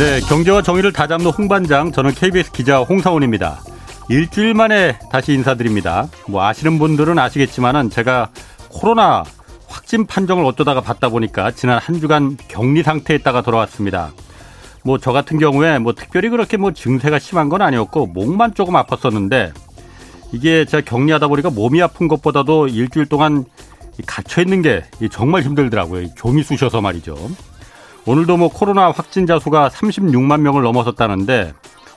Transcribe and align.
네, 0.00 0.18
경제와 0.20 0.62
정의를 0.62 0.94
다잡는 0.94 1.26
홍반장, 1.26 1.92
저는 1.92 2.12
KBS 2.12 2.52
기자 2.52 2.78
홍사원입니다. 2.78 3.60
일주일 4.08 4.54
만에 4.54 4.98
다시 5.12 5.34
인사드립니다. 5.34 6.08
뭐 6.26 6.42
아시는 6.42 6.78
분들은 6.78 7.18
아시겠지만은 7.18 7.90
제가 7.90 8.30
코로나 8.70 9.24
확진 9.68 10.06
판정을 10.06 10.42
어쩌다가 10.46 10.80
받다 10.80 11.10
보니까 11.10 11.50
지난 11.50 11.78
한 11.78 12.00
주간 12.00 12.38
격리 12.48 12.82
상태에 12.82 13.18
있다가 13.18 13.42
돌아왔습니다. 13.42 14.12
뭐 14.84 14.96
저 14.96 15.12
같은 15.12 15.38
경우에 15.38 15.78
뭐 15.78 15.92
특별히 15.92 16.30
그렇게 16.30 16.56
뭐 16.56 16.72
증세가 16.72 17.18
심한 17.18 17.50
건 17.50 17.60
아니었고 17.60 18.06
목만 18.06 18.54
조금 18.54 18.72
아팠었는데 18.76 19.52
이게 20.32 20.64
제가 20.64 20.82
격리하다 20.82 21.28
보니까 21.28 21.50
몸이 21.50 21.82
아픈 21.82 22.08
것보다도 22.08 22.68
일주일 22.68 23.04
동안 23.04 23.44
갇혀 24.06 24.40
있는 24.40 24.62
게 24.62 24.82
정말 25.10 25.42
힘들더라고요. 25.42 26.14
종이 26.14 26.42
쑤셔서 26.42 26.80
말이죠. 26.80 27.16
오늘도 28.10 28.38
뭐 28.38 28.48
코로나 28.48 28.90
확진자 28.90 29.38
수가 29.38 29.68
36만 29.68 30.40
명을 30.40 30.62
넘어섰다는데 30.62 31.54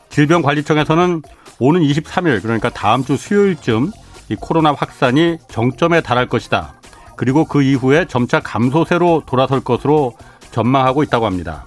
질병관리청에서는 0.09 1.23
오는 1.57 1.81
23일 1.81 2.43
그러니까 2.43 2.69
다음 2.69 3.03
주 3.03 3.17
수요일쯤 3.17 3.89
이 4.29 4.35
코로나 4.35 4.73
확산이 4.73 5.39
정점에 5.49 6.01
달할 6.01 6.29
것이다. 6.29 6.75
그리고 7.15 7.45
그 7.45 7.63
이후에 7.63 8.05
점차 8.05 8.39
감소세로 8.39 9.23
돌아설 9.25 9.61
것으로 9.61 10.13
전망하고 10.51 11.01
있다고 11.01 11.25
합니다. 11.25 11.65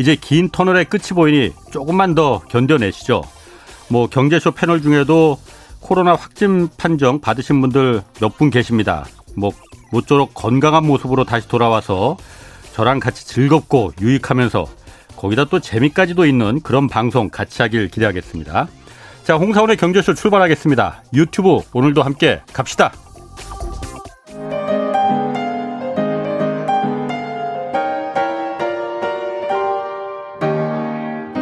이제 0.00 0.16
긴 0.18 0.48
터널의 0.48 0.86
끝이 0.86 1.08
보이니 1.14 1.52
조금만 1.70 2.14
더 2.14 2.38
견뎌내시죠. 2.48 3.20
뭐 3.90 4.06
경제쇼 4.06 4.52
패널 4.52 4.80
중에도 4.80 5.36
코로나 5.80 6.14
확진 6.14 6.70
판정 6.78 7.20
받으신 7.20 7.60
분들 7.60 8.04
몇 8.22 8.38
분 8.38 8.48
계십니다. 8.48 9.04
뭐 9.36 9.50
모쪼록 9.90 10.32
건강한 10.32 10.86
모습으로 10.86 11.24
다시 11.24 11.46
돌아와서 11.46 12.16
저랑 12.72 13.00
같이 13.00 13.26
즐겁고 13.26 13.92
유익하면서 14.00 14.66
거기다 15.16 15.44
또 15.44 15.60
재미까지도 15.60 16.26
있는 16.26 16.60
그런 16.60 16.88
방송 16.88 17.28
같이 17.28 17.62
하길 17.62 17.88
기대하겠습니다. 17.88 18.66
자, 19.24 19.36
홍사원의 19.36 19.76
경제쇼 19.76 20.14
출발하겠습니다. 20.14 21.04
유튜브 21.14 21.60
오늘도 21.72 22.02
함께 22.02 22.40
갑시다. 22.52 22.92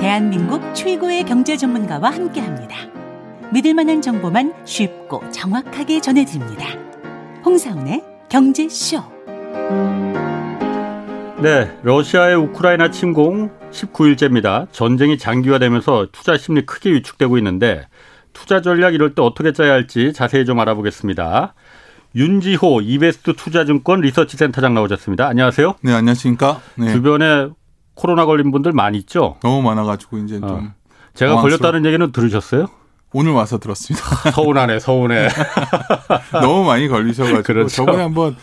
대한민국 0.00 0.74
최고의 0.74 1.24
경제 1.24 1.56
전문가와 1.56 2.10
함께 2.10 2.40
합니다. 2.40 2.76
믿을 3.52 3.74
만한 3.74 4.02
정보만 4.02 4.52
쉽고 4.64 5.22
정확하게 5.30 6.00
전해드립니다. 6.00 6.66
홍사원의 7.44 8.02
경제쇼. 8.28 10.09
네, 11.42 11.74
러시아의 11.82 12.36
우크라이나 12.36 12.90
침공 12.90 13.50
19일째입니다. 13.70 14.66
전쟁이 14.72 15.16
장기화되면서 15.16 16.08
투자 16.12 16.36
심리 16.36 16.66
크게 16.66 16.92
위축되고 16.92 17.38
있는데 17.38 17.88
투자 18.34 18.60
전략 18.60 18.92
이럴 18.92 19.14
때 19.14 19.22
어떻게 19.22 19.52
짜야 19.52 19.72
할지 19.72 20.12
자세히 20.12 20.44
좀 20.44 20.60
알아보겠습니다. 20.60 21.54
윤지호 22.14 22.82
이베스트 22.82 23.34
투자증권 23.36 24.02
리서치 24.02 24.36
센터장 24.36 24.74
나오셨습니다. 24.74 25.28
안녕하세요. 25.28 25.76
네, 25.82 25.94
안녕하십니까. 25.94 26.60
네. 26.74 26.92
주변에 26.92 27.48
코로나 27.94 28.26
걸린 28.26 28.50
분들 28.50 28.72
많이 28.72 28.98
있죠? 28.98 29.36
너무 29.42 29.62
많아가지고 29.62 30.18
이제 30.18 30.40
좀 30.40 30.50
어. 30.50 30.74
제가 31.14 31.40
걸렸다는 31.40 31.86
얘기는 31.86 32.12
들으셨어요? 32.12 32.66
오늘 33.12 33.32
와서 33.32 33.58
들었습니다. 33.58 34.04
서운하네, 34.30 34.78
서운해. 34.78 35.28
너무 36.32 36.64
많이 36.64 36.86
걸리셔가지고 36.86 37.42
그렇죠. 37.42 37.68
저번에 37.68 38.02
한번 38.02 38.36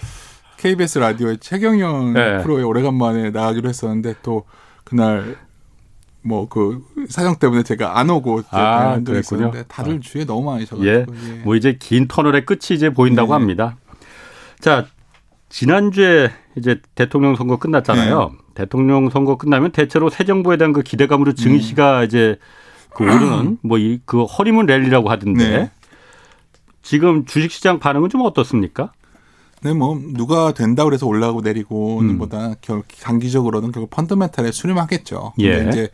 KBS 0.58 1.00
라디오의 1.00 1.38
최경영 1.40 2.14
네. 2.14 2.38
프로에 2.44 2.64
오래간만에 2.64 3.32
나가기로 3.32 3.70
했었는데 3.70 4.16
또 4.24 4.46
그날 4.84 5.38
뭐 6.24 6.48
그 6.50 6.84
사정 7.10 7.38
때문에 7.38 7.64
제가 7.64 8.00
안 8.00 8.10
오고 8.10 8.42
아, 8.50 8.92
한도 8.94 9.14
그랬군요. 9.14 9.52
다들 9.68 9.96
아. 9.96 10.00
주위에 10.02 10.26
너무 10.26 10.50
많으셔가지고 10.52 10.88
예. 10.88 11.06
예. 11.30 11.34
뭐 11.44 11.56
이제 11.56 11.78
긴 11.80 12.08
터널의 12.08 12.46
끝이 12.46 12.72
이제 12.72 12.90
보인다고 12.90 13.30
네. 13.30 13.34
합니다. 13.34 13.78
자, 14.60 14.86
지난주에 15.50 16.32
이제 16.58 16.82
대통령 16.96 17.36
선거 17.36 17.58
끝났잖아요. 17.58 18.32
네. 18.32 18.38
대통령 18.56 19.10
선거 19.10 19.38
끝나면 19.38 19.72
대체로 19.72 20.10
새 20.10 20.26
정부에 20.26 20.58
대한 20.58 20.74
그 20.74 20.82
기대감으로 20.82 21.34
증시가 21.34 22.04
이제 22.04 22.38
그 22.94 23.04
오르는 23.04 23.60
뭐 23.62 23.78
이 23.78 24.00
그 24.06 24.24
허리문 24.24 24.66
랠리라고 24.66 25.10
하던데 25.10 25.48
네. 25.50 25.72
지금 26.82 27.26
주식시장 27.26 27.80
반응은 27.80 28.10
좀 28.10 28.22
어떻습니까? 28.22 28.92
네, 29.62 29.74
뭐 29.74 30.00
누가 30.14 30.54
된다 30.54 30.84
그래서 30.84 31.08
올라가고 31.08 31.42
내리고는 31.42 32.12
음. 32.12 32.18
보다 32.18 32.54
결 32.62 32.84
장기적으로는 32.88 33.72
결국 33.72 33.90
펀더멘탈에 33.90 34.52
수렴하겠죠. 34.52 35.34
예. 35.40 35.58
근데 35.58 35.70
이제 35.70 35.90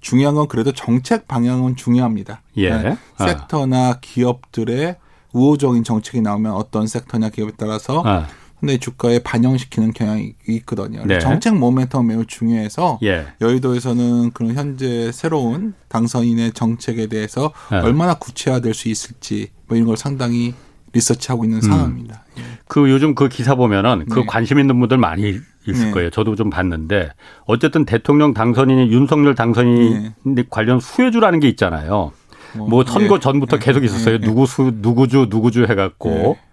중요한 0.00 0.34
건 0.34 0.46
그래도 0.46 0.72
정책 0.72 1.26
방향은 1.26 1.76
중요합니다. 1.76 2.42
예. 2.56 2.70
네, 2.70 2.96
아. 3.16 3.26
섹터나 3.26 3.98
기업들의 4.00 4.96
우호적인 5.32 5.84
정책이 5.84 6.20
나오면 6.20 6.52
어떤 6.52 6.86
섹터냐 6.86 7.30
기업에 7.30 7.52
따라서 7.56 8.02
아, 8.06 8.26
근데 8.60 8.78
주가에 8.78 9.20
반영시키는 9.20 9.92
경향이 9.92 10.34
있거든요. 10.48 11.04
네. 11.04 11.18
정책 11.20 11.54
모멘텀 11.54 12.06
매우 12.06 12.24
중요해서 12.24 12.98
예. 13.02 13.26
여의도에서는 13.40 14.32
그런 14.32 14.54
현재 14.54 15.12
새로운 15.12 15.74
당선인의 15.88 16.52
정책에 16.52 17.06
대해서 17.06 17.52
네. 17.70 17.78
얼마나 17.78 18.14
구체화될 18.14 18.74
수 18.74 18.88
있을지 18.88 19.50
뭐 19.66 19.76
이런 19.76 19.86
걸 19.86 19.96
상당히 19.96 20.54
리서치하고 20.92 21.44
있는 21.44 21.60
상황입니다. 21.60 22.24
예. 22.38 22.42
그 22.68 22.90
요즘 22.90 23.14
그 23.14 23.28
기사 23.28 23.54
보면은 23.54 24.04
그 24.10 24.20
네. 24.20 24.26
관심 24.26 24.58
있는 24.58 24.78
분들 24.78 24.98
많이 24.98 25.38
있을 25.66 25.86
네. 25.86 25.90
거예요. 25.90 26.10
저도 26.10 26.36
좀 26.36 26.50
봤는데 26.50 27.10
어쨌든 27.46 27.84
대통령 27.84 28.34
당선인이 28.34 28.90
윤석열 28.92 29.34
당선인 29.34 30.14
관련 30.50 30.78
수혜주라는 30.78 31.40
게 31.40 31.48
있잖아요. 31.48 32.12
뭐 32.54 32.84
선거 32.84 33.16
예. 33.16 33.20
전부터 33.20 33.56
예. 33.56 33.60
계속 33.60 33.84
있었어요. 33.84 34.14
예. 34.14 34.18
누구 34.18 34.46
수 34.46 34.72
누구주 34.74 35.26
누구주 35.30 35.64
해갖고 35.64 36.10
예. 36.10 36.48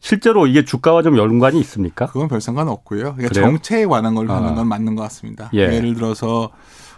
실제로 0.00 0.46
이게 0.46 0.64
주가와 0.64 1.02
좀 1.02 1.16
연관이 1.16 1.58
있습니까? 1.60 2.06
그건 2.06 2.28
별 2.28 2.40
상관 2.40 2.68
없고요. 2.68 3.14
그러니까? 3.14 3.28
정책에 3.32 3.86
관한 3.86 4.14
걸 4.14 4.28
하는 4.30 4.50
아. 4.50 4.54
건 4.54 4.68
맞는 4.68 4.96
것 4.96 5.02
같습니다. 5.04 5.50
예. 5.54 5.60
예를 5.60 5.94
들어서 5.94 6.50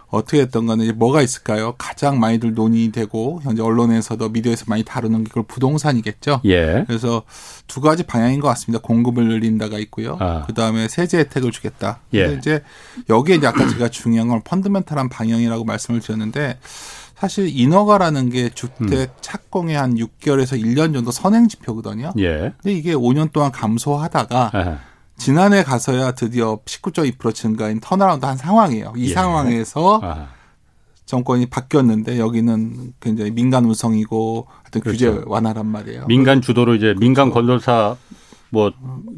어떻게 0.09 0.39
했던 0.39 0.65
거는 0.65 0.85
이제 0.85 0.93
뭐가 0.93 1.21
있을까요? 1.21 1.75
가장 1.77 2.19
많이들 2.19 2.53
논의되고 2.53 3.41
현재 3.43 3.61
언론에서도 3.61 4.29
미디어에서 4.29 4.65
많이 4.67 4.83
다루는 4.83 5.25
게 5.25 5.29
그걸 5.29 5.43
부동산이겠죠. 5.43 6.41
예. 6.45 6.85
그래서 6.87 7.23
두 7.67 7.81
가지 7.81 8.03
방향인 8.03 8.39
것 8.39 8.47
같습니다. 8.49 8.81
공급을 8.81 9.27
늘린다가 9.27 9.77
있고요. 9.79 10.17
아. 10.19 10.43
그 10.47 10.53
다음에 10.53 10.87
세제 10.87 11.19
혜택을 11.19 11.51
주겠다. 11.51 11.99
예. 12.13 12.23
근데 12.23 12.37
이제 12.37 12.63
여기에 13.09 13.35
이제 13.35 13.47
아까 13.47 13.67
제가 13.67 13.89
중요한 13.89 14.29
건 14.29 14.41
fundamental한 14.43 15.09
방향이라고 15.09 15.65
말씀을 15.65 15.99
드렸는데 15.99 16.57
사실 17.15 17.49
인허가라는 17.49 18.29
게 18.29 18.49
주택 18.49 19.11
착공의 19.21 19.75
한 19.75 19.95
6개월에서 19.95 20.61
1년 20.61 20.93
정도 20.93 21.11
선행 21.11 21.47
지표거든요. 21.47 22.13
예. 22.19 22.53
근데 22.61 22.73
이게 22.73 22.93
5년 22.93 23.31
동안 23.33 23.51
감소하다가 23.51 24.51
아하. 24.53 24.79
지난해 25.17 25.63
가서야 25.63 26.11
드디어 26.11 26.59
19.2% 26.65 27.33
증가인 27.33 27.79
turnaround 27.79 28.25
한 28.25 28.37
상황이에요. 28.37 28.93
이 28.95 29.09
예. 29.09 29.13
상황에서 29.13 29.99
아하. 30.01 30.27
정권이 31.05 31.45
바뀌었는데 31.47 32.19
여기는 32.19 32.93
굉장히 32.99 33.31
민간 33.31 33.65
우선이고 33.65 34.47
하여튼 34.63 34.81
그렇죠. 34.81 35.11
규제 35.15 35.23
완화란 35.25 35.65
말이에요. 35.65 36.05
민간 36.07 36.41
주도로 36.41 36.75
이제 36.75 36.93
민간 36.99 37.29
건설사 37.31 37.95
뭐 38.49 38.71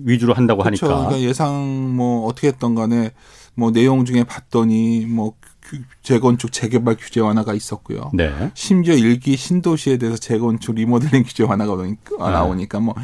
위주로 0.06 0.34
한다고 0.34 0.64
그렇죠. 0.64 0.86
하니까 0.88 1.08
그러니까 1.08 1.28
예상 1.28 1.96
뭐 1.96 2.28
어떻게 2.28 2.48
했던 2.48 2.76
간에 2.76 3.12
뭐 3.56 3.72
내용 3.72 4.06
중에 4.06 4.24
봤더니 4.24 5.06
뭐 5.08 5.34
규- 5.64 5.82
재건축 6.04 6.52
재개발 6.52 6.96
규제 6.98 7.20
완화가 7.20 7.54
있었고요. 7.54 8.12
네. 8.14 8.52
심지어 8.54 8.94
일기 8.96 9.36
신도시에 9.36 9.98
대해서 9.98 10.18
재건축 10.18 10.76
리모델링 10.76 11.24
규제 11.24 11.44
완화가 11.44 11.76
나오니까, 11.76 12.80
네. 12.80 12.86
뭐 12.86 12.96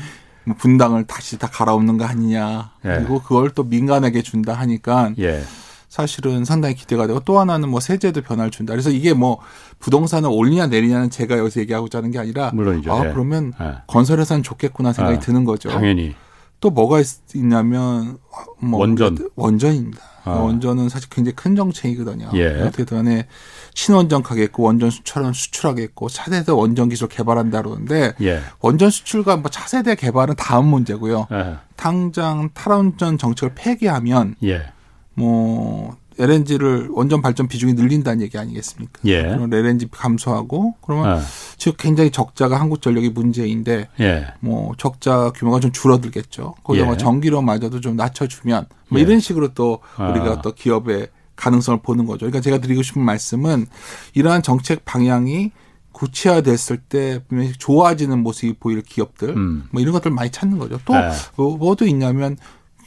분당을 0.53 1.05
다시 1.05 1.37
다 1.37 1.47
갈아엎는 1.47 1.97
거 1.97 2.05
아니냐. 2.05 2.71
예. 2.85 2.89
그리고 2.97 3.21
그걸 3.21 3.49
또 3.49 3.63
민간에게 3.63 4.21
준다 4.21 4.53
하니까 4.53 5.11
예. 5.19 5.43
사실은 5.89 6.43
상당히 6.43 6.75
기대가 6.75 7.07
되고 7.07 7.21
또 7.21 7.39
하나는 7.39 7.69
뭐 7.69 7.79
세제도 7.79 8.21
변화를 8.21 8.51
준다. 8.51 8.73
그래서 8.73 8.89
이게 8.89 9.13
뭐 9.13 9.39
부동산을 9.79 10.29
올리냐 10.29 10.67
내리냐는 10.67 11.09
제가 11.09 11.37
여기서 11.37 11.61
얘기하고자 11.61 11.99
하는 11.99 12.11
게 12.11 12.19
아니라 12.19 12.51
물론이죠. 12.53 12.93
아 12.93 13.07
예. 13.07 13.11
그러면 13.13 13.53
예. 13.61 13.75
건설회사는 13.87 14.43
좋겠구나 14.43 14.93
생각이 14.93 15.17
아, 15.17 15.19
드는 15.19 15.45
거죠. 15.45 15.69
당연히 15.69 16.15
또 16.59 16.69
뭐가 16.69 16.99
있, 16.99 17.07
있냐면 17.35 18.17
뭐 18.59 18.79
원전. 18.79 19.17
원전입니다. 19.35 20.01
아. 20.25 20.31
원전은 20.31 20.89
사실 20.89 21.07
굉장히 21.09 21.35
큰 21.35 21.55
정책이거든요. 21.55 22.31
예. 22.33 22.61
어떻게든 22.61 22.97
간에 22.97 23.27
친원전 23.73 24.23
가겠고 24.23 24.63
원전 24.63 24.89
수출은 24.89 25.33
수출하겠고 25.33 26.09
차세대 26.09 26.51
원전 26.51 26.89
기술 26.89 27.07
개발한다 27.07 27.61
그러는데 27.61 28.13
예. 28.21 28.41
원전 28.59 28.89
수출과 28.89 29.37
뭐 29.37 29.51
차세대 29.51 29.95
개발은 29.95 30.35
다음 30.35 30.65
문제고요. 30.67 31.27
예. 31.31 31.57
당장 31.75 32.49
탈원전 32.53 33.17
정책을 33.19 33.53
폐기하면 33.53 34.35
예. 34.43 34.71
뭐 35.13 35.95
LNG를 36.17 36.89
원전 36.91 37.21
발전 37.21 37.47
비중이 37.47 37.73
늘린다는 37.73 38.21
얘기 38.21 38.37
아니겠습니까? 38.37 39.01
예. 39.05 39.23
그럼 39.23 39.53
LNG 39.53 39.87
감소하고 39.91 40.75
그러면 40.81 41.17
아. 41.17 41.21
지금 41.57 41.73
굉장히 41.77 42.11
적자가 42.11 42.59
한국 42.59 42.81
전력이 42.81 43.09
문제인데 43.09 43.89
예. 43.99 44.27
뭐 44.39 44.73
적자 44.77 45.31
규모가 45.35 45.59
좀 45.59 45.71
줄어들겠죠. 45.71 46.55
거기다 46.63 46.83
예. 46.83 46.87
뭐 46.87 46.97
전기료마저도 46.97 47.81
좀 47.81 47.95
낮춰주면 47.95 48.67
뭐 48.89 48.99
예. 48.99 49.03
이런 49.03 49.19
식으로 49.19 49.49
또 49.53 49.79
아. 49.97 50.09
우리가 50.09 50.41
또 50.41 50.53
기업의 50.53 51.09
가능성을 51.35 51.81
보는 51.81 52.05
거죠. 52.05 52.19
그러니까 52.19 52.39
제가 52.39 52.59
드리고 52.59 52.81
싶은 52.81 53.01
말씀은 53.01 53.67
이러한 54.13 54.41
정책 54.41 54.85
방향이 54.85 55.51
구체화됐을 55.91 56.77
때 56.77 57.21
분명히 57.27 57.53
좋아지는 57.53 58.19
모습이 58.19 58.55
보일 58.59 58.81
기업들 58.81 59.29
음. 59.29 59.67
뭐 59.71 59.81
이런 59.81 59.93
것들 59.93 60.11
많이 60.11 60.29
찾는 60.29 60.59
거죠. 60.59 60.79
또 60.85 60.93
네. 60.93 61.09
뭐, 61.35 61.57
뭐도 61.57 61.87
있냐면 61.87 62.37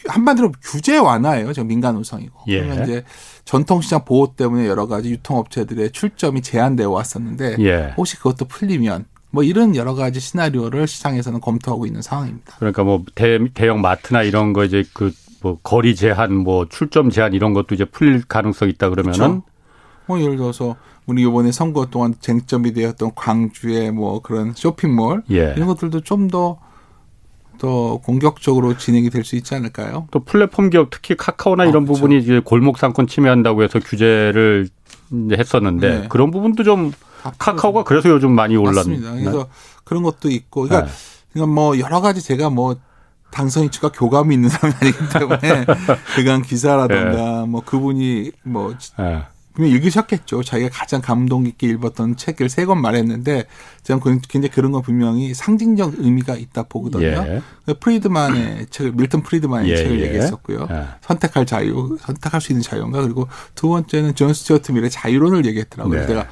한마디로 0.06 0.52
규제 0.62 0.98
완화예요. 0.98 1.52
지금 1.52 1.68
민간 1.68 1.96
우성이고. 1.96 2.40
예. 2.48 2.60
그러면 2.60 2.84
이제 2.84 3.04
전통시장 3.44 4.04
보호 4.04 4.34
때문에 4.34 4.66
여러 4.66 4.86
가지 4.86 5.10
유통업체들의 5.10 5.90
출점이 5.92 6.42
제한되어 6.42 6.90
왔었는데 6.90 7.56
예. 7.60 7.94
혹시 7.96 8.16
그것도 8.16 8.44
풀리면 8.46 9.06
뭐 9.30 9.42
이런 9.42 9.76
여러 9.76 9.94
가지 9.94 10.20
시나리오를 10.20 10.86
시장에서는 10.86 11.40
검토하고 11.40 11.86
있는 11.86 12.02
상황입니다. 12.02 12.56
그러니까 12.58 12.84
뭐 12.84 13.04
대, 13.14 13.38
대형 13.54 13.80
마트나 13.80 14.22
이런 14.22 14.52
거 14.52 14.64
이제 14.64 14.84
그 14.94 15.12
뭐 15.42 15.58
거리 15.62 15.94
제한, 15.94 16.34
뭐 16.34 16.66
출점 16.68 17.10
제한 17.10 17.32
이런 17.34 17.54
것도 17.54 17.74
이제 17.74 17.84
풀릴 17.84 18.22
가능성이 18.26 18.72
있다 18.72 18.90
그러면은 18.90 19.18
그렇죠. 19.18 19.42
뭐 20.06 20.20
예를 20.20 20.36
들어서 20.36 20.76
우리 21.06 21.22
이번에 21.22 21.52
선거 21.52 21.86
동안 21.86 22.14
쟁점이 22.18 22.72
되었던 22.72 23.12
광주의 23.14 23.90
뭐 23.90 24.20
그런 24.20 24.52
쇼핑몰 24.54 25.22
예. 25.30 25.54
이런 25.56 25.66
것들도 25.66 26.00
좀더 26.00 26.58
더 27.58 27.98
공격적으로 27.98 28.76
진행이 28.76 29.10
될 29.10 29.24
수 29.24 29.36
있지 29.36 29.54
않을까요? 29.54 30.06
또 30.10 30.20
플랫폼 30.20 30.70
기업 30.70 30.90
특히 30.90 31.16
카카오나 31.16 31.64
이런 31.64 31.82
아, 31.82 31.86
그렇죠. 31.86 31.94
부분이 31.94 32.18
이제 32.18 32.40
골목 32.44 32.78
상권 32.78 33.06
침해한다고 33.06 33.62
해서 33.62 33.78
규제를 33.80 34.68
이제 35.26 35.36
했었는데 35.38 36.00
네. 36.02 36.06
그런 36.08 36.30
부분도 36.30 36.62
좀다 36.64 36.96
카카오가 37.38 37.84
그래서 37.84 38.08
요즘 38.08 38.32
많이. 38.32 38.56
올랐습니다. 38.56 39.12
그래서 39.12 39.48
그런 39.84 40.02
것도 40.02 40.30
있고, 40.30 40.62
그러니까, 40.62 40.86
네. 40.86 40.92
그러니까 41.32 41.54
뭐 41.54 41.78
여러 41.78 42.00
가지 42.00 42.22
제가 42.22 42.48
뭐 42.50 42.76
당선인 43.30 43.70
측과 43.70 43.90
교감이 43.92 44.34
있는 44.34 44.48
사람이 44.48 44.74
아니기 44.80 44.98
때문에 45.12 45.66
그간 46.16 46.42
기사라든가 46.42 47.46
뭐 47.46 47.62
그분이 47.62 48.32
뭐 48.44 48.74
예. 49.48 49.54
분명 49.54 49.72
읽으셨겠죠. 49.72 50.42
자기가 50.42 50.70
가장 50.72 51.00
감동 51.00 51.44
깊게 51.44 51.66
읽었던 51.68 52.16
책을 52.16 52.48
세 52.48 52.64
권 52.66 52.80
말했는데 52.80 53.46
저는 53.82 54.00
그- 54.00 54.18
굉장히 54.28 54.50
그런 54.52 54.72
건 54.72 54.82
분명히 54.82 55.34
상징적 55.34 55.94
의미가 55.98 56.36
있다 56.36 56.64
보거든요. 56.64 57.04
예. 57.06 57.42
프리드만의 57.80 58.66
책을 58.70 58.92
밀턴 58.92 59.22
프리드만의 59.22 59.70
예, 59.70 59.76
책을 59.76 60.00
예. 60.00 60.06
얘기했었고요. 60.06 60.68
예. 60.70 60.84
선택할 61.02 61.46
자유, 61.46 61.96
선택할 62.00 62.40
수 62.40 62.52
있는 62.52 62.62
자유인가 62.62 63.02
그리고 63.02 63.26
두 63.54 63.68
번째는 63.68 64.14
존 64.14 64.32
스튜어트 64.34 64.72
밀의 64.72 64.90
자유론을 64.90 65.44
얘기했더라고요. 65.46 66.06
네. 66.06 66.24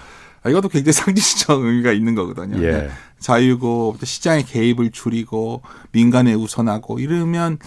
아, 0.42 0.50
이것도 0.50 0.68
굉장히 0.68 0.92
상징적 0.94 1.62
의미가 1.64 1.92
있는 1.92 2.14
거거든요. 2.14 2.62
예. 2.62 2.70
네. 2.72 2.88
자유고 3.18 3.96
또 3.98 4.04
시장의 4.06 4.44
개입을 4.44 4.90
줄이고 4.90 5.62
민간에 5.90 6.34
우선하고 6.34 6.98
이러면 7.00 7.58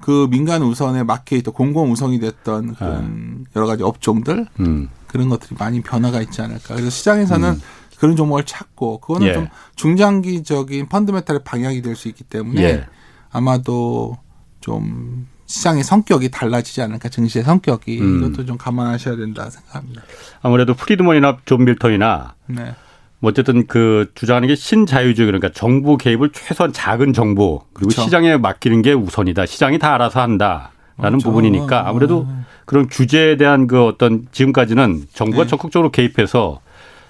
그 0.00 0.28
민간 0.30 0.62
우선에 0.62 1.02
막혀 1.02 1.36
있던 1.36 1.54
공공 1.54 1.90
우선이 1.90 2.20
됐던 2.20 2.74
그런 2.74 3.46
여러 3.56 3.66
가지 3.66 3.82
업종들 3.82 4.46
음. 4.60 4.90
그런 5.08 5.28
것들이 5.28 5.56
많이 5.58 5.80
변화가 5.80 6.20
있지 6.22 6.40
않을까. 6.42 6.74
그래서 6.74 6.90
시장에서는 6.90 7.60
그런 7.98 8.14
종목을 8.14 8.44
찾고 8.44 9.00
그거는 9.00 9.26
예. 9.26 9.32
좀 9.32 9.48
중장기적인 9.74 10.88
펀드멘탈의 10.88 11.40
방향이 11.44 11.82
될 11.82 11.96
수 11.96 12.08
있기 12.08 12.24
때문에 12.24 12.62
예. 12.62 12.86
아마도 13.30 14.16
좀 14.60 15.26
시장의 15.46 15.82
성격이 15.82 16.30
달라지지 16.30 16.82
않을까 16.82 17.08
증시의 17.08 17.44
성격이 17.44 18.00
음. 18.00 18.18
이것도 18.18 18.46
좀 18.46 18.56
감안하셔야 18.58 19.16
된다 19.16 19.48
생각합니다. 19.50 20.02
아무래도 20.42 20.74
프리드먼이나 20.74 21.38
존 21.46 21.64
밀턴이나 21.64 22.34
네. 22.46 22.74
뭐 23.20 23.30
어쨌든 23.30 23.66
그 23.66 24.10
주장하는 24.14 24.46
게 24.46 24.54
신자유주의 24.54 25.26
그러니까 25.26 25.50
정부 25.52 25.96
개입을 25.96 26.30
최소한 26.32 26.72
작은 26.72 27.12
정부 27.14 27.62
그리고 27.72 27.88
그렇죠. 27.88 28.02
시장에 28.02 28.36
맡기는 28.36 28.82
게 28.82 28.92
우선이다. 28.92 29.46
시장이 29.46 29.78
다 29.78 29.94
알아서 29.94 30.20
한다라는 30.20 30.68
그렇죠. 30.96 31.28
부분이니까 31.30 31.88
아무래도 31.88 32.28
그런 32.68 32.86
규제에 32.86 33.38
대한 33.38 33.66
그 33.66 33.82
어떤 33.82 34.26
지금까지는 34.30 35.06
정부가 35.14 35.44
네. 35.44 35.48
적극적으로 35.48 35.90
개입해서 35.90 36.60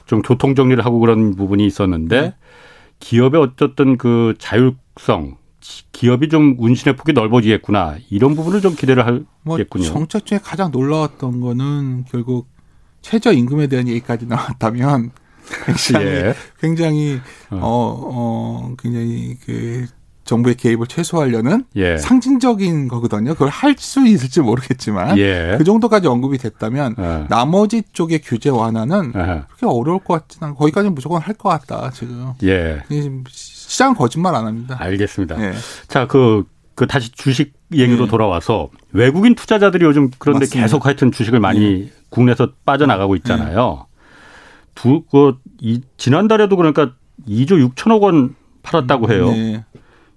좀 0.06 0.22
교통 0.22 0.55
정리를 0.55 0.87
하고 0.87 1.00
그런 1.00 1.34
부분이 1.34 1.66
있었는데 1.66 2.20
네. 2.20 2.34
기업의 3.00 3.40
어쨌든 3.40 3.99
그 3.99 4.37
자율성 4.38 5.37
기업이 5.90 6.28
좀 6.28 6.55
운신의 6.58 6.94
폭이 6.94 7.12
넓어지겠구나 7.12 7.96
이런 8.08 8.37
부분을 8.37 8.60
좀 8.60 8.76
기대를 8.76 9.25
뭐 9.43 9.56
하겠군요. 9.56 9.82
정책 9.82 10.26
중에 10.26 10.38
가장 10.40 10.70
놀라웠던 10.70 11.40
거는 11.40 12.05
결국 12.08 12.46
최저 13.02 13.32
임금에 13.32 13.66
대한 13.66 13.88
얘기까지 13.88 14.26
나왔다면 14.26 15.10
굉장히 15.66 16.06
예. 16.06 16.34
굉장히 16.60 17.20
어. 17.50 17.56
어, 17.56 17.60
어 17.62 18.75
굉장히 18.78 19.37
그 19.44 19.87
정부의 20.28 20.56
개입을 20.56 20.86
최소화하려는 20.86 21.64
예. 21.75 21.96
상징적인 21.96 22.88
거거든요. 22.88 23.32
그걸 23.32 23.48
할 23.48 23.78
수 23.78 24.06
있을지 24.06 24.40
모르겠지만 24.42 25.16
예. 25.19 25.54
그 25.56 25.64
정도까지 25.64 26.06
언급이 26.08 26.36
됐다면 26.36 26.96
예. 26.98 27.25
나머지 27.28 27.82
쪽의 27.92 28.20
규제 28.22 28.50
완화는 28.50 29.12
아하. 29.14 29.46
그렇게 29.46 29.66
어려울 29.66 30.00
것 30.00 30.14
같지는 30.28 30.48
않고 30.48 30.58
거기까지는 30.58 30.94
무조건 30.94 31.22
할 31.22 31.34
것 31.34 31.48
같다 31.48 31.90
지금. 31.92 32.32
예. 32.42 32.82
시장 33.28 33.94
거짓말 33.94 34.34
안 34.34 34.46
합니다. 34.46 34.76
알겠습니다. 34.78 35.40
예. 35.42 35.54
자, 35.86 36.06
그, 36.06 36.44
그 36.74 36.86
다시 36.86 37.10
주식 37.12 37.54
얘기로 37.72 38.04
네. 38.04 38.10
돌아와서 38.10 38.69
외국인 38.92 39.34
투자자들이 39.34 39.84
요즘 39.84 40.10
그런데 40.19 40.40
맞습니다. 40.40 40.56
네. 40.56 40.62
계속 40.62 40.84
하여튼 40.84 41.10
주식을 41.12 41.40
많이 41.40 41.90
국내에서 42.10 42.50
빠져나가고 42.66 43.16
있잖아요. 43.16 43.86
두, 44.74 45.02
그, 45.10 45.36
이, 45.60 45.81
지난달에도 45.96 46.56
그러니까 46.56 46.92
2조 47.26 47.72
6천억 47.74 48.02
원 48.02 48.34
팔았다고 48.62 49.10
해요. 49.12 49.31
네. 49.31 49.64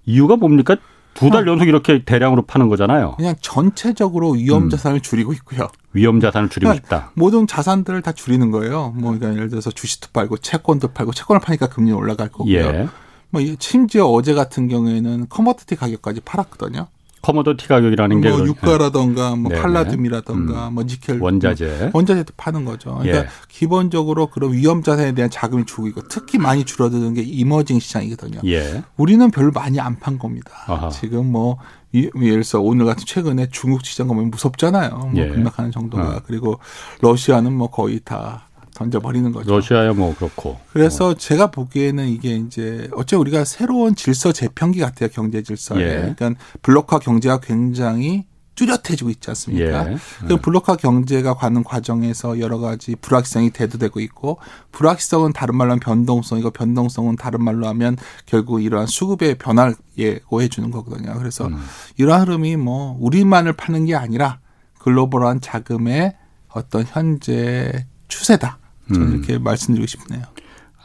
이유가 0.04 0.36
뭡니까? 0.36 0.76
두 1.14 1.26
어. 1.26 1.30
달 1.30 1.46
연속 1.46 1.68
이렇게 1.68 2.04
대량으로 2.04 2.42
파는 2.42 2.68
거잖아요. 2.68 3.14
그냥 3.16 3.34
전체적으로 3.40 4.30
위험 4.30 4.70
자산을 4.70 5.00
줄이고 5.00 5.32
있고요. 5.34 5.68
위험 5.92 6.20
자산을 6.20 6.48
줄이고 6.48 6.70
그러니까 6.70 6.84
싶다. 6.96 7.10
모든 7.14 7.46
자산들을 7.46 8.00
다 8.02 8.12
줄이는 8.12 8.50
거예요. 8.50 8.92
뭐 8.96 9.12
그러니까 9.12 9.34
예를 9.34 9.50
들어서 9.50 9.70
주식도 9.70 10.08
팔고 10.12 10.38
채권도 10.38 10.88
팔고 10.88 11.12
채권을 11.12 11.40
파니까 11.40 11.68
금리 11.68 11.92
올라갈 11.92 12.28
거고요. 12.30 12.54
예. 12.56 12.88
뭐 13.30 13.40
이- 13.42 13.56
심지어 13.58 14.06
어제 14.06 14.32
같은 14.34 14.68
경우에는 14.68 15.26
commodity 15.28 15.76
가격까지 15.76 16.20
팔았거든요. 16.20 16.86
commodity 17.22 17.68
가격이라는 17.68 18.20
게 18.20 18.28
뭐 18.30 18.44
유가라던가 18.46 19.36
뭐 19.36 19.48
네네. 19.50 19.62
팔라듐이라던가 19.62 20.70
뭐 20.70 20.82
니켈 20.84 21.20
원자재. 21.20 21.90
원자재도 21.92 22.34
파는 22.36 22.64
거죠. 22.64 22.96
그러니까 23.00 23.18
예. 23.24 23.26
기본적으로 23.48 24.26
그런 24.26 24.52
위험 24.52 24.82
자산에 24.82 25.12
대한 25.12 25.30
자금이 25.30 25.64
줄고 25.66 26.02
특히 26.08 26.38
많이 26.38 26.64
줄어드는 26.64 27.14
게 27.14 27.22
emerging 27.22 27.78
시장이거든요. 27.78 28.40
예. 28.46 28.82
우리는 28.96 29.30
별로 29.30 29.52
많이 29.52 29.78
안 29.80 29.98
판 30.00 30.18
겁니다. 30.18 30.50
아하. 30.66 30.88
지금 30.90 31.30
뭐 31.30 31.58
이- 31.92 32.10
예를 32.16 32.42
들어서 32.42 32.60
오늘 32.60 32.86
같은 32.86 33.04
최근에 33.06 33.48
중국 33.52 33.84
시장 33.84 34.08
가면 34.08 34.30
무섭잖아요. 34.30 34.90
뭐 34.90 35.12
예. 35.16 35.28
급락하는 35.28 35.70
정도가 35.70 36.16
어. 36.16 36.20
그리고 36.26 36.58
러시아는 37.02 37.52
뭐 37.52 37.70
거의 37.70 38.00
다 38.04 38.48
던져버리는 38.82 39.32
거죠. 39.32 39.50
러시아야 39.50 39.92
뭐 39.92 40.14
그렇고. 40.14 40.58
그래서 40.72 41.14
제가 41.14 41.50
보기에는 41.50 42.08
이게 42.08 42.36
이제 42.36 42.88
어째 42.92 43.16
우리가 43.16 43.44
새로운 43.44 43.94
질서 43.94 44.32
재편기 44.32 44.80
같아요 44.80 45.08
경제 45.10 45.42
질서에. 45.42 45.82
예. 45.82 46.14
그러니까 46.16 46.34
블록화 46.62 46.98
경제가 46.98 47.40
굉장히 47.40 48.24
뚜렷해지고 48.54 49.10
있지 49.10 49.30
않습니까? 49.30 49.92
예. 49.92 49.96
그 50.28 50.36
블록화 50.36 50.76
경제가 50.76 51.34
가는 51.34 51.64
과정에서 51.64 52.38
여러 52.38 52.58
가지 52.58 52.94
불확실성이 52.96 53.50
대두되고 53.50 54.00
있고 54.00 54.38
불확실성은 54.72 55.32
다른 55.32 55.56
말로 55.56 55.70
하면 55.70 55.80
변동성이고 55.80 56.50
변동성은 56.50 57.16
다른 57.16 57.42
말로 57.42 57.66
하면 57.68 57.96
결국 58.26 58.62
이러한 58.62 58.86
수급의 58.86 59.36
변화를 59.36 59.74
예고해 59.96 60.48
주는 60.48 60.70
거거든요. 60.70 61.14
그래서 61.18 61.46
음. 61.46 61.62
이러한 61.96 62.22
흐름이 62.22 62.56
뭐 62.56 62.96
우리만을 63.00 63.54
파는 63.54 63.86
게 63.86 63.94
아니라 63.94 64.40
글로벌한 64.78 65.40
자금의 65.40 66.16
어떤 66.48 66.84
현재 66.84 67.86
추세다. 68.08 68.58
저는 68.92 69.06
음. 69.08 69.14
이렇게 69.14 69.38
말씀드리고 69.38 69.86
싶네요. 69.86 70.22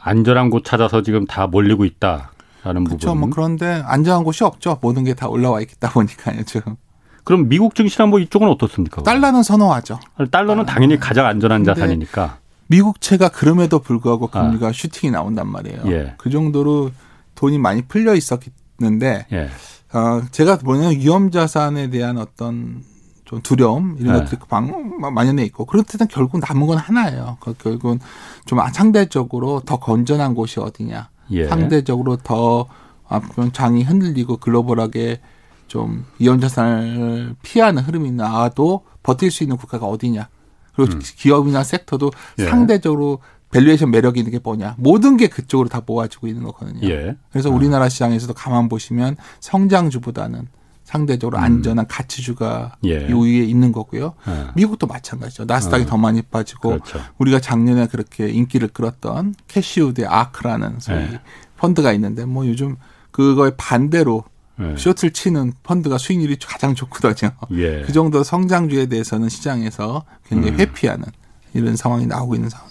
안전한 0.02 0.50
곳 0.50 0.64
찾아서 0.64 1.02
지금 1.02 1.26
다 1.26 1.46
몰리고 1.46 1.84
있다라는 1.84 2.84
그렇죠. 2.84 3.08
부분. 3.08 3.18
뭐 3.20 3.30
그런데 3.30 3.82
안전한 3.86 4.24
곳이 4.24 4.44
없죠. 4.44 4.78
모든 4.80 5.04
게 5.04 5.14
다 5.14 5.28
올라와 5.28 5.60
있다 5.60 5.90
보니까요. 5.90 6.44
지금 6.44 6.76
그럼 7.24 7.48
미국 7.48 7.74
증시나 7.74 8.06
뭐 8.06 8.18
이쪽은 8.20 8.48
어떻습니까? 8.48 9.02
달러는 9.02 9.42
선호하죠. 9.42 9.98
달러는 10.30 10.64
당연히 10.64 10.98
가장 10.98 11.26
안전한 11.26 11.64
자산이니까. 11.64 12.38
미국채가 12.68 13.28
그럼에도 13.30 13.78
불구하고 13.80 14.28
금리가 14.28 14.72
슈팅이 14.72 15.10
나온단 15.10 15.48
말이에요. 15.48 15.80
아. 15.84 15.90
예. 15.90 16.14
그 16.18 16.30
정도로 16.30 16.90
돈이 17.34 17.58
많이 17.58 17.82
풀려 17.82 18.14
있었는데 18.14 19.26
예. 19.32 19.48
어, 19.92 20.22
제가 20.30 20.58
뭐냐면 20.64 20.98
위험 20.98 21.30
자산에 21.30 21.88
대한 21.90 22.18
어떤 22.18 22.82
좀 23.28 23.42
두려움 23.42 23.96
이런 24.00 24.14
네. 24.14 24.20
것들이 24.20 24.40
방, 24.48 24.98
만연해 25.00 25.44
있고 25.44 25.66
그렇다면 25.66 26.08
결국 26.08 26.40
남은 26.40 26.66
건 26.66 26.78
하나예요. 26.78 27.36
그 27.40 27.52
결국은 27.58 28.00
좀 28.46 28.58
상대적으로 28.72 29.60
더 29.66 29.78
건전한 29.78 30.34
곳이 30.34 30.60
어디냐. 30.60 31.10
예. 31.32 31.46
상대적으로 31.46 32.16
더 32.16 32.66
앞으로 33.06 33.52
장이 33.52 33.82
흔들리고 33.82 34.38
글로벌하게 34.38 35.20
좀 35.66 36.06
위험 36.18 36.40
자산을 36.40 37.36
피하는 37.42 37.82
흐름이 37.82 38.12
나와도 38.12 38.86
버틸 39.02 39.30
수 39.30 39.44
있는 39.44 39.58
국가가 39.58 39.84
어디냐. 39.84 40.30
그리고 40.74 40.98
기업이나 40.98 41.64
섹터도 41.64 42.06
음. 42.06 42.42
예. 42.42 42.46
상대적으로 42.46 43.18
valuation 43.50 43.90
매력이 43.90 44.20
있는 44.20 44.32
게 44.32 44.38
뭐냐. 44.42 44.76
모든 44.78 45.18
게 45.18 45.26
그쪽으로 45.26 45.68
다 45.68 45.82
모아지고 45.84 46.28
있는 46.28 46.44
거거든요. 46.44 46.88
예. 46.88 47.14
그래서 47.30 47.50
우리나라 47.50 47.90
시장에서도 47.90 48.32
가만 48.32 48.70
보시면 48.70 49.16
성장주보다는 49.40 50.48
상대적으로 50.88 51.36
안전한 51.36 51.86
가치주가 51.86 52.76
예. 52.84 53.06
우위에 53.08 53.46
있는 53.46 53.72
거고요. 53.72 54.14
예. 54.26 54.46
미국도 54.54 54.86
마찬가지죠. 54.86 55.44
나스닥이 55.44 55.84
어. 55.84 55.86
더 55.86 55.98
많이 55.98 56.22
빠지고 56.22 56.70
그렇죠. 56.70 56.98
우리가 57.18 57.40
작년에 57.40 57.88
그렇게 57.88 58.30
인기를 58.30 58.68
끌었던 58.68 59.34
캐시우드의 59.48 60.06
ARK라는 60.06 60.80
소위 60.80 60.96
예. 60.96 61.20
펀드가 61.58 61.92
있는데 61.92 62.24
뭐 62.24 62.46
요즘 62.46 62.76
그거에 63.10 63.52
반대로 63.58 64.24
예. 64.60 64.76
숏을 64.78 65.12
치는 65.12 65.52
펀드가 65.62 65.98
수익률이 65.98 66.38
가장 66.42 66.74
좋거든요. 66.74 67.32
예. 67.52 67.82
그 67.82 67.92
정도 67.92 68.24
성장주에 68.24 68.86
대해서는 68.86 69.28
시장에서 69.28 70.04
굉장히 70.26 70.54
음. 70.54 70.58
회피하는 70.58 71.04
이런 71.52 71.76
상황이 71.76 72.06
나오고 72.06 72.34
있는 72.34 72.48
상황. 72.48 72.66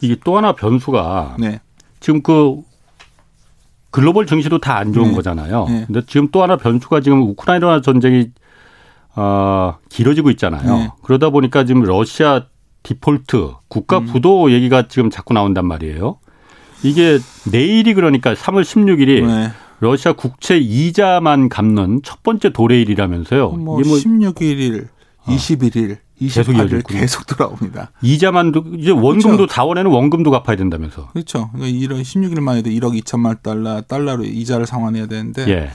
이게 0.00 0.16
또 0.24 0.36
하나 0.36 0.56
변수가 0.56 1.36
네. 1.38 1.60
지금 2.00 2.20
그 2.20 2.62
글로벌 3.90 4.26
증시도 4.26 4.58
다 4.58 4.76
안 4.78 4.92
좋은 4.92 5.08
네. 5.08 5.14
거잖아요. 5.14 5.66
네. 5.68 5.84
근데 5.86 6.02
지금 6.06 6.28
또 6.30 6.42
하나 6.42 6.56
변수가 6.56 7.00
지금 7.00 7.22
우크라이나 7.22 7.80
전쟁이 7.80 8.30
어, 9.16 9.76
길어지고 9.88 10.30
있잖아요. 10.30 10.76
네. 10.76 10.90
그러다 11.02 11.30
보니까 11.30 11.64
지금 11.64 11.82
러시아 11.82 12.44
디폴트 12.82 13.50
국가 13.68 13.98
음. 13.98 14.06
부도 14.06 14.52
얘기가 14.52 14.88
지금 14.88 15.10
자꾸 15.10 15.34
나온단 15.34 15.66
말이에요. 15.66 16.18
이게 16.82 17.18
내일이 17.50 17.92
그러니까 17.94 18.32
3월 18.34 18.62
16일이 18.62 19.26
네. 19.26 19.50
러시아 19.80 20.12
국채 20.12 20.56
이자만 20.58 21.48
갚는 21.48 22.00
첫 22.04 22.22
번째 22.22 22.50
도래일이라면서요. 22.50 23.50
뭐 23.50 23.80
이게 23.80 23.88
뭐 23.88 23.98
16일, 23.98 24.88
21일, 25.24 25.98
계속 26.28 26.52
28일 26.52 26.58
이어졌군요. 26.58 27.00
계속 27.00 27.26
돌아옵니다. 27.26 27.92
이자만 28.02 28.52
이제 28.78 28.90
원금도 28.90 29.46
그렇죠. 29.46 29.54
4월에는 29.54 29.90
원금도 29.92 30.30
갚아야 30.30 30.56
된다면서. 30.56 31.08
그렇죠. 31.12 31.50
그러니까 31.52 31.78
이런 31.78 32.02
16일만 32.02 32.56
해도 32.56 32.70
1억 32.70 33.00
2천만 33.02 33.42
달러 33.42 33.80
달러로 33.80 34.24
이자를 34.24 34.66
상환해야 34.66 35.06
되는데 35.06 35.48
예. 35.48 35.70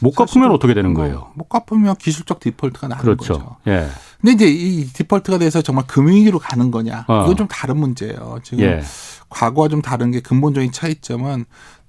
못 0.00 0.12
갚으면 0.12 0.50
어떻게 0.50 0.74
되는 0.74 0.92
뭐 0.92 1.02
거예요? 1.02 1.30
못 1.34 1.48
갚으면 1.48 1.96
기술적 1.96 2.40
디폴트가 2.40 2.88
나는 2.88 3.02
그렇죠. 3.02 3.34
거죠. 3.34 3.56
예. 3.68 3.88
근데 4.20 4.32
이제 4.32 4.46
이 4.46 4.86
디폴트가 4.86 5.38
돼서 5.38 5.62
정말 5.62 5.86
금융위기로 5.86 6.38
가는 6.38 6.70
거냐? 6.70 7.04
어. 7.08 7.24
이건 7.24 7.36
좀 7.36 7.48
다른 7.48 7.78
문제예요. 7.78 8.38
지금 8.42 8.64
예. 8.64 8.82
과거와 9.28 9.68
좀 9.68 9.82
다른 9.82 10.10
게 10.10 10.20
근본적인 10.20 10.72
차이점은 10.72 11.44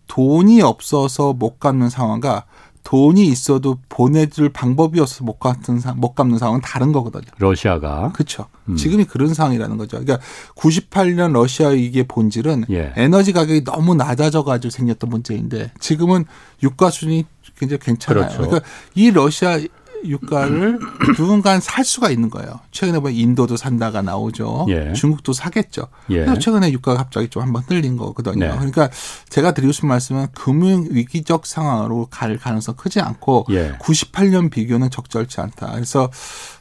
돈이 0.07 0.61
없어서 0.61 1.33
못 1.33 1.59
갚는 1.59 1.89
상황과 1.89 2.45
돈이 2.85 3.25
있어도 3.25 3.79
보내줄 3.89 4.49
방법이 4.49 4.99
없어서 4.99 5.23
못 5.23 5.39
갚는 5.39 5.79
상, 5.79 5.99
못 5.99 6.13
갚는 6.13 6.37
상황은 6.37 6.61
다른 6.61 6.91
거거든요. 6.91 7.25
러시아가 7.39 8.11
그렇죠. 8.13 8.45
음. 8.69 8.75
지금이 8.75 9.05
그런 9.05 9.33
상황이라는 9.33 9.75
거죠. 9.77 9.99
그러니까 9.99 10.25
98년 10.55 11.33
러시아 11.33 11.69
위기의 11.69 12.05
본질은 12.07 12.65
예. 12.69 12.93
에너지 12.95 13.33
가격이 13.33 13.63
너무 13.63 13.95
낮아져 13.95 14.43
가지고 14.43 14.69
생겼던 14.69 15.09
문제인데 15.09 15.71
지금은 15.79 16.25
유가 16.61 16.91
수준이 16.91 17.25
굉장히 17.57 17.79
괜찮아요. 17.79 18.27
그렇죠. 18.27 18.37
그러니까 18.43 18.69
이 18.93 19.09
러시아 19.09 19.59
유가를 20.07 20.79
누군가 21.15 21.59
살 21.59 21.83
수가 21.83 22.09
있는 22.09 22.29
거예요. 22.29 22.59
최근에 22.71 22.99
보면 22.99 23.13
인도도 23.13 23.57
산다가 23.57 24.01
나오죠. 24.01 24.65
예. 24.69 24.93
중국도 24.93 25.33
사겠죠. 25.33 25.87
예. 26.11 26.25
최근에 26.39 26.71
유가가 26.71 26.97
갑자기 26.97 27.27
좀 27.29 27.43
한번 27.43 27.63
흘린 27.67 27.97
거거든요. 27.97 28.45
네. 28.45 28.51
그러니까 28.55 28.89
제가 29.29 29.53
드리고 29.53 29.71
싶은 29.71 29.89
말씀은 29.89 30.27
금융 30.33 30.87
위기적 30.89 31.45
상황으로 31.45 32.07
갈 32.09 32.37
가능성 32.37 32.75
크지 32.75 32.99
않고 32.99 33.45
예. 33.51 33.73
98년 33.79 34.49
비교는 34.51 34.89
적절치 34.89 35.41
않다. 35.41 35.71
그래서 35.73 36.09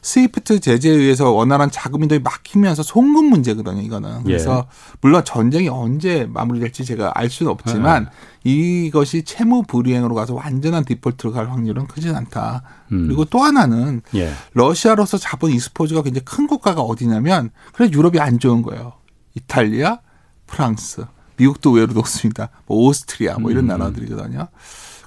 스위프트 0.01 0.59
제재에 0.59 0.91
의해서 0.91 1.31
원활한 1.31 1.71
자금 1.71 2.03
인도이 2.03 2.19
막히면서 2.19 2.83
송금 2.83 3.25
문제거든요. 3.25 3.81
이거는. 3.81 4.23
그래서 4.23 4.67
예. 4.67 4.97
물론 5.01 5.23
전쟁이 5.23 5.69
언제 5.69 6.27
마무리될지 6.29 6.85
제가 6.85 7.11
알 7.15 7.29
수는 7.29 7.51
없지만 7.51 8.05
네. 8.05 8.09
이것이 8.45 9.23
채무 9.23 9.63
불이행으로 9.63 10.13
가서 10.13 10.35
완전한 10.35 10.85
디폴트로 10.85 11.33
갈 11.33 11.49
확률은 11.49 11.87
크진 11.87 12.15
않다. 12.15 12.61
음. 12.91 13.07
그리고 13.07 13.25
또 13.25 13.39
하나는 13.39 14.03
예. 14.13 14.31
러시아로서 14.53 15.17
잡은 15.17 15.49
exposure가 15.49 16.03
굉장히 16.03 16.23
큰 16.25 16.45
국가가 16.45 16.81
어디냐면 16.81 17.49
그래 17.73 17.89
유럽이 17.91 18.19
안 18.19 18.37
좋은 18.37 18.61
거예요. 18.61 18.93
이탈리아, 19.33 19.99
프랑스, 20.45 21.05
미국도 21.37 21.71
의외로 21.71 21.93
높습니다. 21.93 22.49
뭐 22.67 22.85
오스트리아 22.85 23.39
뭐 23.39 23.49
이런 23.49 23.63
음. 23.65 23.67
나라들이거든요. 23.69 24.47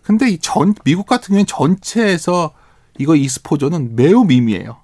근데 0.02 0.28
이 0.30 0.38
전 0.40 0.74
미국 0.84 1.06
같은 1.06 1.28
경우는 1.28 1.46
전체에서 1.46 2.52
이거 2.98 3.14
익스포저는 3.14 3.94
매우 3.94 4.24
미미해요. 4.24 4.78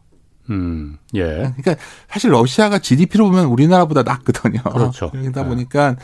음. 0.51 0.99
예. 1.17 1.23
그러니까 1.57 1.75
사실 2.09 2.31
러시아가 2.31 2.79
GDP로 2.79 3.29
보면 3.31 3.47
우리나라보다 3.47 4.05
낫거든요. 4.05 4.63
그렇죠. 4.63 5.11
그러다 5.11 5.43
네. 5.43 5.49
보니까 5.49 5.97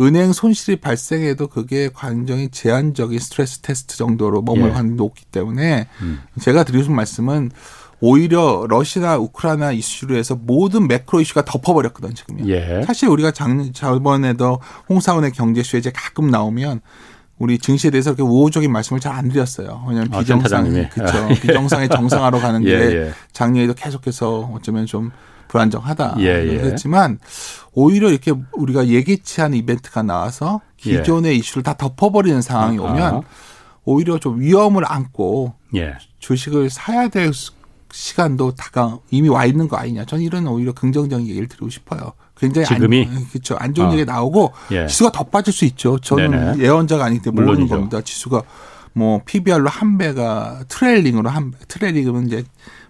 은행 0.00 0.32
손실이 0.32 0.76
발생해도 0.76 1.48
그게 1.48 1.90
굉장히 1.98 2.48
제한적인 2.50 3.18
스트레스 3.18 3.58
테스트 3.60 3.96
정도로 3.96 4.42
머물 4.42 4.70
예. 4.70 4.72
확률이 4.74 4.96
높기 4.96 5.24
때문에 5.26 5.88
음. 6.02 6.20
제가 6.40 6.64
드리고 6.64 6.84
싶은 6.84 6.94
말씀은 6.96 7.50
오히려 8.00 8.64
러시아 8.68 9.16
우크라이나 9.16 9.72
이슈로 9.72 10.14
해서 10.16 10.36
모든 10.40 10.86
매크로 10.86 11.20
이슈가 11.20 11.44
덮어버렸거든 11.44 12.14
지금요. 12.14 12.48
예. 12.48 12.82
사실 12.86 13.08
우리가 13.08 13.32
작년 13.32 13.72
저번에도 13.72 14.60
홍사원의 14.88 15.32
경제쇼에 15.32 15.80
이제 15.80 15.90
가끔 15.92 16.30
나오면 16.30 16.80
우리 17.38 17.58
증시에 17.58 17.90
대해서 17.90 18.14
그렇게 18.14 18.22
우호적인 18.28 18.70
말씀을 18.70 19.00
잘 19.00 19.14
안 19.14 19.28
드렸어요. 19.28 19.84
왜냐하면 19.88 20.14
아, 20.14 20.20
비정상. 20.20 20.64
그렇죠. 20.94 21.28
비정상의 21.40 21.88
정상화로 21.88 22.38
가는 22.38 22.62
예, 22.66 22.70
길에 22.70 23.06
예. 23.06 23.12
작년에도 23.32 23.74
계속해서 23.74 24.50
어쩌면 24.54 24.86
좀 24.86 25.10
불안정하다. 25.48 26.16
예, 26.20 26.24
예. 26.46 26.58
그렇지만 26.58 27.18
오히려 27.80 28.10
이렇게 28.10 28.32
우리가 28.54 28.88
예기치 28.88 29.40
않은 29.40 29.56
이벤트가 29.56 30.02
나와서 30.02 30.60
예. 30.86 30.98
기존의 30.98 31.36
이슈를 31.38 31.62
다 31.62 31.74
덮어버리는 31.76 32.42
상황이 32.42 32.76
아하. 32.78 32.90
오면 32.90 33.22
오히려 33.84 34.18
좀 34.18 34.40
위험을 34.40 34.82
안고 34.84 35.54
예. 35.76 35.94
주식을 36.18 36.70
사야 36.70 37.06
될 37.08 37.32
수- 37.32 37.52
시간도 37.92 38.54
다가 38.56 38.98
이미 39.10 39.28
와 39.28 39.46
있는 39.46 39.68
거 39.68 39.76
아니냐. 39.76 40.04
저는 40.06 40.24
이런 40.24 40.46
오히려 40.48 40.72
긍정적인 40.72 41.26
얘기를 41.28 41.46
드리고 41.46 41.70
싶어요. 41.70 42.12
굉장히 42.36 42.66
지금이? 42.66 43.08
안, 43.10 43.28
그렇죠. 43.28 43.56
안 43.58 43.72
좋은 43.72 43.88
어. 43.88 43.92
얘기 43.92 44.04
나오고 44.04 44.52
예. 44.72 44.86
지수가 44.88 45.12
더 45.12 45.22
빠질 45.24 45.52
수 45.54 45.64
있죠. 45.64 45.98
저는 46.00 46.30
네네. 46.32 46.58
예언자가 46.64 47.04
아니기 47.06 47.22
때문에 47.22 47.46
모르는. 47.46 47.68
겁니다. 47.68 48.00
지수가 48.02 48.42
뭐 48.92 49.20
PBR로 49.24 49.68
한 49.70 49.96
배가 49.98 50.64
트레일링으로 50.68 51.30
한 51.30 51.52
배. 51.52 51.58
트레일링은 51.68 52.26
이제 52.26 52.36
뭐 52.36 52.44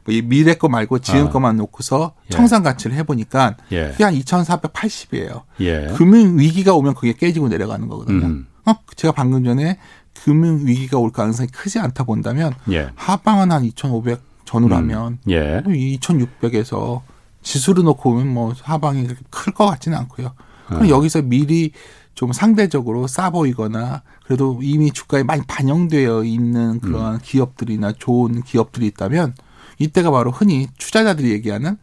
이 0.08 0.22
미래 0.22 0.54
거 0.54 0.68
말고 0.68 0.98
지금 1.00 1.26
아. 1.26 1.30
거만 1.30 1.56
놓고서 1.56 2.14
예. 2.26 2.30
청산 2.30 2.62
가치를 2.62 2.96
해보니까 2.96 3.56
예. 3.72 3.88
그게 3.90 4.04
한 4.04 4.14
2,480이에요. 4.14 5.42
예. 5.60 5.86
금융 5.96 6.38
위기가 6.38 6.74
오면 6.74 6.94
그게 6.94 7.12
깨지고 7.12 7.48
내려가는 7.48 7.88
거거든요. 7.88 8.26
음. 8.26 8.46
어, 8.66 8.74
제가 8.96 9.12
방금 9.12 9.44
전에 9.44 9.78
금융 10.24 10.66
위기가 10.66 10.98
올 10.98 11.12
가능성이 11.12 11.48
크지 11.48 11.78
않다 11.78 12.04
본다면 12.04 12.54
예. 12.70 12.90
하방은 12.96 13.52
한 13.52 13.64
2,500 13.64 14.20
전후로 14.44 14.74
음. 14.76 15.18
예. 15.28 15.62
2,600에서 15.66 17.00
지수를 17.42 17.84
놓고 17.84 18.10
보면 18.10 18.32
뭐 18.32 18.54
하방이 18.62 19.04
그렇게 19.04 19.22
클 19.30 19.52
것 19.52 19.66
같지는 19.66 19.96
않고요. 19.98 20.32
그럼 20.66 20.82
어. 20.82 20.88
여기서 20.88 21.22
미리 21.22 21.72
좀 22.14 22.32
상대적으로 22.32 23.06
싸 23.06 23.30
보이거나 23.30 24.02
그래도 24.24 24.58
이미 24.62 24.90
주가에 24.90 25.22
많이 25.22 25.42
반영되어 25.46 26.24
있는 26.24 26.80
그러한 26.80 27.14
음. 27.14 27.18
기업들이나 27.22 27.92
좋은 27.92 28.42
기업들이 28.42 28.86
있다면 28.88 29.34
이때가 29.78 30.10
바로 30.10 30.30
흔히 30.30 30.68
투자자들이 30.78 31.30
얘기하는 31.30 31.76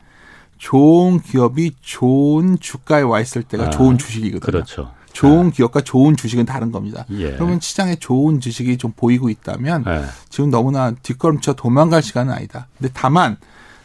좋은 0.58 1.20
기업이 1.20 1.74
좋은 1.82 2.58
주가에 2.60 3.02
와 3.02 3.20
있을 3.20 3.44
때가 3.44 3.66
아, 3.66 3.70
좋은 3.70 3.98
주식이거든요. 3.98 4.40
그렇죠. 4.40 4.92
좋은 5.14 5.52
기업과 5.52 5.82
좋은 5.82 6.18
주식은 6.18 6.46
다른 6.46 6.72
겁니다. 6.72 7.06
예. 7.12 7.32
그러면 7.32 7.62
시장에 7.62 7.96
좋은 7.96 8.42
주식이 8.42 8.78
좀 8.78 8.92
보이고 8.96 9.30
있다면 9.30 9.86
예. 9.88 10.06
지금 10.30 10.50
너무나 10.50 10.92
뒷걸음쳐 10.92 11.54
도망갈 11.54 12.04
시간은 12.04 12.34
아니다. 12.34 12.68
근데 12.78 12.92
다만 12.94 13.38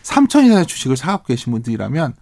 3천 0.03 0.45
이상의 0.45 0.67
주식을 0.67 0.97
사갖고 0.97 1.27
계신 1.27 1.53
분들이라면 1.53 2.15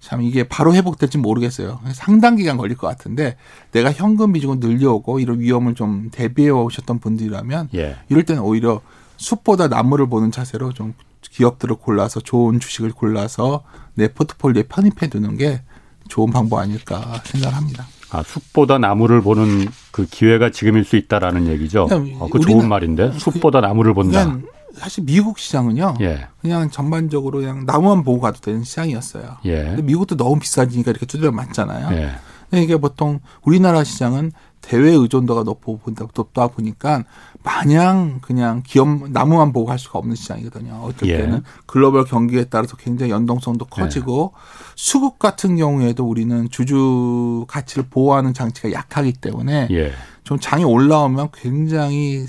참 0.00 0.22
이게 0.22 0.42
바로 0.44 0.74
회복될지 0.74 1.18
모르겠어요. 1.18 1.80
상당 1.92 2.36
기간 2.36 2.56
걸릴 2.56 2.76
것 2.76 2.88
같은데 2.88 3.36
내가 3.70 3.92
현금 3.92 4.32
비중을 4.32 4.58
늘려오고 4.58 5.20
이런 5.20 5.40
위험을 5.40 5.74
좀 5.74 6.10
대비해 6.10 6.50
오셨던 6.50 6.98
분들이라면 6.98 7.70
예. 7.74 7.96
이럴 8.08 8.24
때는 8.24 8.42
오히려 8.42 8.80
숲보다 9.16 9.68
나무를 9.68 10.08
보는 10.08 10.32
자세로 10.32 10.72
좀 10.72 10.94
기업들을 11.36 11.76
골라서 11.76 12.20
좋은 12.20 12.60
주식을 12.60 12.92
골라서 12.92 13.62
내 13.94 14.08
포트폴리오에 14.08 14.64
편입해 14.64 15.08
두는 15.10 15.36
게 15.36 15.62
좋은 16.08 16.30
방법 16.30 16.60
아닐까 16.60 17.20
생각합니다. 17.24 17.86
아, 18.10 18.22
숲보다 18.22 18.78
나무를 18.78 19.20
보는 19.20 19.66
그 19.90 20.06
기회가 20.06 20.50
지금일 20.50 20.84
수 20.84 20.96
있다라는 20.96 21.46
얘기죠. 21.48 21.88
어, 22.18 22.28
그 22.28 22.40
좋은 22.40 22.68
말인데 22.68 23.12
숲보다 23.18 23.60
나무를 23.60 23.92
본다. 23.92 24.38
사실 24.74 25.04
미국 25.04 25.38
시장은요. 25.38 25.96
예. 26.00 26.28
그냥 26.40 26.70
전반적으로 26.70 27.40
그냥 27.40 27.64
나무만 27.66 28.04
보고 28.04 28.20
가도 28.20 28.40
되는 28.40 28.62
시장이었어요. 28.62 29.38
예. 29.46 29.64
근데 29.64 29.82
미국도 29.82 30.16
너무 30.16 30.38
비싸지니까 30.38 30.90
이렇게 30.90 31.06
두드려 31.06 31.32
맞잖아요. 31.32 31.96
예. 31.96 32.60
이게 32.62 32.76
보통 32.76 33.20
우리나라 33.42 33.84
시장은 33.84 34.32
대외 34.66 34.90
의존도가 34.90 35.44
높고 35.44 35.80
높다 36.16 36.48
보니까 36.48 37.04
마냥 37.44 38.18
그냥 38.20 38.64
기업 38.66 39.08
나무만 39.10 39.52
보고 39.52 39.70
할 39.70 39.78
수가 39.78 40.00
없는 40.00 40.16
시장이거든요. 40.16 40.80
어떨 40.82 41.08
예. 41.08 41.18
때는 41.18 41.42
글로벌 41.66 42.04
경기에 42.04 42.46
따라서 42.50 42.76
굉장히 42.76 43.12
연동성도 43.12 43.66
커지고 43.66 44.32
수급 44.74 45.20
같은 45.20 45.56
경우에도 45.56 46.04
우리는 46.04 46.50
주주 46.50 47.44
가치를 47.46 47.84
보호하는 47.90 48.34
장치가 48.34 48.72
약하기 48.72 49.12
때문에 49.14 49.68
예. 49.70 49.92
좀 50.24 50.40
장이 50.40 50.64
올라오면 50.64 51.28
굉장히 51.32 52.26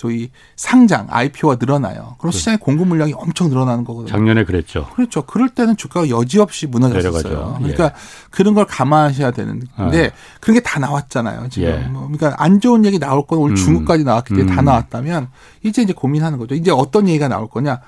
소위 0.00 0.30
상장 0.56 1.06
IPO가 1.10 1.56
늘어나요. 1.60 2.16
그럼 2.18 2.32
시장의 2.32 2.58
공급 2.58 2.88
물량이 2.88 3.12
엄청 3.12 3.50
늘어나는 3.50 3.84
거거든요. 3.84 4.10
작년에 4.10 4.44
그랬죠. 4.44 4.88
그렇죠. 4.94 5.22
그럴 5.26 5.50
때는 5.50 5.76
주가가 5.76 6.08
여지없이 6.08 6.66
무너졌어요. 6.66 7.12
내려가죠. 7.12 7.56
그러니까 7.58 7.84
예. 7.84 7.90
그런 8.30 8.54
걸 8.54 8.64
감안하셔야 8.64 9.30
되는데 9.32 9.66
아. 9.76 9.90
그런 10.40 10.54
게 10.54 10.60
다 10.62 10.78
나왔잖아요. 10.78 11.48
지금. 11.50 11.68
예. 11.68 11.78
뭐 11.88 12.02
그러니까 12.10 12.34
안 12.38 12.60
좋은 12.60 12.84
얘기 12.86 12.98
나올 12.98 13.26
건 13.26 13.40
오늘 13.40 13.52
음. 13.52 13.56
중국까지 13.56 14.04
나왔기 14.04 14.34
때문에 14.34 14.54
다 14.54 14.62
음. 14.62 14.64
나왔다면 14.64 15.28
이제 15.64 15.82
이제 15.82 15.92
고민하는 15.92 16.38
거죠. 16.38 16.54
이제 16.54 16.70
어떤 16.70 17.08
얘기가 17.08 17.28
나올 17.28 17.48
거냐? 17.48 17.80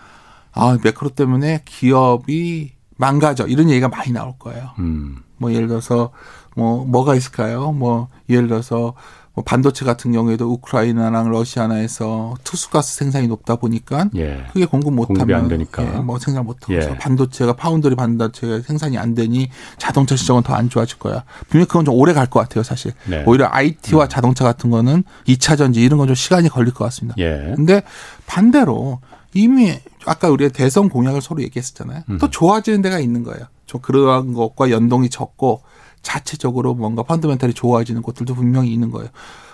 아 0.53 0.79
매크로 0.85 1.11
때문에 1.11 1.63
기업이 1.65 2.73
망가져 2.99 3.47
이런 3.47 3.71
얘기가 3.71 3.89
많이 3.89 4.13
나올 4.13 4.35
거예요. 4.39 4.71
음. 4.81 5.23
뭐 5.39 5.53
예를 5.55 5.67
들어서 5.69 6.11
뭐 6.55 6.85
뭐가 6.85 7.15
있을까요? 7.15 7.73
뭐 7.73 8.09
예를 8.29 8.49
들어서 8.49 8.95
뭐 9.35 9.43
반도체 9.45 9.85
같은 9.87 10.13
경우에도 10.13 10.51
우크라이나랑 10.53 11.31
러시아나에서 11.31 12.35
투수가스 12.45 12.97
생산이 12.97 13.29
높다 13.29 13.57
보니까 13.57 14.11
예. 14.15 14.45
그게 14.53 14.67
공급 14.67 14.95
공급이 14.95 15.13
못하면 15.15 15.41
안 15.41 15.49
되니까. 15.49 15.83
예, 15.85 15.99
뭐 16.01 16.19
생산 16.19 16.45
못하고 16.45 16.75
예. 16.75 16.81
반도체가 16.99 17.55
파운드리 17.55 17.95
반도체가 17.97 18.61
생산이 18.61 18.99
안 18.99 19.15
되니 19.15 19.49
자동차 19.79 20.17
시장은 20.17 20.43
더 20.43 20.53
안 20.55 20.69
좋아질 20.69 20.99
거야. 20.99 21.25
분명 21.49 21.63
히 21.63 21.67
그건 21.67 21.85
좀 21.87 21.95
오래 21.95 22.13
갈 22.13 22.27
것 22.27 22.41
같아요, 22.41 22.63
사실. 22.63 22.93
네. 23.07 23.25
오히려 23.27 23.49
IT와 23.51 24.07
자동차 24.09 24.45
같은 24.45 24.69
거는 24.71 25.03
2차 25.27 25.57
전지 25.57 25.81
이런 25.83 25.99
건 25.99 26.07
좀 26.07 26.15
시간이 26.15 26.49
걸릴 26.51 26.75
것 26.75 26.85
같습니다. 26.85 27.15
예. 27.19 27.53
근데 27.57 27.83
반대로 28.27 29.01
이미 29.35 29.73
아까 30.05 30.29
우리가 30.29 30.53
대선 30.53 30.89
공약을 30.91 31.23
서로 31.23 31.43
얘기했었잖아요. 31.43 32.03
음. 32.11 32.19
또 32.19 32.29
좋아지는 32.29 32.83
데가 32.83 32.99
있는 32.99 33.23
거예요. 33.23 33.47
좀 33.67 33.81
그러한 33.81 34.35
것과 34.35 34.71
연동이 34.71 35.09
적고 35.09 35.63
자체적으로 36.03 36.75
뭔가 36.75 37.03
펀드멘탈이 37.03 37.55
좋아지는 37.55 38.03
곳들도 38.03 38.35
분명히 38.35 38.73
있는 38.73 38.91
거예요. 38.91 39.09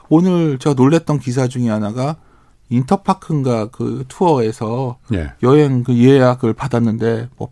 오늘 0.08 0.58
제가 0.58 0.74
놀랬던 0.74 1.18
기사 1.20 1.46
중에 1.48 1.68
하나가 1.68 2.16
인터파크인가 2.70 3.66
그 3.66 4.04
투어에서 4.08 4.98
예. 5.12 5.32
여행 5.42 5.84
그 5.84 5.96
예약을 5.96 6.52
받았는데 6.54 7.28
뭐, 7.36 7.48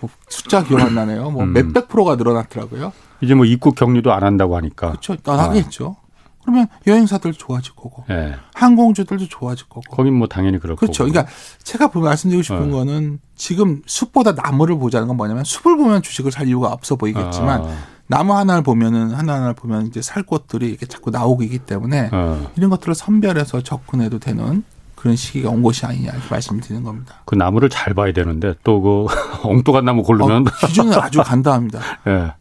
뭐 0.00 0.10
숫자 0.28 0.62
기억 0.64 0.80
안 0.80 0.94
나네요. 0.94 1.30
뭐 1.30 1.44
음. 1.44 1.52
몇백 1.52 1.88
프로가 1.88 2.16
늘어났더라고요. 2.16 2.92
이제 3.20 3.34
뭐 3.34 3.44
입국 3.44 3.74
격리도 3.74 4.12
안 4.12 4.22
한다고 4.22 4.56
하니까. 4.56 4.90
그렇죠. 4.90 5.16
떠나겠죠. 5.16 5.96
그러면 6.42 6.66
여행사들 6.86 7.34
좋아질 7.34 7.74
거고 7.74 8.04
예. 8.08 8.36
항공주들도 8.54 9.26
좋아질 9.28 9.68
거고. 9.68 9.82
거긴 9.94 10.14
뭐 10.14 10.28
당연히 10.28 10.58
그럴 10.58 10.76
그렇죠. 10.76 11.04
거고. 11.04 11.12
그러니까 11.12 11.30
제가 11.62 11.88
보- 11.90 12.00
말씀드리고 12.00 12.42
싶은 12.42 12.72
어. 12.72 12.76
거는 12.78 13.20
지금 13.34 13.82
숲보다 13.84 14.32
나무를 14.32 14.78
보자는 14.78 15.08
건 15.08 15.16
뭐냐면 15.18 15.44
숲을 15.44 15.76
보면 15.76 16.00
주식을 16.00 16.32
살 16.32 16.48
이유가 16.48 16.68
없어 16.68 16.96
보이겠지만 16.96 17.62
아, 17.64 17.76
나무 18.08 18.34
하나를 18.34 18.62
보면은 18.62 19.12
하나하나를 19.12 19.54
보면 19.54 19.86
이제 19.86 20.02
살 20.02 20.22
것들이 20.22 20.68
이렇게 20.68 20.86
자꾸 20.86 21.10
나오고 21.10 21.42
있기 21.44 21.58
때문에 21.60 22.08
어. 22.12 22.50
이런 22.56 22.70
것들을 22.70 22.94
선별해서 22.94 23.60
접근해도 23.62 24.18
되는 24.18 24.64
그런 24.96 25.14
시기가 25.14 25.50
온 25.50 25.62
것이 25.62 25.86
아니냐 25.86 26.10
이렇게 26.10 26.26
말씀드리는 26.28 26.82
겁니다. 26.82 27.20
그 27.24 27.34
나무를 27.36 27.68
잘 27.68 27.94
봐야 27.94 28.12
되는데 28.12 28.54
또 28.64 28.80
그 28.80 29.06
엉뚱한 29.46 29.84
나무 29.84 30.02
고르면 30.02 30.48
어, 30.48 30.66
기준은 30.66 30.94
아주 30.94 31.22
간단합니다. 31.22 31.80
예. 32.08 32.32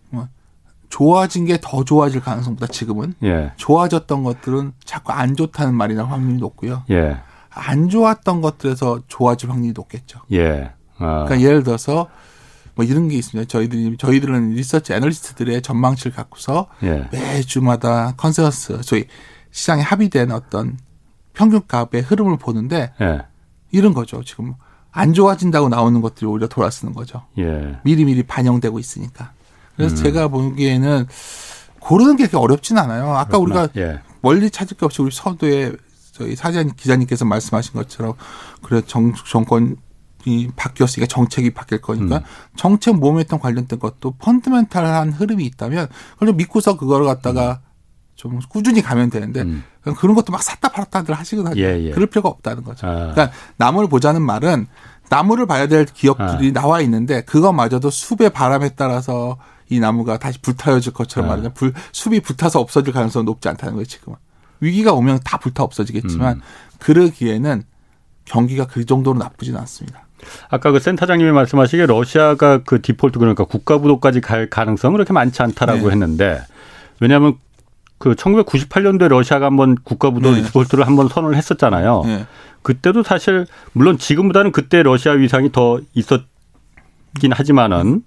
좋아진 0.89 1.45
게 1.45 1.57
더 1.61 1.83
좋아질 1.83 2.21
가능성보다 2.21 2.67
지금은 2.67 3.13
예. 3.21 3.51
좋아졌던 3.57 4.23
것들은 4.23 4.71
자꾸 4.85 5.11
안 5.11 5.35
좋다는 5.35 5.75
말이 5.75 5.93
날 5.95 6.05
확률이 6.09 6.39
높고요. 6.39 6.83
예. 6.89 7.17
안 7.49 7.89
좋았던 7.89 8.39
것들에서 8.41 9.01
좋아질 9.07 9.51
확률이 9.51 9.73
높겠죠. 9.75 10.21
예. 10.31 10.71
아. 10.97 11.25
그러니까 11.25 11.41
예를 11.41 11.63
들어서 11.63 12.07
뭐 12.77 12.85
이런 12.85 13.09
게 13.09 13.17
있습니다. 13.17 13.47
저희들이 13.47 13.97
저희들은 13.97 14.51
리서치 14.51 14.93
애널리스트들의 14.93 15.63
전망치를 15.63 16.15
갖고서 16.15 16.67
예. 16.83 17.09
매주마다 17.11 18.13
컨센서스 18.15 18.81
저희 18.81 19.05
시장에 19.51 19.81
합의된 19.81 20.31
어떤 20.31 20.77
평균 21.33 21.61
값의 21.67 22.03
흐름을 22.03 22.37
보는데 22.37 22.93
예. 23.01 23.23
이런 23.71 23.95
거죠. 23.95 24.23
지금 24.23 24.53
안 24.91 25.13
좋아진다고 25.13 25.69
나오는 25.69 25.99
것들이 26.01 26.27
오히려 26.27 26.47
돌아쓰는 26.47 26.93
거죠. 26.93 27.23
예. 27.39 27.79
미리미리 27.83 28.23
반영되고 28.23 28.77
있으니까. 28.77 29.31
그래서 29.75 29.95
음. 29.95 30.03
제가 30.03 30.27
보기에는 30.27 31.07
고르는 31.79 32.15
게 32.15 32.27
그렇게 32.27 32.37
어렵진 32.37 32.77
않아요. 32.77 33.09
아까 33.09 33.39
그렇구나. 33.39 33.63
우리가 33.63 33.81
예. 33.81 34.01
멀리 34.21 34.51
찾을 34.51 34.77
게 34.77 34.85
없이 34.85 35.01
우리 35.01 35.09
서두에 35.11 35.73
저희 36.11 36.35
사장 36.35 36.69
기자님께서 36.75 37.25
말씀하신 37.25 37.73
것처럼 37.73 38.13
그래 38.61 38.83
정, 38.85 39.13
정권 39.29 39.77
이 40.25 40.49
바뀌었으니까 40.55 41.07
정책이 41.07 41.51
바뀔 41.51 41.81
거니까 41.81 42.17
음. 42.17 42.23
정책 42.55 42.95
모멘텀 42.95 43.39
관련된 43.39 43.79
것도 43.79 44.15
펀드멘탈한 44.19 45.13
흐름이 45.13 45.45
있다면 45.45 45.87
그걸 46.13 46.27
좀 46.29 46.37
믿고서 46.37 46.77
그걸 46.77 47.05
갖다가 47.05 47.61
좀 48.15 48.39
꾸준히 48.49 48.81
가면 48.81 49.09
되는데 49.09 49.41
음. 49.41 49.63
그런 49.95 50.15
것도 50.15 50.31
막 50.31 50.41
샀다 50.41 50.69
팔았다들 50.69 51.13
하시거든요. 51.13 51.55
예, 51.61 51.85
예. 51.85 51.91
그럴 51.91 52.07
필요가 52.07 52.29
없다는 52.29 52.63
거죠. 52.63 52.87
아. 52.87 53.13
그러니까 53.13 53.31
나무를 53.57 53.87
보자는 53.87 54.21
말은 54.21 54.67
나무를 55.09 55.45
봐야 55.45 55.67
될 55.67 55.85
기업들이 55.85 56.49
아. 56.49 56.51
나와 56.51 56.81
있는데 56.81 57.21
그거마저도 57.21 57.89
숲의 57.89 58.31
바람에 58.31 58.69
따라서 58.75 59.37
이 59.69 59.79
나무가 59.79 60.17
다시 60.17 60.41
불타워질 60.41 60.93
것처럼 60.93 61.27
아. 61.27 61.29
말하자면 61.29 61.53
불, 61.53 61.73
숲이 61.91 62.21
불타서 62.21 62.59
없어질 62.59 62.91
가능성은 62.91 63.25
높지 63.25 63.47
않다는 63.49 63.75
거예요 63.75 63.85
지금은 63.85 64.17
위기가 64.59 64.93
오면 64.93 65.19
다 65.23 65.37
불타 65.37 65.63
없어지겠지만 65.63 66.37
음. 66.37 66.41
그러기에는 66.79 67.63
경기가 68.25 68.65
그 68.65 68.85
정도로 68.85 69.17
나쁘지는 69.19 69.59
않습니다. 69.59 70.06
아까 70.49 70.71
그 70.71 70.79
센터장님이 70.79 71.31
말씀하시기에 71.31 71.85
러시아가 71.85 72.59
그 72.59 72.81
디폴트 72.81 73.19
그러니까 73.19 73.45
국가 73.45 73.77
부도까지 73.77 74.21
갈 74.21 74.49
가능성은 74.49 74.95
그렇게 74.95 75.13
많지 75.13 75.41
않다라고 75.41 75.87
네. 75.87 75.91
했는데 75.91 76.41
왜냐하면 76.99 77.35
그 77.97 78.13
1998년도에 78.13 79.07
러시아가 79.07 79.47
한번 79.47 79.75
국가 79.83 80.11
부도 80.11 80.31
네. 80.31 80.43
디폴트를 80.43 80.85
한번 80.85 81.07
선언을 81.07 81.35
했었잖아요. 81.35 82.03
예. 82.05 82.25
그때도 82.61 83.03
사실 83.03 83.45
물론 83.73 83.97
지금보다는 83.97 84.51
그때 84.51 84.83
러시아 84.83 85.13
위상이 85.13 85.51
더 85.51 85.79
있었긴 85.93 87.31
하지만은 87.31 88.03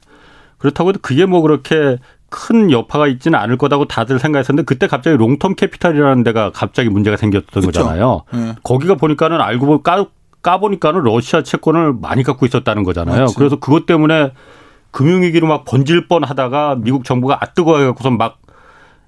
그렇다고 0.58 0.90
해도 0.90 1.00
그게 1.02 1.24
뭐 1.26 1.40
그렇게 1.40 1.98
큰 2.28 2.70
여파가 2.70 3.08
있지는 3.08 3.38
않을 3.38 3.58
거다고 3.58 3.86
다들 3.86 4.18
생각했었는데 4.18 4.64
그때 4.64 4.86
갑자기 4.86 5.16
롱텀 5.16 5.56
캐피탈이라는 5.56 6.22
데가 6.22 6.52
갑자기 6.52 6.88
문제가 6.88 7.16
생겼던 7.16 7.64
그쵸. 7.64 7.80
거잖아요. 7.80 8.22
예. 8.34 8.54
거기가 8.62 8.94
보니까는 8.94 9.40
알고 9.40 9.66
보니 9.66 9.82
까, 9.82 10.06
까보니까는 10.42 11.02
러시아 11.02 11.42
채권을 11.42 11.94
많이 12.00 12.22
갖고 12.22 12.46
있었다는 12.46 12.84
거잖아요. 12.84 13.20
맞지. 13.22 13.34
그래서 13.36 13.56
그것 13.56 13.86
때문에 13.86 14.32
금융위기로 14.90 15.46
막 15.46 15.64
번질 15.64 16.08
뻔 16.08 16.24
하다가 16.24 16.76
미국 16.80 17.04
정부가 17.04 17.38
아 17.40 17.46
뜨거워갖고서 17.46 18.10
막 18.10 18.38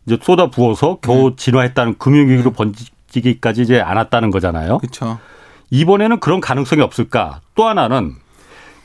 이제 0.06 0.18
쏟아 0.20 0.50
부어서 0.50 0.98
겨우 1.00 1.30
네. 1.30 1.36
진화했다는 1.36 1.98
금융위기로 1.98 2.52
번지기까지 2.52 3.62
이제 3.62 3.80
않았다는 3.80 4.30
거잖아요. 4.30 4.78
그렇죠. 4.78 5.18
이번에는 5.70 6.20
그런 6.20 6.40
가능성이 6.40 6.82
없을까? 6.82 7.40
또 7.54 7.66
하나는 7.66 8.14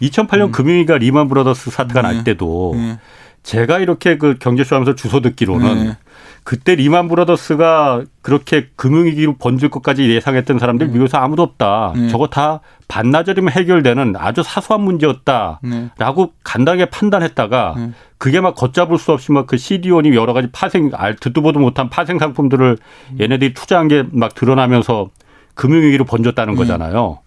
2008년 0.02 0.52
금융위기가 0.52 0.98
리만 0.98 1.28
브라더스 1.28 1.72
사태가 1.72 2.02
날 2.02 2.18
네. 2.18 2.24
때도 2.24 2.74
예. 2.78 3.00
제가 3.44 3.80
이렇게 3.80 4.18
그 4.18 4.36
경제쇼 4.40 4.76
하면서 4.76 4.94
주워듣기로는 4.96 5.84
네. 5.86 5.98
그때 6.44 6.76
리만 6.76 7.08
브라더스가 7.10 8.04
그렇게 8.22 8.70
금융위기로 8.78 9.36
번질 9.38 9.70
것까지 9.70 10.10
예상했던 10.10 10.60
사람들 10.60 10.88
미국에서 10.88 11.18
아무도 11.18 11.44
없다. 11.44 11.94
네. 11.96 12.08
저거 12.08 12.28
다 12.28 12.62
반나절이면 12.88 13.52
해결되는 13.52 14.16
아주 14.18 14.44
사소한 14.44 14.82
문제였다. 14.84 15.60
네. 15.64 15.90
라고 15.98 16.32
간단하게 16.44 16.86
판단했다가 16.90 17.74
네. 17.78 17.92
그게 18.18 18.40
막 18.42 18.56
걷잡을 18.56 18.98
수 18.98 19.12
없이 19.12 19.32
막 19.34 19.46
그 19.48 19.58
CDO니 19.58 20.16
여러 20.16 20.34
가지 20.34 20.50
파생, 20.52 20.92
알, 20.94 21.16
듣도 21.16 21.42
보도 21.42 21.60
못한 21.60 21.90
파생 21.90 22.18
상품들을 22.20 22.78
음. 23.12 23.18
얘네들이 23.20 23.54
투자한 23.54 23.88
게 23.90 24.04
막 24.12 24.34
드러나면서 24.36 25.10
금융위기로 25.56 26.06
번졌다는 26.06 26.54
네. 26.54 26.58
거잖아요. 26.58 27.20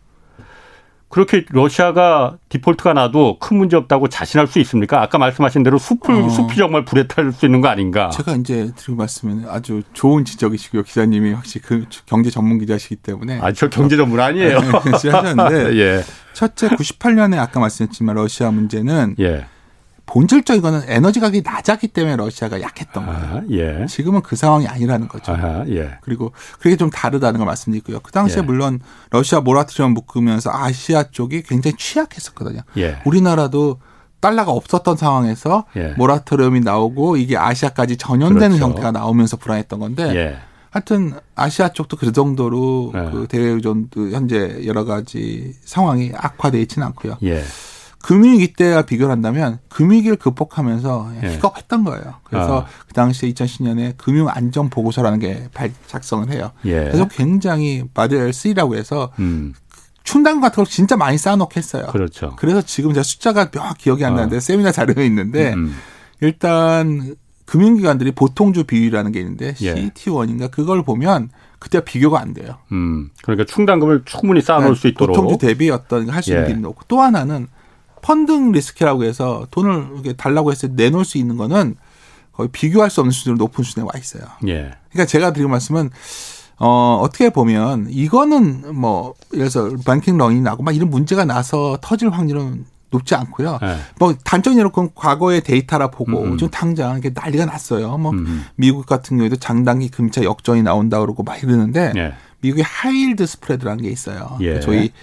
그렇게 1.10 1.44
러시아가 1.50 2.36
디폴트가 2.48 2.92
나도 2.92 3.38
큰 3.40 3.58
문제 3.58 3.76
없다고 3.76 4.08
자신할 4.08 4.46
수 4.46 4.60
있습니까? 4.60 5.02
아까 5.02 5.18
말씀하신 5.18 5.64
대로 5.64 5.76
숲을, 5.76 6.14
어. 6.14 6.28
숲이 6.28 6.56
정말 6.56 6.84
불에 6.84 7.08
탈 7.08 7.32
수 7.32 7.46
있는 7.46 7.60
거 7.60 7.68
아닌가? 7.68 8.10
제가 8.10 8.36
이제 8.36 8.70
드리고 8.76 8.94
말씀은 8.96 9.44
아주 9.48 9.82
좋은 9.92 10.24
지적이시고요. 10.24 10.84
기자님이 10.84 11.32
확실히 11.32 11.62
그 11.66 11.84
경제 12.06 12.30
전문 12.30 12.58
기자시기 12.58 12.96
때문에 12.96 13.40
아, 13.42 13.52
저 13.52 13.68
경제 13.68 13.96
전문 13.96 14.20
아니에요. 14.20 14.58
하셨는데 14.58 15.76
예, 15.82 16.04
첫째 16.32 16.68
98년에 16.68 17.38
아까 17.38 17.58
말씀했지만 17.58 18.14
러시아 18.14 18.52
문제는 18.52 19.16
예. 19.18 19.46
본질적 20.10 20.56
이거는 20.56 20.82
에너지 20.88 21.20
가격이 21.20 21.42
낮았기 21.44 21.88
때문에 21.88 22.16
러시아가 22.16 22.60
약했던 22.60 23.06
거예요. 23.06 23.20
아, 23.20 23.42
예. 23.50 23.86
지금은 23.86 24.22
그 24.22 24.34
상황이 24.34 24.66
아니라는 24.66 25.06
거죠. 25.06 25.32
아, 25.32 25.64
예. 25.68 25.98
그리고 26.02 26.32
그게 26.58 26.76
좀 26.76 26.90
다르다는 26.90 27.38
걸 27.38 27.46
말씀드리고요. 27.46 28.00
그 28.00 28.10
당시에 28.10 28.38
예. 28.38 28.42
물론 28.42 28.80
러시아 29.10 29.40
모라토리엄 29.40 29.94
묶으면서 29.94 30.50
아시아 30.52 31.04
쪽이 31.04 31.42
굉장히 31.42 31.76
취약했었거든요. 31.76 32.62
예. 32.76 32.98
우리나라도 33.04 33.78
달러가 34.18 34.50
없었던 34.50 34.96
상황에서 34.96 35.66
예. 35.76 35.94
모라토리엄이 35.96 36.60
나오고 36.60 37.16
이게 37.16 37.36
아시아까지 37.38 37.96
전염되는 37.96 38.56
그렇죠. 38.56 38.64
형태가 38.64 38.90
나오면서 38.90 39.36
불안했던 39.36 39.78
건데 39.78 40.12
예. 40.16 40.38
하여튼 40.70 41.14
아시아 41.36 41.68
쪽도 41.68 41.96
그 41.96 42.10
정도로 42.10 42.90
네. 42.94 43.10
그 43.12 43.26
대외 43.28 43.46
의존도 43.50 44.10
현재 44.10 44.62
여러 44.66 44.84
가지 44.84 45.54
상황이 45.64 46.12
악화되어 46.14 46.60
있지는 46.60 46.86
않고요. 46.88 47.18
예. 48.02 48.06
금융위기 48.06 48.54
때와 48.54 48.82
비교를 48.82 49.12
한다면 49.12 49.58
금융위기를 49.68 50.16
극복하면서 50.16 51.12
예. 51.22 51.34
희겁했던 51.34 51.84
거예요. 51.84 52.14
그래서 52.24 52.62
아. 52.62 52.66
그 52.88 52.94
당시에 52.94 53.30
2010년에 53.32 53.96
금융안전보고서라는 53.98 55.18
게 55.18 55.48
발- 55.52 55.72
작성을 55.86 56.30
해요. 56.30 56.50
예. 56.64 56.84
그래서 56.84 57.08
굉장히 57.08 57.84
마델 57.94 58.30
3라고 58.30 58.76
해서 58.76 59.12
음, 59.18 59.52
충당 60.02 60.40
같은 60.40 60.56
걸 60.56 60.66
진짜 60.66 60.96
많이 60.96 61.18
쌓아놓겠어요. 61.18 61.86
그렇죠. 61.88 62.34
그래서 62.36 62.62
지금 62.62 62.92
제가 62.94 63.02
숫자가 63.02 63.50
명확히 63.50 63.84
기억이 63.84 64.04
안 64.04 64.14
아. 64.14 64.16
나는데 64.16 64.40
세미나 64.40 64.72
자료에 64.72 65.04
있는데 65.06 65.52
음, 65.52 65.74
일단 66.20 67.14
금융기관들이 67.44 68.12
보통주 68.12 68.64
비율이라는 68.64 69.12
게 69.12 69.20
있는데 69.20 69.54
예. 69.60 69.74
CET1인가 69.74 70.50
그걸 70.50 70.82
보면 70.84 71.30
그때 71.58 71.84
비교가 71.84 72.20
안 72.20 72.32
돼요. 72.32 72.56
음. 72.72 73.10
그러니까 73.22 73.44
충당금을 73.44 74.02
충분히 74.06 74.40
쌓아놓을 74.40 74.76
수 74.76 74.88
있도록. 74.88 75.14
보통주 75.16 75.36
대비 75.38 75.68
어떤 75.70 76.08
할 76.08 76.22
수 76.22 76.30
있는 76.30 76.42
예. 76.44 76.46
비율이 76.46 76.62
높고 76.62 76.82
또 76.88 77.00
하나는 77.02 77.48
funding 78.02 78.52
risk라고 78.52 79.04
해서 79.04 79.46
돈을 79.50 79.90
이렇게 79.94 80.12
달라고 80.12 80.50
했을 80.50 80.70
때 80.70 80.84
내놓을 80.84 81.04
수 81.04 81.18
있는 81.18 81.36
거는 81.36 81.76
거의 82.32 82.48
비교할 82.50 82.90
수 82.90 83.00
없는 83.00 83.12
수준으로 83.12 83.38
높은 83.38 83.64
수준에 83.64 83.84
와 83.84 83.92
있어요. 83.98 84.22
예. 84.46 84.72
그러니까 84.90 85.06
제가 85.06 85.32
드리는 85.32 85.50
말씀은 85.50 85.90
어 86.58 87.00
어떻게 87.02 87.30
보면 87.30 87.88
이거는 87.90 88.74
뭐 88.74 89.14
예를 89.34 89.48
들어서 89.48 89.76
banking 89.84 90.18
run이 90.18 90.40
나고 90.40 90.62
막 90.62 90.74
이런 90.74 90.90
문제가 90.90 91.24
나서 91.24 91.78
터질 91.80 92.10
확률은 92.10 92.66
높지 92.90 93.14
않고요. 93.14 93.58
예. 93.62 93.76
뭐 93.98 94.14
단점이 94.24 94.56
그건 94.64 94.90
과거의 94.94 95.42
데이터라 95.42 95.90
보고 95.90 96.22
음, 96.22 96.32
음. 96.32 96.38
좀 96.38 96.50
당장 96.50 96.92
이렇게 96.92 97.10
난리가 97.14 97.46
났어요. 97.46 97.96
뭐 97.98 98.12
음, 98.12 98.44
미국 98.56 98.84
같은 98.86 99.16
경우에도 99.16 99.36
장단기 99.36 99.88
금리차 99.90 100.24
역전이 100.24 100.62
나온다 100.62 101.00
그러고 101.00 101.22
막 101.22 101.42
이러는데 101.42 101.92
예. 101.96 102.14
미국의 102.40 102.64
high 102.64 102.92
yield 102.92 103.26
spread라는 103.26 103.84
게 103.84 103.90
있어요. 103.90 104.36
예. 104.40 104.60
저희 104.60 104.88
그 104.88 104.94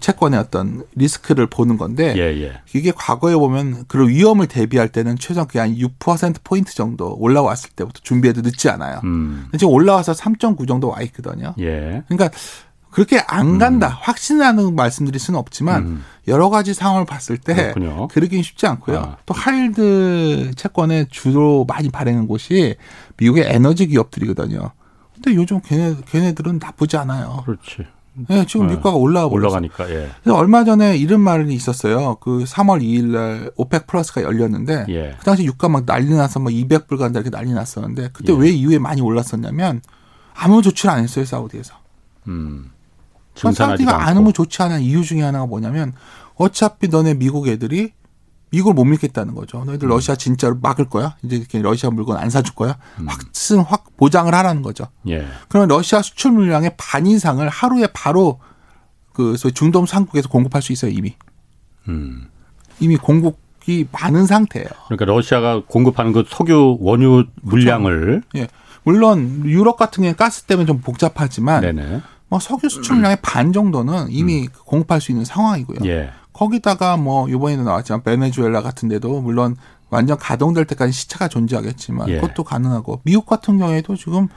채권의 0.00 0.38
어떤 0.38 0.84
리스크를 0.94 1.46
보는 1.46 1.76
건데 1.76 2.14
예, 2.16 2.22
예. 2.42 2.60
이게 2.74 2.92
과거에 2.94 3.34
보면 3.34 3.84
그런 3.88 4.08
위험을 4.08 4.46
대비할 4.46 4.88
때는 4.88 5.16
최소한 5.18 5.46
그게 5.48 5.58
한6% 5.58 6.36
포인트 6.44 6.74
정도 6.74 7.14
올라왔을 7.18 7.70
때부터 7.70 8.00
준비해도 8.02 8.42
늦지 8.42 8.68
않아요. 8.70 9.00
음. 9.04 9.48
지금 9.58 9.72
올라와서 9.72 10.12
3.9 10.12 10.68
정도 10.68 10.88
와 10.88 11.02
있거든요. 11.02 11.54
예. 11.58 12.02
그러니까 12.08 12.30
그렇게 12.90 13.18
안 13.26 13.58
간다 13.58 13.88
확신하는 13.88 14.76
말씀드릴 14.76 15.18
수는 15.18 15.38
없지만 15.40 15.82
음. 15.82 16.04
여러 16.28 16.48
가지 16.48 16.74
상황을 16.74 17.04
봤을 17.04 17.38
때 17.38 17.72
그렇군요. 17.72 18.06
그러긴 18.08 18.42
쉽지 18.44 18.68
않고요. 18.68 18.98
아. 18.98 19.16
또 19.26 19.34
하일드 19.34 20.52
채권에 20.54 21.06
주로 21.10 21.64
많이 21.66 21.90
발행한 21.90 22.28
곳이 22.28 22.76
미국의 23.16 23.46
에너지 23.48 23.88
기업들이거든요. 23.88 24.70
근데 25.12 25.34
요즘 25.34 25.60
걔네 25.60 25.96
걔네들은 26.06 26.60
나쁘지 26.60 26.96
않아요. 26.96 27.42
그렇지. 27.44 27.84
예, 28.30 28.44
지금 28.46 28.68
네. 28.68 28.74
유가가 28.74 28.98
버렸어요. 28.98 29.28
올라가니까, 29.28 29.90
예. 29.90 30.10
그래서 30.22 30.38
얼마 30.38 30.64
전에 30.64 30.96
이런 30.96 31.20
말이 31.20 31.52
있었어요. 31.52 32.16
그 32.20 32.44
3월 32.44 32.80
2일 32.82 33.06
날 33.06 33.50
오펙 33.56 33.86
플러스가 33.86 34.22
열렸는데 34.22 34.86
예. 34.88 35.16
그 35.18 35.24
당시 35.24 35.44
유가 35.44 35.68
막 35.68 35.84
난리 35.84 36.14
나서 36.14 36.38
막 36.38 36.50
200불 36.50 36.98
간다 36.98 37.20
이렇게 37.20 37.30
난리 37.30 37.52
났었는데 37.52 38.10
그때 38.12 38.32
예. 38.32 38.36
왜 38.38 38.50
이후에 38.50 38.78
많이 38.78 39.00
올랐었냐면 39.00 39.80
아무 40.34 40.62
조치를 40.62 40.90
안 40.90 41.02
했어요 41.02 41.24
사우디에서. 41.24 41.74
음. 42.28 42.70
그러니까 43.36 43.66
사우디가 43.66 44.32
조치 44.32 44.62
안한 44.62 44.80
이유 44.80 45.02
중에 45.02 45.22
하나가 45.22 45.46
뭐냐면 45.46 45.92
어차피 46.36 46.88
너네 46.88 47.14
미국 47.14 47.48
애들이 47.48 47.92
미국을 48.54 48.74
못 48.74 48.84
믿겠다는 48.84 49.34
거죠. 49.34 49.62
음. 49.62 49.66
너희들 49.66 49.88
러시아 49.88 50.14
진짜로 50.14 50.56
막을 50.62 50.88
거야. 50.88 51.16
이제 51.22 51.36
이렇게 51.36 51.60
러시아 51.60 51.90
물건 51.90 52.16
안 52.16 52.30
사줄 52.30 52.54
거야. 52.54 52.76
확신 53.06 53.58
확 53.60 53.96
보장을 53.96 54.32
하라는 54.32 54.62
거죠. 54.62 54.86
예. 55.08 55.26
그러면 55.48 55.68
러시아 55.68 56.02
수출 56.02 56.32
물량의 56.32 56.74
반 56.76 57.06
이상을 57.06 57.46
하루에 57.48 57.88
바로 57.92 58.40
그 59.12 59.36
소위 59.36 59.52
중동 59.52 59.86
상국에서 59.86 60.28
공급할 60.28 60.62
수 60.62 60.72
있어요 60.72 60.92
이미. 60.92 61.16
음. 61.88 62.28
이미 62.78 62.96
공급이 62.96 63.86
많은 63.90 64.26
상태예요. 64.26 64.68
그러니까 64.86 65.04
러시아가 65.04 65.62
공급하는 65.66 66.12
그 66.12 66.24
석유 66.28 66.78
원유 66.80 67.26
물량을 67.42 68.22
예. 68.36 68.46
물론 68.84 69.42
유럽 69.46 69.76
같은 69.76 70.02
경우는 70.02 70.16
가스 70.16 70.44
때문에 70.44 70.66
좀 70.66 70.80
복잡하지만 70.80 71.62
네네. 71.62 72.02
뭐 72.28 72.38
석유 72.38 72.68
수출 72.68 72.96
물량의 72.96 73.18
반 73.22 73.52
정도는 73.52 74.06
이미 74.10 74.48
공급할 74.64 75.00
수 75.00 75.10
있는 75.10 75.24
상황이고요. 75.24 75.78
음. 75.80 75.86
예. 75.86 76.10
거기다가 76.34 76.98
뭐 76.98 77.28
이번에도 77.28 77.62
나왔지만 77.62 78.02
베네수엘라 78.02 78.60
같은 78.60 78.88
데도 78.90 79.22
물론 79.22 79.56
완전 79.88 80.18
가동될 80.18 80.66
때까지 80.66 80.92
시차가 80.92 81.28
존재하겠지만 81.28 82.08
예. 82.08 82.20
그것도 82.20 82.44
가능하고 82.44 83.00
미국 83.04 83.24
같은 83.26 83.58
경우에도 83.58 83.96
지금 83.96 84.28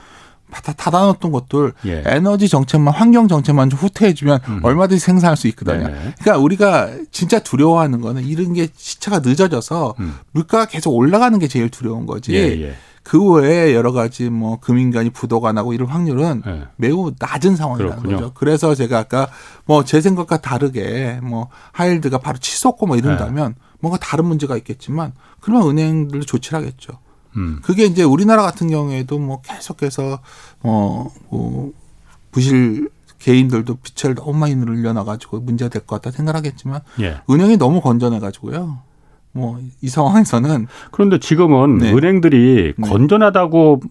다 0.52 0.62
닫아놓던 0.72 1.32
것들 1.32 1.74
예. 1.88 2.04
에너지 2.06 2.48
정책만 2.48 2.94
환경 2.94 3.28
정책만 3.28 3.70
좀 3.70 3.80
후퇴해주면 3.80 4.40
얼마든지 4.64 5.04
생산할 5.04 5.36
수 5.36 5.48
있거든요. 5.50 5.88
음. 5.88 5.92
네네. 5.92 6.14
그러니까 6.20 6.38
우리가 6.38 6.90
진짜 7.12 7.40
두려워하는 7.40 8.00
거는 8.00 8.24
이런 8.24 8.54
게 8.54 8.70
시차가 8.76 9.20
늦어져서 9.20 9.96
음. 10.00 10.16
물가가 10.32 10.66
계속 10.66 10.92
올라가는 10.92 11.38
게 11.40 11.48
제일 11.48 11.70
두려운 11.70 12.06
거지. 12.06 12.34
예, 12.34 12.62
예. 12.62 12.76
그 13.08 13.24
외에 13.32 13.74
여러 13.74 13.94
가지 13.94 14.30
뭐 14.30 14.60
금융기관이 14.60 15.12
부도가 15.12 15.54
나고 15.54 15.72
이런 15.72 15.88
확률은 15.88 16.44
예. 16.46 16.64
매우 16.76 17.14
낮은 17.18 17.56
상황이라는 17.56 17.96
그렇군요. 18.00 18.18
거죠. 18.18 18.34
그래서 18.34 18.76
제가 18.76 19.00
아까 19.00 19.30
뭐 19.64 19.84
제 19.86 20.02
생각과 20.02 20.42
다르게 20.42 21.22
뭐 21.24 21.48
하일드가 21.72 22.18
바로 22.18 22.38
치솟고 22.38 22.86
뭐 22.86 22.98
이런다면 22.98 23.54
네. 23.58 23.62
뭔가 23.80 23.98
다른 23.98 24.26
문제가 24.26 24.58
있겠지만 24.58 25.14
그러면 25.40 25.70
은행들도 25.70 26.26
조치를 26.26 26.60
하겠죠. 26.60 27.00
음. 27.38 27.60
그게 27.64 27.86
이제 27.86 28.04
우리나라 28.04 28.42
같은 28.42 28.70
경우에도 28.70 29.20
뭐 29.20 29.40
계속해서 29.42 30.20
어, 30.64 31.08
뭐 31.30 31.72
부실 32.32 32.90
개인들도 33.20 33.78
빚을 33.84 34.16
너무 34.16 34.34
많이 34.34 34.54
늘려놔가지고 34.56 35.40
문제가 35.40 35.70
될 35.70 35.86
것 35.86 36.02
같다 36.02 36.14
생각하겠지만 36.14 36.82
예. 37.00 37.22
은행이 37.30 37.56
너무 37.56 37.80
건전해가지고요. 37.80 38.80
뭐 39.38 39.60
이 39.82 39.88
상황에서는 39.90 40.68
그런데 40.92 41.20
지금은 41.20 41.78
네. 41.78 41.94
은행들이 41.94 42.74
네. 42.78 42.90
건전하다고 42.90 43.82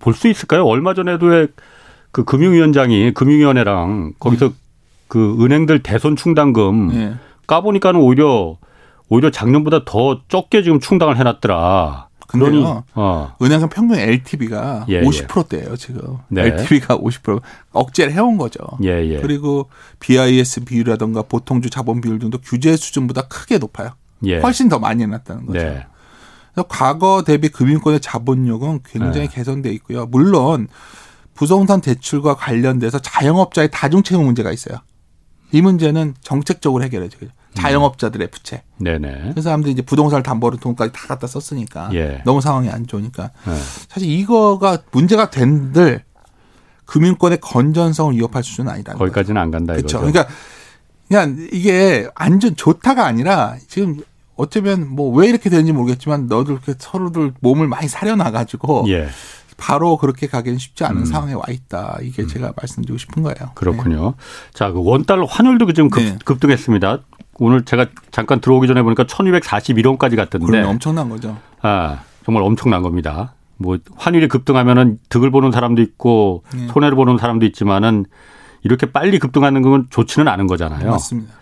볼 0.00 0.14
수 0.14 0.28
있을까요? 0.28 0.64
얼마 0.66 0.92
전에도 0.94 1.26
왜그 1.26 2.24
금융위원장이 2.24 3.12
금융위원회랑 3.14 4.12
거기서 4.18 4.52
그 5.08 5.36
은행들 5.42 5.82
대손 5.82 6.16
충당금 6.16 6.92
예. 6.94 7.14
까보니까는 7.46 8.00
오히려 8.00 8.56
오히려 9.08 9.30
작년보다 9.30 9.84
더 9.84 10.20
적게 10.28 10.62
지금 10.62 10.80
충당을 10.80 11.16
해놨더라. 11.16 12.08
그러니. 12.28 12.64
어 12.94 13.34
은행은 13.40 13.68
평균 13.68 13.98
LTV가 13.98 14.86
예, 14.88 14.94
예. 14.96 15.00
50%대예요 15.02 15.76
지금. 15.76 16.18
네. 16.28 16.42
LTV가 16.42 16.98
50% 16.98 17.40
억제를 17.72 18.12
해온 18.12 18.36
거죠. 18.36 18.58
예, 18.82 18.88
예. 19.06 19.20
그리고 19.20 19.68
BIS 20.00 20.64
비율이라든가 20.64 21.22
보통주 21.22 21.70
자본 21.70 22.00
비율 22.00 22.18
등도 22.18 22.38
규제 22.42 22.76
수준보다 22.76 23.22
크게 23.28 23.58
높아요. 23.58 23.90
예. 24.24 24.40
훨씬 24.40 24.68
더 24.68 24.78
많이 24.78 25.02
해놨다는 25.02 25.46
거죠. 25.46 25.58
네. 25.58 25.86
그래서 26.52 26.66
과거 26.68 27.22
대비 27.24 27.48
금융권의 27.48 28.00
자본력은 28.00 28.80
굉장히 28.84 29.28
네. 29.28 29.34
개선돼 29.34 29.70
있고요. 29.74 30.06
물론 30.06 30.68
부동산 31.34 31.80
대출과 31.80 32.34
관련돼서 32.34 32.98
자영업자의 32.98 33.70
다중채무 33.70 34.24
문제가 34.24 34.52
있어요. 34.52 34.78
이 35.52 35.60
문제는 35.60 36.14
정책적으로 36.22 36.82
해결해줘요. 36.84 37.30
자영업자들의 37.54 38.30
부채. 38.30 38.62
네네. 38.78 39.32
그 39.34 39.42
사람들이 39.42 39.72
이제 39.72 39.82
부동산을 39.82 40.22
담보로 40.22 40.56
돈까지 40.58 40.92
다 40.92 41.06
갖다 41.08 41.26
썼으니까 41.26 41.90
예. 41.94 42.22
너무 42.24 42.40
상황이 42.40 42.68
안 42.68 42.86
좋으니까 42.86 43.30
네. 43.46 43.54
사실 43.88 44.10
이거가 44.10 44.78
문제가 44.92 45.30
된들 45.30 46.04
금융권의 46.84 47.38
건전성을 47.40 48.14
위협할 48.14 48.42
수준은 48.42 48.72
아니다는 48.72 48.98
거죠. 48.98 49.10
거기까지는 49.10 49.40
안 49.40 49.50
간다 49.50 49.74
그렇죠. 49.74 49.98
이거죠. 49.98 50.12
그러니까 50.12 50.34
그냥 51.08 51.36
이게 51.52 52.08
안전 52.14 52.56
좋다가 52.56 53.06
아니라 53.06 53.56
지금 53.68 54.00
어쩌면 54.36 54.88
뭐 54.94 55.14
왜 55.16 55.28
이렇게 55.28 55.48
되는지 55.50 55.72
모르겠지만 55.72 56.26
너들 56.26 56.54
이렇게 56.54 56.74
서로들 56.78 57.32
몸을 57.40 57.68
많이 57.68 57.88
사려놔 57.88 58.30
가지고 58.32 58.84
예. 58.88 59.08
바로 59.56 59.96
그렇게 59.96 60.26
가기는 60.26 60.58
쉽지 60.58 60.84
않은 60.84 61.02
음. 61.02 61.04
상황에 61.06 61.32
와 61.32 61.42
있다. 61.48 61.98
이게 62.02 62.26
제가 62.26 62.52
말씀드리고 62.56 62.98
싶은 62.98 63.22
거예요. 63.22 63.52
그렇군요. 63.54 64.12
자, 64.52 64.70
그 64.70 64.82
원달러 64.84 65.24
환율도 65.24 65.72
지금 65.72 65.88
급, 65.88 66.02
네. 66.02 66.18
급등했습니다. 66.24 66.98
오늘 67.38 67.64
제가 67.64 67.86
잠깐 68.10 68.40
들어오기 68.40 68.66
전에 68.66 68.82
보니까 68.82 69.04
1241원까지 69.04 70.10
네. 70.10 70.16
갔던데. 70.16 70.62
엄청난 70.62 71.08
거죠. 71.08 71.38
아, 71.62 72.00
정말 72.26 72.42
엄청난 72.42 72.82
겁니다. 72.82 73.32
뭐 73.56 73.78
환율이 73.96 74.28
급등하면은 74.28 74.98
득을 75.08 75.30
보는 75.30 75.52
사람도 75.52 75.80
있고 75.80 76.42
네. 76.54 76.66
손해를 76.68 76.94
보는 76.96 77.16
사람도 77.16 77.46
있지만은 77.46 78.04
이렇게 78.66 78.90
빨리 78.92 79.18
급등하는 79.18 79.62
건 79.62 79.86
좋지는 79.90 80.28
않은 80.28 80.46
거잖아요. 80.48 80.90
맞습니다. 80.90 81.32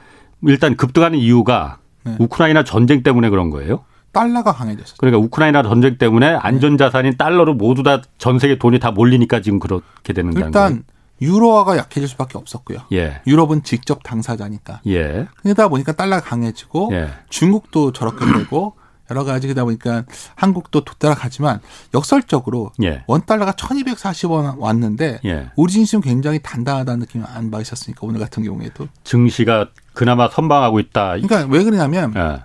일단 0.42 0.76
급등하는 0.76 1.18
이유가 1.18 1.78
네. 2.04 2.14
우크라이나 2.20 2.62
전쟁 2.64 3.02
때문에 3.02 3.30
그런 3.30 3.48
거예요. 3.50 3.84
달러가 4.12 4.52
강해졌어요. 4.52 4.94
그러니까 4.98 5.18
우크라이나 5.24 5.62
전쟁 5.62 5.96
때문에 5.98 6.34
안전자산인 6.34 7.16
달러로 7.16 7.54
모두 7.54 7.82
다 7.82 8.02
전 8.18 8.38
세계 8.38 8.58
돈이 8.58 8.78
다 8.78 8.90
몰리니까 8.92 9.40
지금 9.40 9.58
그렇게 9.58 10.12
되는다는 10.12 10.52
거예요. 10.52 10.66
일단 10.68 10.84
유로화가 11.22 11.76
약해질 11.78 12.06
수밖에 12.08 12.36
없었고요. 12.38 12.80
예. 12.92 13.22
유럽은 13.26 13.62
직접 13.62 14.02
당사자니까. 14.02 14.80
예. 14.86 15.26
그러다 15.42 15.68
보니까 15.68 15.92
달러가 15.92 16.20
강해지고 16.22 16.90
예. 16.92 17.08
중국도 17.30 17.92
저렇게 17.92 18.24
되고 18.26 18.74
여러 19.10 19.24
가지 19.24 19.46
그러다 19.46 19.64
보니까 19.64 20.04
한국도 20.34 20.84
도따라가지만 20.84 21.60
역설적으로 21.92 22.72
예. 22.82 23.04
원 23.06 23.24
달러가 23.26 23.52
1,240원 23.52 24.58
왔는데 24.58 25.20
예. 25.24 25.50
우리 25.56 25.72
진심 25.72 26.00
굉장히 26.00 26.40
단단하다는 26.42 27.00
느낌을 27.00 27.26
안 27.28 27.50
받으셨으니까 27.50 28.00
오늘 28.02 28.20
같은 28.20 28.42
경우에도 28.42 28.88
증시가 29.04 29.68
그나마 29.92 30.28
선방하고 30.28 30.80
있다. 30.80 31.16
그러니까 31.20 31.46
왜 31.50 31.62
그러냐면 31.64 32.14
예. 32.16 32.42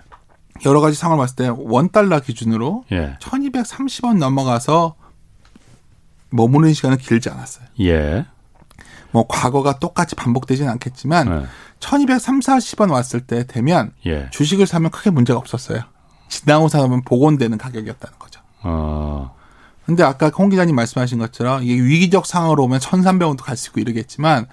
여러 0.66 0.80
가지 0.80 0.96
상황을 0.96 1.22
봤을 1.22 1.36
때 1.36 1.48
원 1.48 1.88
달러 1.90 2.20
기준으로 2.20 2.84
예. 2.92 3.16
1230원 3.20 4.18
넘어가서 4.18 4.96
머무는 6.30 6.72
시간은 6.74 6.98
길지 6.98 7.30
않았어요. 7.30 7.66
예. 7.80 8.26
뭐 9.12 9.26
과거가 9.26 9.78
똑같이 9.78 10.14
반복되지는 10.14 10.70
않겠지만 10.72 11.42
예. 11.42 11.46
1230, 11.80 12.50
40원 12.50 12.92
왔을 12.92 13.20
때 13.22 13.46
되면 13.46 13.92
예. 14.06 14.28
주식을 14.30 14.66
사면 14.66 14.90
크게 14.90 15.10
문제가 15.10 15.38
없었어요. 15.38 15.80
지나고 16.30 16.68
사면 16.68 17.02
복원되는 17.02 17.58
가격이었다는 17.58 18.18
거죠. 18.18 18.40
어. 18.62 19.34
근데 19.84 20.04
아까 20.04 20.28
홍 20.28 20.50
기자님 20.50 20.76
말씀하신 20.76 21.18
것처럼 21.18 21.64
이게 21.64 21.74
위기적 21.82 22.24
상황으로 22.24 22.62
오면 22.64 22.78
1,300원도 22.78 23.42
갈 23.42 23.56
수 23.56 23.70
있고 23.70 23.80
이러겠지만 23.80 24.46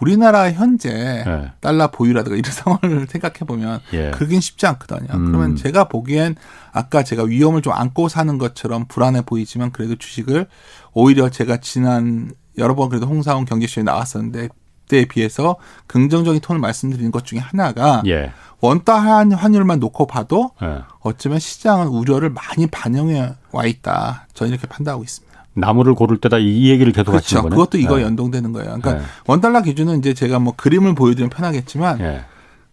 우리나라 0.00 0.50
현재 0.50 1.22
예. 1.24 1.52
달러 1.60 1.90
보유라든가 1.92 2.36
이런 2.36 2.50
상황을 2.52 3.06
생각해 3.08 3.38
보면 3.46 3.80
예. 3.92 4.10
그긴 4.10 4.40
쉽지 4.40 4.66
않거든요. 4.66 5.08
음. 5.14 5.26
그러면 5.26 5.54
제가 5.56 5.84
보기엔 5.84 6.34
아까 6.72 7.04
제가 7.04 7.22
위험을 7.22 7.62
좀 7.62 7.72
안고 7.72 8.08
사는 8.08 8.36
것처럼 8.36 8.86
불안해 8.88 9.22
보이지만 9.22 9.70
그래도 9.70 9.94
주식을 9.94 10.48
오히려 10.92 11.28
제가 11.30 11.58
지난 11.58 12.32
여러 12.58 12.74
번 12.74 12.88
그래도 12.88 13.06
홍사원 13.06 13.44
경제쇼에 13.44 13.84
나왔었는데 13.84 14.48
그 14.48 14.54
때에 14.90 15.04
비해서 15.04 15.56
긍정적인 15.86 16.40
톤을 16.40 16.60
말씀드리는 16.60 17.10
것 17.12 17.24
중에 17.24 17.38
하나가 17.38 18.02
예. 18.06 18.32
원달 18.60 19.00
환- 19.00 19.32
환율만 19.32 19.78
놓고 19.78 20.06
봐도 20.06 20.50
예. 20.62 20.80
어쩌면 21.00 21.38
시장은 21.38 21.86
우려를 21.86 22.30
많이 22.30 22.66
반영해 22.66 23.34
와 23.52 23.64
있다. 23.64 24.26
저는 24.34 24.52
이렇게 24.52 24.66
판단하고 24.66 25.02
있습니다. 25.04 25.30
나무를 25.54 25.94
고를 25.94 26.18
때다 26.18 26.38
이 26.38 26.68
얘기를 26.68 26.92
계속 26.92 27.12
그렇죠. 27.12 27.24
하시는 27.24 27.42
거네. 27.42 27.54
그것도 27.56 27.78
이거 27.78 27.98
예. 28.00 28.04
연동되는 28.04 28.52
거예요. 28.52 28.66
그러니까 28.80 28.94
네. 28.94 29.00
원달러 29.26 29.62
기준은 29.62 29.98
이제 30.00 30.12
제가 30.14 30.38
뭐 30.40 30.54
그림을 30.56 30.94
보여드리면 30.94 31.30
편하겠지만 31.30 32.00
예. 32.00 32.24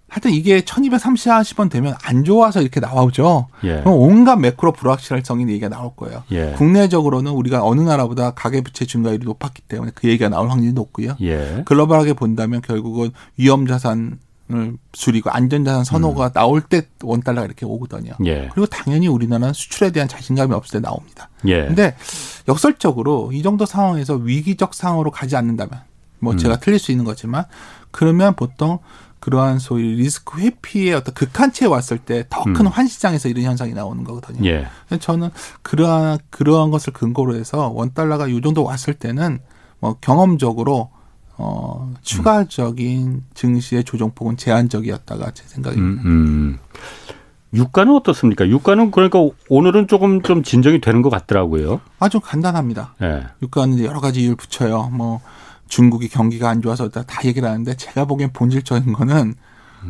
하여튼 0.10 0.32
이게 0.32 0.62
1230원 0.62 1.70
되면 1.70 1.96
안 2.02 2.24
좋아서 2.24 2.62
이렇게 2.62 2.80
나오죠. 2.80 3.48
예. 3.63 3.82
그럼 3.82 3.96
온갖 3.96 4.38
매크로 4.38 4.72
불확실성이 4.72 5.48
얘기가 5.50 5.67
나올 5.67 5.91
거예요. 5.96 6.24
예. 6.32 6.54
국내적으로는 6.58 7.32
우리가 7.34 7.65
어느 7.65 7.82
나라보다 7.82 8.32
가계부채 8.32 8.86
증가율이 8.86 9.26
높았기 9.26 9.63
때문에 9.63 9.91
그 9.93 10.08
얘기가 10.08 10.30
나올 10.30 10.50
확률이 10.50 10.74
높고요. 10.74 11.17
예. 11.22 11.63
글로벌하게 11.65 12.13
본다면 12.13 12.62
결국은 12.62 13.12
위험 13.38 13.67
자산 13.67 14.20
을 14.50 14.78
줄이고 14.93 15.30
안전 15.30 15.65
자산 15.65 15.84
선호가 15.84 16.30
나올 16.30 16.62
때 16.62 16.84
원달러가 17.04 17.46
이렇게 17.46 17.65
오거든요. 17.65 18.13
음. 18.22 18.26
예. 18.28 18.48
그리고 18.54 18.65
당연히 18.65 19.10
우리나라는 19.10 19.52
수출에 19.52 19.91
대한 19.91 20.08
자신감이 20.08 20.54
없을 20.54 20.80
때 20.80 20.88
나옵니다. 20.88 21.30
예. 21.48 21.65
근데 21.65 21.98
역설적으로 22.48 23.32
이 23.34 23.41
정도 23.41 23.65
상황에서 23.65 24.15
위기적 24.15 24.74
상황으로 24.74 25.12
가지 25.12 25.36
않는다면 25.36 25.82
뭐 26.20 26.32
음. 26.32 26.38
제가 26.38 26.60
틀릴 26.60 26.80
수 26.80 26.91
있는 26.91 27.04
거지만 27.04 27.43
그러면 27.91 28.36
보통 28.36 28.80
그러한 29.27 29.59
소위 29.59 29.95
리스크 29.95 30.39
회피의 30.39 30.93
어떤 30.93 31.13
극한치에 31.13 31.67
왔을 31.67 31.97
때 31.97 32.23
더큰 32.29 32.61
음. 32.61 32.67
환시장에서 32.67 33.27
이런 33.27 33.43
현상이 33.43 33.73
나오는 33.73 34.05
거거든요. 34.05 34.49
예. 34.49 34.69
저는 34.99 35.31
그러한 35.63 36.19
그러한 36.29 36.71
것을 36.71 36.93
근거로 36.93 37.35
해서 37.35 37.67
원 37.67 37.93
달러가 37.93 38.29
이 38.29 38.39
정도 38.39 38.63
왔을 38.63 38.93
때는 38.93 39.39
뭐 39.79 39.97
경험적으로 39.99 40.91
어 41.37 41.93
추가적인 42.03 43.25
증시의 43.33 43.83
조정폭은 43.83 44.37
제한적이었다가 44.37 45.31
제 45.31 45.43
생각입니다. 45.45 46.03
음, 46.03 46.07
음. 46.07 46.59
유가는 47.53 47.93
어떻습니까? 47.93 48.47
유가는 48.47 48.91
그러니까 48.91 49.19
오늘은 49.49 49.89
조금 49.89 50.21
좀 50.21 50.41
진정이 50.41 50.79
되는 50.79 51.01
것 51.01 51.09
같더라고요. 51.09 51.81
아주 51.99 52.21
간단합니다. 52.21 52.95
예. 53.01 53.25
유가는 53.41 53.83
여러 53.83 53.99
가지 53.99 54.21
이유를 54.21 54.37
붙여요. 54.37 54.89
뭐 54.93 55.19
중국이 55.67 56.08
경기가 56.10 56.49
안 56.49 56.62
좋아서 56.62 56.89
다, 56.89 57.03
다 57.03 57.21
얘기를 57.25 57.47
하는데 57.47 57.75
제가 57.75 58.06
보기엔 58.06 58.32
본질적인 58.34 58.93
거는 58.93 59.36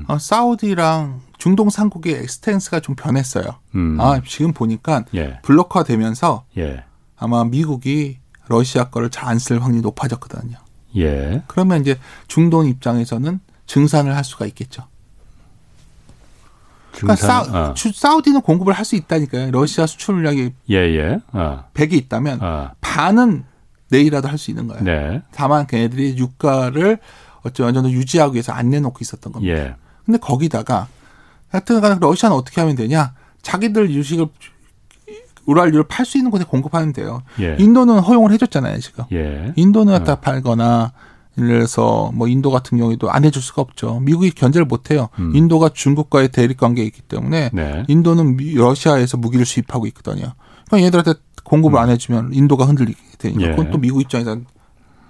어, 0.07 0.17
사우디랑 0.19 1.21
중동 1.37 1.69
삼국의 1.69 2.13
엑스텐스가 2.15 2.79
좀 2.81 2.95
변했어요. 2.95 3.45
음. 3.75 3.97
아 3.99 4.21
지금 4.27 4.51
보니까 4.53 5.05
예. 5.15 5.39
블록화 5.43 5.83
되면서 5.83 6.43
예. 6.57 6.83
아마 7.17 7.43
미국이 7.45 8.17
러시아 8.47 8.85
거를 8.89 9.09
잘 9.09 9.29
안 9.29 9.37
쓸 9.39 9.61
확률이 9.61 9.81
높아졌거든요. 9.81 10.57
예. 10.97 11.43
그러면 11.47 11.81
이제 11.81 11.97
중동 12.27 12.67
입장에서는 12.67 13.39
증산을 13.65 14.15
할 14.15 14.23
수가 14.23 14.45
있겠죠. 14.47 14.83
그러니까. 16.93 17.15
사, 17.15 17.41
어. 17.69 17.73
주- 17.75 17.91
사우디는 17.93 18.41
공급을 18.41 18.73
할 18.73 18.83
수 18.85 18.95
있다니까요. 18.95 19.51
러시아 19.51 19.85
수출 19.85 20.15
물량이 20.15 20.51
예, 20.71 20.75
예. 20.75 21.19
어. 21.33 21.65
100이 21.73 21.93
있다면 21.93 22.39
어. 22.41 22.71
반은 22.81 23.43
내일이라도 23.89 24.27
할 24.27 24.37
수 24.37 24.51
있는 24.51 24.67
거예요. 24.67 24.83
네. 24.83 25.21
다만 25.31 25.65
걔네들이 25.67 26.17
유가를 26.17 26.99
어쩌면 27.43 27.73
정도 27.73 27.89
유지하기 27.91 28.33
위해서 28.33 28.51
안 28.51 28.69
내놓고 28.69 28.97
있었던 29.01 29.31
겁니다. 29.33 29.53
예. 29.57 29.75
근데 30.05 30.19
거기다가 30.19 30.87
하여튼 31.49 31.79
간에 31.81 31.97
러시아는 31.99 32.35
어떻게 32.35 32.59
하면 32.61 32.75
되냐? 32.75 33.13
자기들 33.41 33.89
유식을 33.91 34.27
우랄유를 35.45 35.85
팔 35.87 36.05
수 36.05 36.17
있는 36.17 36.29
곳에 36.29 36.43
공급하면 36.43 36.91
돼요. 36.91 37.21
예. 37.39 37.55
인도는 37.57 37.99
허용을 37.99 38.31
해줬잖아요, 38.33 38.79
지금. 38.79 39.05
예. 39.13 39.53
인도는 39.55 39.93
갖다 39.93 40.15
팔거나 40.19 40.91
예를 41.37 41.49
들어서 41.59 42.11
뭐 42.13 42.27
인도 42.27 42.51
같은 42.51 42.77
경우에도 42.77 43.09
안 43.11 43.23
해줄 43.23 43.41
수가 43.41 43.61
없죠. 43.61 43.99
미국이 44.01 44.31
견제를 44.31 44.65
못 44.65 44.91
해요. 44.91 45.07
음. 45.19 45.33
인도가 45.35 45.69
중국과의 45.69 46.29
대립 46.29 46.57
관계에 46.57 46.83
있기 46.85 47.01
때문에 47.03 47.51
네. 47.53 47.85
인도는 47.87 48.35
미- 48.35 48.55
러시아에서 48.55 49.15
무기를 49.17 49.45
수입하고 49.45 49.85
있거든요. 49.87 50.33
그러니까 50.67 50.85
얘들한테 50.87 51.13
공급을 51.47 51.79
안 51.79 51.89
해주면 51.89 52.33
인도가 52.33 52.65
흔들리게 52.65 52.99
되니까 53.17 53.39
음. 53.41 53.45
예. 53.45 53.49
그건 53.51 53.71
또 53.71 53.77
미국 53.77 54.01
입장에서는 54.01 54.45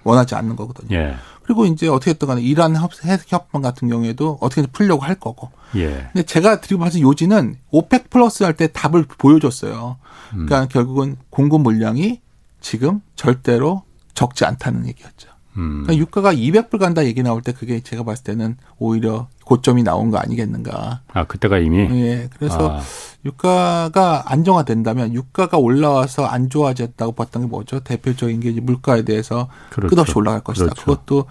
원하지 0.03 0.35
않는 0.35 0.55
거거든요. 0.55 0.95
예. 0.95 1.15
그리고 1.43 1.65
이제 1.65 1.87
어떻게 1.87 2.11
했든 2.11 2.27
간에 2.27 2.41
이란 2.41 2.75
협- 2.75 2.91
핵협정 3.03 3.61
같은 3.61 3.87
경우에도 3.89 4.37
어떻게든 4.41 4.69
풀려고 4.71 5.03
할 5.03 5.15
거고. 5.15 5.49
예. 5.75 6.09
근데 6.13 6.23
제가 6.23 6.61
드리고 6.61 6.79
봤을 6.83 7.01
요지는 7.01 7.55
오펙 7.71 8.09
플러스 8.09 8.43
할 8.43 8.53
때 8.53 8.67
답을 8.67 9.05
보여줬어요. 9.17 9.97
음. 10.33 10.45
그러니까 10.45 10.67
결국은 10.67 11.15
공급 11.29 11.61
물량이 11.61 12.21
지금 12.61 13.01
절대로 13.15 13.83
적지 14.13 14.45
않다는 14.45 14.87
얘기였죠. 14.87 15.29
음. 15.57 15.83
그러니까 15.83 15.97
유가가 15.97 16.33
200불 16.33 16.79
간다 16.79 17.05
얘기 17.05 17.23
나올 17.23 17.41
때 17.41 17.51
그게 17.51 17.79
제가 17.81 18.03
봤을 18.03 18.23
때는 18.23 18.57
오히려 18.77 19.27
고점이 19.43 19.83
나온 19.83 20.11
거 20.11 20.17
아니겠는가. 20.17 21.01
아, 21.07 21.23
그때가 21.25 21.57
이미 21.57 21.79
예. 21.79 22.29
그래서 22.37 22.77
아, 22.77 22.81
유가가 23.25 24.23
안정화된다면 24.31 25.13
유가가 25.13 25.57
올라와서 25.57 26.25
안 26.25 26.49
좋아졌다고 26.49 27.13
봤던 27.13 27.43
게 27.43 27.47
뭐죠? 27.47 27.79
대표적인 27.79 28.39
게 28.39 28.51
물가에 28.61 29.03
대해서 29.03 29.49
그렇죠. 29.71 29.95
끝없이 29.95 30.13
올라갈 30.15 30.41
것이다. 30.41 30.65
그렇죠. 30.65 30.81
그것도 30.83 31.25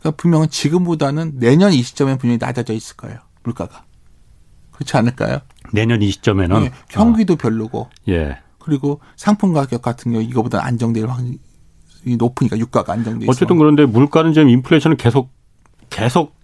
그러니까 0.00 0.16
분명은 0.16 0.50
지금보다는 0.50 1.38
내년 1.38 1.72
이 1.72 1.82
시점엔 1.82 2.18
분명히 2.18 2.38
낮아져 2.38 2.72
있을 2.72 2.96
거예요. 2.96 3.18
물가가. 3.42 3.84
그렇지 4.72 4.96
않을까요? 4.96 5.38
내년 5.72 6.02
이 6.02 6.10
시점에는 6.10 6.64
예, 6.64 6.72
경기도 6.88 7.36
별로고 7.36 7.80
어, 7.82 7.90
예. 8.08 8.38
그리고 8.58 9.00
상품 9.16 9.52
가격 9.52 9.82
같은 9.82 10.12
경우 10.12 10.24
이거보다 10.24 10.64
안정될 10.64 11.06
확률이 11.06 11.38
높으니까 12.18 12.58
유가가 12.58 12.92
안정돼 12.92 13.24
있어. 13.24 13.30
어쨌든 13.30 13.58
그런데 13.58 13.86
물가는 13.86 14.32
지금 14.32 14.48
인플레이션은 14.48 14.96
계속 14.96 15.30
계속 15.90 16.34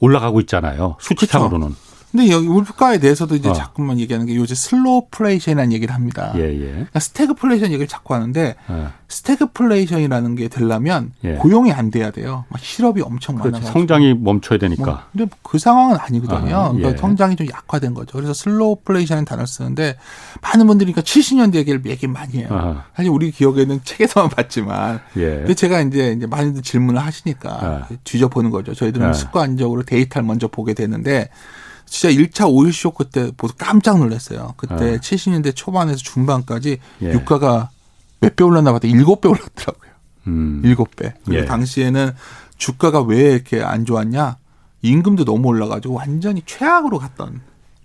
올라가고 0.00 0.40
있잖아요. 0.40 0.96
수치상으로는. 1.00 1.74
근데 2.10 2.30
여기 2.30 2.48
물가에 2.48 2.98
대해서도 2.98 3.36
이제 3.36 3.48
어. 3.48 3.52
자꾸만 3.52 3.98
얘기하는 4.00 4.26
게 4.26 4.34
요새 4.34 4.54
slowflation이라는 4.54 5.72
얘기를 5.72 5.94
합니다. 5.94 6.32
예, 6.36 6.40
예. 6.40 6.70
그러니까 6.70 6.98
스태그플레이션 6.98 7.68
얘기를 7.68 7.86
자꾸 7.86 8.14
하는데 8.14 8.56
예. 8.68 8.86
스태그플레이션이라는 9.08 10.34
게 10.34 10.48
되려면 10.48 11.12
예. 11.24 11.34
고용이 11.34 11.72
안 11.72 11.90
돼야 11.90 12.10
돼요. 12.10 12.44
막 12.48 12.60
실업이 12.60 13.02
엄청 13.02 13.36
그렇죠. 13.36 13.52
많아가지고. 13.52 13.78
성장이 13.78 14.14
멈춰야 14.14 14.58
뭐, 14.58 14.68
되니까. 14.68 15.06
근데 15.12 15.26
그 15.42 15.58
상황은 15.58 15.98
아니거든요. 16.00 16.56
아, 16.56 16.68
그러니까 16.68 16.92
예. 16.92 16.96
성장이 16.96 17.36
좀 17.36 17.46
약화된 17.48 17.94
거죠. 17.94 18.12
그래서 18.16 18.34
slowflation이라는 18.34 19.24
단어를 19.24 19.46
쓰는데 19.46 19.96
많은 20.42 20.66
분들이 20.66 20.92
그러니까 20.92 21.08
70년대 21.08 21.56
얘기를 21.56 21.80
얘기 21.86 22.08
많이 22.08 22.38
해요. 22.38 22.48
아하. 22.50 22.84
사실 22.96 23.10
우리 23.10 23.30
기억에는 23.30 23.80
책에서만 23.84 24.30
봤지만 24.30 25.00
예. 25.16 25.36
근데 25.36 25.54
제가 25.54 25.80
이제 25.82 26.12
이제 26.16 26.26
많이들 26.26 26.62
질문을 26.62 27.00
하시니까 27.00 27.50
아. 27.50 27.88
뒤져보는 28.02 28.50
거죠. 28.50 28.74
저희들은 28.74 29.06
아. 29.08 29.12
습관적으로 29.12 29.84
데이터를 29.84 30.26
먼저 30.26 30.48
보게 30.48 30.74
되는데 30.74 31.28
진짜 31.90 32.14
1차 32.14 32.48
오일 32.48 32.72
쇼크 32.72 33.08
때 33.10 33.32
보고 33.36 33.52
깜짝 33.58 33.98
놀랐어요. 33.98 34.54
그때 34.56 34.74
아. 34.94 34.96
70년대 34.98 35.54
초반에서 35.56 35.98
중반까지 35.98 36.78
예. 37.02 37.12
유가가 37.12 37.70
몇 38.20 38.36
배 38.36 38.44
올랐나 38.44 38.72
봤더니 38.72 38.94
7배 38.94 39.26
올랐더라고요. 39.28 39.90
음. 40.28 40.62
7배. 40.64 41.14
그리고 41.24 41.34
예. 41.40 41.44
당시에는 41.44 42.12
주가가 42.56 43.00
왜 43.02 43.32
이렇게 43.32 43.62
안 43.62 43.84
좋았냐? 43.84 44.36
임금도 44.82 45.24
너무 45.24 45.48
올라가지고 45.48 45.94
완전히 45.94 46.42
최악으로 46.46 46.98
갔던 46.98 47.40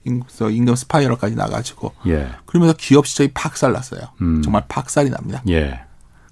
임금, 0.06 0.52
임금 0.52 0.76
스파이럴까지 0.76 1.36
나가지고 1.36 1.94
예. 2.08 2.30
그러면서 2.46 2.76
기업 2.78 3.08
시장이 3.08 3.32
박살났어요. 3.34 4.02
음. 4.22 4.42
정말 4.44 4.64
박살이 4.68 5.10
납니다. 5.10 5.42
예. 5.50 5.80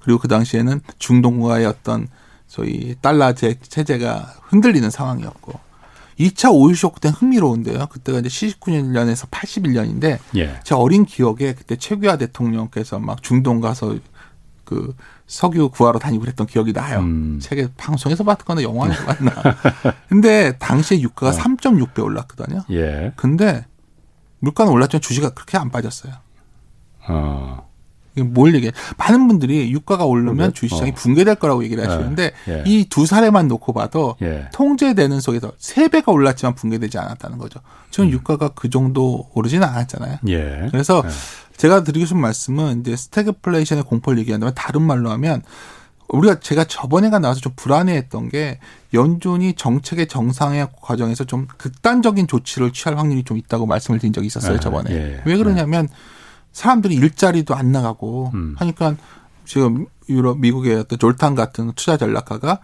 그리고 0.02 0.20
그 0.20 0.28
당시에는 0.28 0.80
중동과의 1.00 1.66
어떤 1.66 2.08
소위 2.48 2.96
달러 3.02 3.34
제- 3.34 3.58
체제가 3.60 4.36
흔들리는 4.44 4.90
상황이었고 4.92 5.60
2차 6.20 6.54
오일 6.54 6.76
쇼크 6.76 7.00
때는 7.00 7.16
흥미로운데요. 7.16 7.88
그때가 7.88 8.20
이제 8.20 8.30
79년에서 8.30 9.30
81년인데 9.30 10.20
예. 10.36 10.60
제 10.64 10.76
어린 10.76 11.06
기억에 11.06 11.54
그때 11.54 11.76
최규하 11.76 12.18
대통령께서 12.18 13.00
막 13.00 13.24
중동 13.24 13.60
가서 13.60 13.98
그그 14.66 14.96
석유 15.28 15.70
구하러 15.70 16.00
다니고 16.00 16.22
그랬던 16.22 16.48
기억이 16.48 16.74
나요. 16.74 17.00
음. 17.00 17.40
책에 17.42 17.68
방송에서 17.78 18.24
봤거나 18.24 18.62
영화에서 18.64 19.06
봤나. 19.06 19.32
근데 20.10 20.58
당시에 20.58 21.02
유가가 21.02 21.36
어. 21.36 21.38
3.6배 21.38 22.04
올랐거든요. 22.04 22.64
예. 22.72 23.14
근데 23.16 23.66
물가는 24.40 24.72
올랐지만 24.72 25.02
주식이 25.02 25.28
그렇게 25.34 25.58
안 25.58 25.70
빠졌어요. 25.70 26.14
어. 27.08 27.73
뭘 28.22 28.54
얘기해? 28.56 28.72
많은 28.98 29.28
분들이 29.28 29.72
유가가 29.72 30.06
오르면? 30.06 30.54
주식시장이 30.54 30.92
어. 30.92 30.94
붕괴될 30.94 31.36
거라고 31.36 31.64
얘기를 31.64 31.88
하시는데 31.88 32.32
예. 32.48 32.64
이두 32.66 33.06
사례만 33.06 33.48
놓고 33.48 33.74
봐도 33.74 34.16
예. 34.22 34.50
통제되는 34.54 35.20
속에서 35.20 35.52
세 35.58 35.88
배가 35.88 36.12
올랐지만 36.12 36.56
붕괴되지 36.56 36.98
않았다는 36.98 37.38
거죠. 37.38 37.60
지금 37.90 38.06
음. 38.08 38.12
유가가 38.12 38.50
그 38.50 38.70
정도 38.70 39.30
오르지는 39.34 39.68
않았잖아요. 39.68 40.18
예. 40.28 40.68
그래서 40.72 41.02
예. 41.06 41.10
제가 41.58 41.84
드리고 41.84 42.06
싶은 42.06 42.22
말씀은 42.22 42.82
이제 42.82 42.96
스태그플레이션의 42.96 43.84
공포를 43.86 44.20
얘기한다면 44.20 44.54
다른 44.56 44.82
말로 44.82 45.10
하면 45.12 45.42
우리가 46.10 46.40
제가 46.40 46.66
저번에가 46.66 47.20
나와서 47.20 47.40
좀 47.40 47.54
불안해했던 47.56 48.30
게 48.30 48.60
연준이 48.94 49.54
정책의 49.54 50.08
정상화 50.08 50.70
과정에서 50.82 51.24
좀 51.24 51.48
극단적인 51.58 52.28
조치를 52.28 52.72
취할 52.72 52.98
확률이 52.98 53.24
좀 53.24 53.38
있다고 53.38 53.66
말씀을 53.66 54.00
드린 54.00 54.14
적이 54.14 54.28
있었어요 54.28 54.58
아, 54.58 54.60
저번에 54.60 54.92
예. 54.92 55.22
왜 55.26 55.38
그러냐면 55.38 55.88
사람들이 56.54 56.96
일자리도 56.96 57.56
안 57.56 57.72
나가고 57.72 58.32
음. 58.34 58.56
하니까 58.58 58.96
지금 59.46 59.88
유럽 60.08 60.40
미국의 60.40 60.76
어떤 60.76 61.00
졸탄 61.00 61.36
같은 61.36 61.72
투자 61.76 61.98
전략가가 61.98 62.60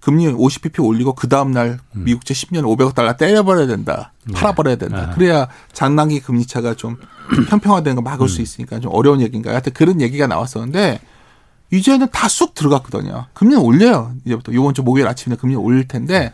금리 0.00 0.26
50bp 0.26 0.84
올리고 0.84 1.14
그 1.14 1.28
다음 1.28 1.52
날 1.52 1.78
음. 1.96 2.04
미국채 2.04 2.34
10년 2.34 2.62
500억 2.64 2.94
달러 2.94 3.16
때려버려야 3.16 3.66
된다. 3.66 4.12
팔아버려야 4.34 4.76
된다. 4.76 5.10
아. 5.10 5.14
그래야 5.14 5.48
장난기 5.72 6.20
금리 6.20 6.46
차가 6.46 6.74
좀 6.74 6.96
편평화되는 7.48 7.96
거 7.96 8.02
막을 8.02 8.26
음. 8.26 8.28
수 8.28 8.42
있으니까 8.42 8.80
좀 8.80 8.92
어려운 8.92 9.20
얘기인가요? 9.20 9.54
하여튼 9.54 9.72
그런 9.72 10.00
얘기가 10.00 10.26
나왔었는데 10.26 11.00
이제는 11.72 12.08
다 12.12 12.28
쑥 12.28 12.54
들어갔거든요. 12.54 13.26
금리는 13.32 13.62
올려요. 13.62 14.12
이제부터 14.26 14.52
이번 14.52 14.74
주 14.74 14.82
목요일 14.82 15.06
아침에 15.08 15.36
금리 15.36 15.54
올릴 15.54 15.88
텐데 15.88 16.32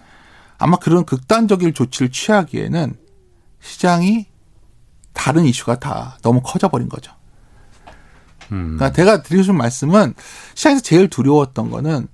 아마 0.59 0.77
그런 0.77 1.05
극단적인 1.05 1.73
조치를 1.73 2.11
취하기에는 2.11 2.95
시장이 3.61 4.27
다른 5.13 5.45
이슈가 5.45 5.79
다 5.79 6.19
너무 6.23 6.41
커져버린 6.43 6.89
거죠. 6.89 7.13
음. 8.53 8.77
그러니까 8.77 8.93
제가 8.93 9.23
드리고 9.23 9.43
싶은 9.43 9.57
말씀은 9.57 10.15
시장에서 10.55 10.83
제일 10.83 11.09
두려웠던 11.09 11.71
거는 11.71 12.09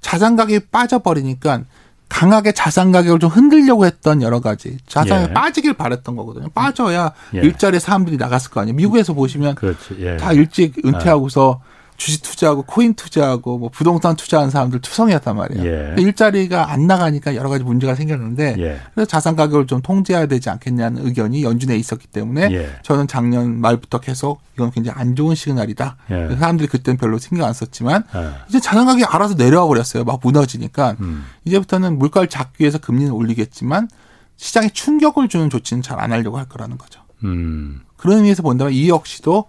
자산 0.00 0.36
가격이 0.36 0.66
빠져버리니까 0.70 1.62
강하게 2.08 2.52
자산 2.52 2.92
가격을 2.92 3.18
좀 3.18 3.30
흔들려고 3.30 3.84
했던 3.84 4.22
여러 4.22 4.40
가지 4.40 4.78
자산이 4.86 5.28
예. 5.30 5.32
빠지길 5.32 5.74
바랬던 5.74 6.14
거거든요. 6.14 6.48
빠져야 6.50 7.12
예. 7.34 7.40
일자리에 7.40 7.80
사람들이 7.80 8.16
나갔을 8.16 8.50
거 8.50 8.60
아니에요. 8.60 8.76
미국에서 8.76 9.12
보시면 9.12 9.56
그렇지. 9.56 9.96
예. 9.98 10.16
다 10.16 10.32
일찍 10.32 10.76
은퇴하고서 10.84 11.60
주식 11.96 12.22
투자하고 12.22 12.62
코인 12.62 12.94
투자하고 12.94 13.58
뭐 13.58 13.68
부동산 13.68 14.16
투자한 14.16 14.50
사람들 14.50 14.80
투성이었단 14.80 15.36
말이에요. 15.36 15.64
예. 15.66 15.94
일자리가 15.98 16.70
안 16.70 16.86
나가니까 16.86 17.34
여러 17.34 17.48
가지 17.48 17.64
문제가 17.64 17.94
생겼는데 17.94 18.56
예. 18.58 18.80
그래서 18.94 19.08
자산 19.08 19.36
가격을 19.36 19.66
좀 19.66 19.80
통제해야 19.82 20.26
되지 20.26 20.50
않겠냐는 20.50 21.06
의견이 21.06 21.42
연준에 21.42 21.76
있었기 21.76 22.08
때문에 22.08 22.48
예. 22.52 22.70
저는 22.82 23.08
작년 23.08 23.60
말부터 23.60 24.00
계속 24.00 24.40
이건 24.54 24.70
굉장히 24.70 24.98
안 24.98 25.16
좋은 25.16 25.34
시그널이다. 25.34 25.96
예. 26.10 26.36
사람들이 26.36 26.68
그때는 26.68 26.98
별로 26.98 27.18
신경 27.18 27.46
안 27.46 27.52
썼지만 27.52 28.04
예. 28.14 28.30
이제 28.48 28.60
자산 28.60 28.86
가격이 28.86 29.04
알아서 29.04 29.34
내려와 29.34 29.66
버렸어요. 29.66 30.04
막 30.04 30.20
무너지니까 30.22 30.96
음. 31.00 31.24
이제부터는 31.44 31.98
물가를 31.98 32.28
잡기 32.28 32.62
위해서 32.62 32.78
금리는 32.78 33.10
올리겠지만 33.12 33.88
시장에 34.36 34.68
충격을 34.68 35.28
주는 35.28 35.48
조치는 35.48 35.82
잘 35.82 35.98
안 35.98 36.12
하려고 36.12 36.36
할 36.36 36.46
거라는 36.46 36.76
거죠. 36.76 37.00
음. 37.24 37.80
그런 37.96 38.18
의미에서 38.18 38.42
본다면 38.42 38.74
이 38.74 38.88
역시도 38.90 39.46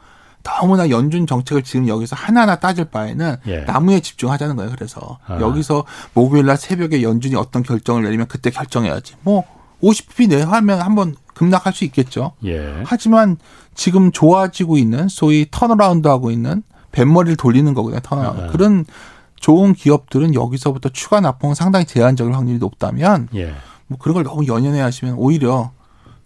너무나 0.48 0.90
연준 0.90 1.28
정책을 1.28 1.64
지금 1.64 1.88
여기서 1.88 2.16
하나하나 2.16 2.56
따질 2.56 2.86
바에는 2.86 3.36
예. 3.48 3.60
나무에 3.62 4.00
집중하자는 4.00 4.56
거예요. 4.56 4.72
그래서 4.72 5.20
아. 5.28 5.40
여기서 5.42 5.84
목요일 6.14 6.46
날 6.46 6.58
새벽에 6.58 7.04
연준이 7.04 7.36
어떤 7.36 7.64
결정을 7.64 8.04
내리면 8.04 8.28
그때 8.28 8.50
결정해야지. 8.50 9.16
뭐 9.22 9.44
50bp 9.84 10.30
내하면 10.30 10.80
한번 10.82 11.16
급락할 11.34 11.74
수 11.74 11.84
있겠죠. 11.86 12.32
예. 12.46 12.82
하지만 12.86 13.38
지금 13.76 14.12
좋아지고 14.12 14.78
있는 14.78 15.08
소위 15.10 15.48
turnaround 15.52 16.08
하고 16.08 16.32
있는 16.32 16.64
뱃머리를 16.92 17.36
돌리는 17.36 17.74
거거든요. 17.74 18.00
turnaround. 18.00 18.42
아. 18.44 18.48
그런 18.48 18.86
좋은 19.36 19.74
기업들은 19.74 20.34
여기서부터 20.34 20.90
추가 20.90 21.20
낙폭은 21.20 21.56
상당히 21.56 21.86
제한적일 21.86 22.34
확률이 22.34 22.58
높다면 22.58 23.28
예. 23.36 23.54
뭐 23.88 23.98
그런 24.00 24.16
걸 24.16 24.24
너무 24.24 24.48
연연해 24.48 24.80
하시면 24.80 25.16
오히려 25.18 25.72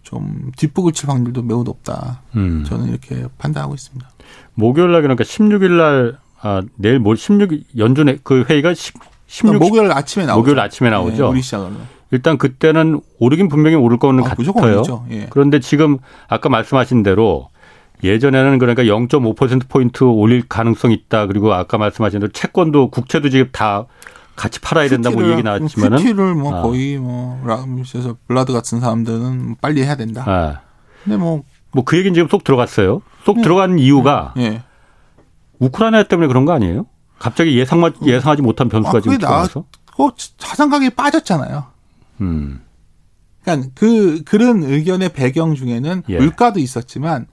좀 0.02 0.50
뒷북을 0.56 0.92
칠 0.92 1.08
확률도 1.08 1.42
매우 1.42 1.62
높다. 1.62 2.22
음. 2.34 2.64
저는 2.64 2.88
이렇게 2.88 3.26
판단하고 3.38 3.74
있습니다. 3.74 4.08
목요일 4.54 4.92
날 4.92 5.02
그러니까 5.02 5.24
16일 5.24 5.70
날 5.72 6.18
아, 6.40 6.62
내일 6.76 6.98
모 6.98 7.12
16일 7.12 7.64
연준의 7.76 8.20
그 8.24 8.44
회의가 8.48 8.74
10, 8.74 8.94
16 9.26 9.48
그러니까 9.48 9.64
목요일 9.68 9.92
아침에 9.92 10.26
나오죠. 10.26 10.40
목요일 10.40 10.60
아침에 10.60 10.90
나오죠. 10.90 11.22
네, 11.24 11.28
우리 11.30 11.42
시장은. 11.42 12.02
일단 12.10 12.36
그때는 12.36 13.00
오르긴 13.18 13.48
분명히 13.48 13.76
오를 13.76 13.98
거는 13.98 14.24
아, 14.24 14.28
같아요. 14.28 15.06
예. 15.10 15.28
그런데 15.30 15.60
지금 15.60 15.98
아까 16.28 16.50
말씀하신 16.50 17.02
대로 17.02 17.48
예전에는 18.04 18.58
그러니까 18.58 18.82
0.5% 18.82 19.68
포인트 19.68 20.04
올릴 20.04 20.46
가능성이 20.46 20.94
있다. 20.94 21.26
그리고 21.26 21.54
아까 21.54 21.78
말씀하신 21.78 22.20
대로 22.20 22.32
채권도 22.32 22.90
국채도 22.90 23.30
지금 23.30 23.48
다 23.52 23.86
같이 24.36 24.60
팔아야 24.60 24.88
된다 24.88 25.10
뭐 25.10 25.30
얘기 25.30 25.42
나왔지만은 25.42 25.98
QT를 25.98 26.34
뭐 26.34 26.54
아. 26.54 26.62
거의 26.62 26.98
뭐 26.98 27.40
라면서 27.46 28.16
불라드 28.26 28.52
같은 28.52 28.80
사람들은 28.80 29.56
빨리 29.60 29.82
해야 29.82 29.96
된다. 29.96 30.24
아. 30.26 30.60
근데 31.04 31.16
뭐 31.16 31.44
뭐 31.72 31.84
그 31.84 31.96
얘기는 31.96 32.14
지금 32.14 32.28
쏙 32.28 32.44
들어갔어요. 32.44 33.02
쏙 33.24 33.38
음. 33.38 33.42
들어간 33.42 33.78
이유가 33.78 34.34
예. 34.38 34.62
우크라이나 35.58 36.02
때문에 36.04 36.26
그런 36.28 36.44
거 36.44 36.52
아니에요? 36.52 36.86
갑자기 37.18 37.56
예상 37.58 37.80
예상하지 38.04 38.42
못한 38.42 38.68
변수가 38.68 38.98
아, 38.98 39.00
지금 39.00 39.12
그게 39.16 39.22
나- 39.24 39.28
들어가서. 39.46 39.64
그 39.96 40.08
자산 40.38 40.70
가격이 40.70 40.90
빠졌잖아요. 40.90 41.64
음. 42.22 42.60
그러니까 43.42 43.68
그 43.74 44.22
그런 44.24 44.62
의견의 44.62 45.10
배경 45.10 45.54
중에는 45.54 46.02
예. 46.08 46.18
물가도 46.18 46.58
있었지만 46.60 47.26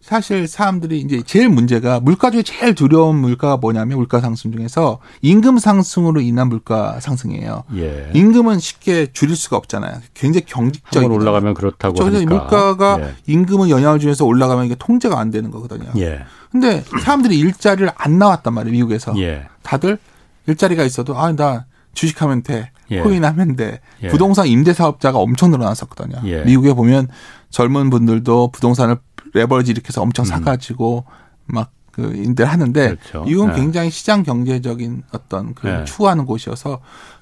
사실 0.00 0.46
사람들이 0.48 1.00
이제 1.00 1.22
제일 1.26 1.48
문제가 1.48 2.00
물가 2.00 2.30
중에 2.30 2.42
제일 2.42 2.74
두려운 2.74 3.16
물가가 3.16 3.56
뭐냐면 3.56 3.98
물가 3.98 4.20
상승 4.20 4.52
중에서 4.52 5.00
임금 5.22 5.58
상승으로 5.58 6.20
인한 6.20 6.48
물가 6.48 6.98
상승이에요. 7.00 7.64
예. 7.76 8.10
임금은 8.14 8.58
쉽게 8.58 9.08
줄일 9.12 9.36
수가 9.36 9.56
없잖아요. 9.56 10.00
굉장히 10.14 10.46
경직적인 10.46 11.10
올라가면 11.10 11.54
그렇다고 11.54 11.94
그래서 11.96 12.16
하니까. 12.16 12.34
물가가 12.34 12.98
예. 13.00 13.14
임금은 13.26 13.68
영향을 13.70 13.98
주면서 13.98 14.24
올라가면 14.24 14.66
이게 14.66 14.76
통제가 14.78 15.18
안 15.18 15.30
되는 15.30 15.50
거거든요. 15.50 15.90
예. 15.98 16.20
근데 16.50 16.82
사람들이 17.02 17.38
일자리를 17.38 17.90
안 17.94 18.18
나왔단 18.18 18.54
말이에요, 18.54 18.72
미국에서. 18.72 19.12
예. 19.18 19.46
다들 19.62 19.98
일자리가 20.46 20.84
있어도 20.84 21.18
아, 21.18 21.30
나 21.32 21.66
주식하면 21.92 22.44
돼. 22.44 22.70
예. 22.90 23.00
코인 23.00 23.24
하면 23.24 23.56
돼. 23.56 23.80
예. 24.02 24.08
부동산 24.08 24.46
임대 24.46 24.72
사업자가 24.72 25.18
엄청 25.18 25.50
늘어났었거든요. 25.50 26.22
예. 26.24 26.44
미국에 26.44 26.72
보면 26.72 27.08
젊은 27.50 27.90
분들도 27.90 28.52
부동산을 28.52 28.96
레버리지 29.38 29.70
일으켜서 29.72 30.02
엄청 30.02 30.24
음. 30.24 30.26
사가지고 30.26 31.04
막그 31.46 32.14
임대를 32.16 32.50
하는데 32.50 32.96
그렇죠. 32.96 33.24
이건 33.26 33.50
예. 33.50 33.54
굉장히 33.54 33.90
시장 33.90 34.22
경제적인 34.22 35.04
어떤 35.12 35.54
그 35.54 35.68
예. 35.68 35.84
추구하는 35.84 36.26
곳이어서 36.26 36.80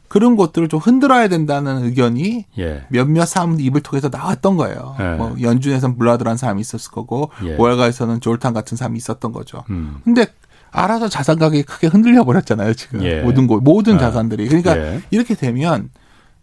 그런 0.09 0.37
것들을 0.37 0.69
좀 0.69 0.79
흔들어야 0.79 1.29
된다는 1.29 1.85
의견이 1.85 2.47
예. 2.59 2.87
몇몇 2.89 3.27
사람들 3.27 3.65
입을 3.65 3.81
통해서 3.83 4.09
나왔던 4.09 4.57
거예요. 4.57 4.97
예. 5.01 5.15
뭐 5.17 5.37
연준에서는 5.41 5.99
블라드라는 5.99 6.37
사람이 6.37 6.61
있었을 6.61 6.93
거고 6.93 7.31
예. 7.45 7.57
월가에서는 7.57 8.21
졸탄 8.21 8.55
같은 8.55 8.77
사람이 8.77 8.97
있었던 8.99 9.33
거죠. 9.33 9.65
음. 9.71 9.97
근데 10.05 10.27
알아서 10.71 11.09
자산 11.09 11.39
가격이 11.39 11.65
크게 11.65 11.87
흔들려 11.89 12.25
버렸잖아요. 12.25 12.75
지금 12.75 13.03
예. 13.03 13.23
모든 13.23 13.47
곳 13.47 13.63
모든 13.63 13.97
아. 13.97 13.99
자산들이 13.99 14.47
그러니까 14.47 14.77
예. 14.77 15.03
이렇게 15.11 15.35
되면 15.35 15.91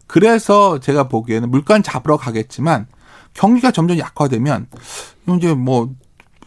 그래서 0.08 0.80
제가 0.80 1.08
보기에는 1.08 1.50
물가는 1.50 1.82
잡으러 1.84 2.18
가겠지만 2.18 2.88
경기가 3.34 3.72
점점 3.72 3.98
약화되면 3.98 4.68
이제 5.38 5.54
뭐 5.54 5.90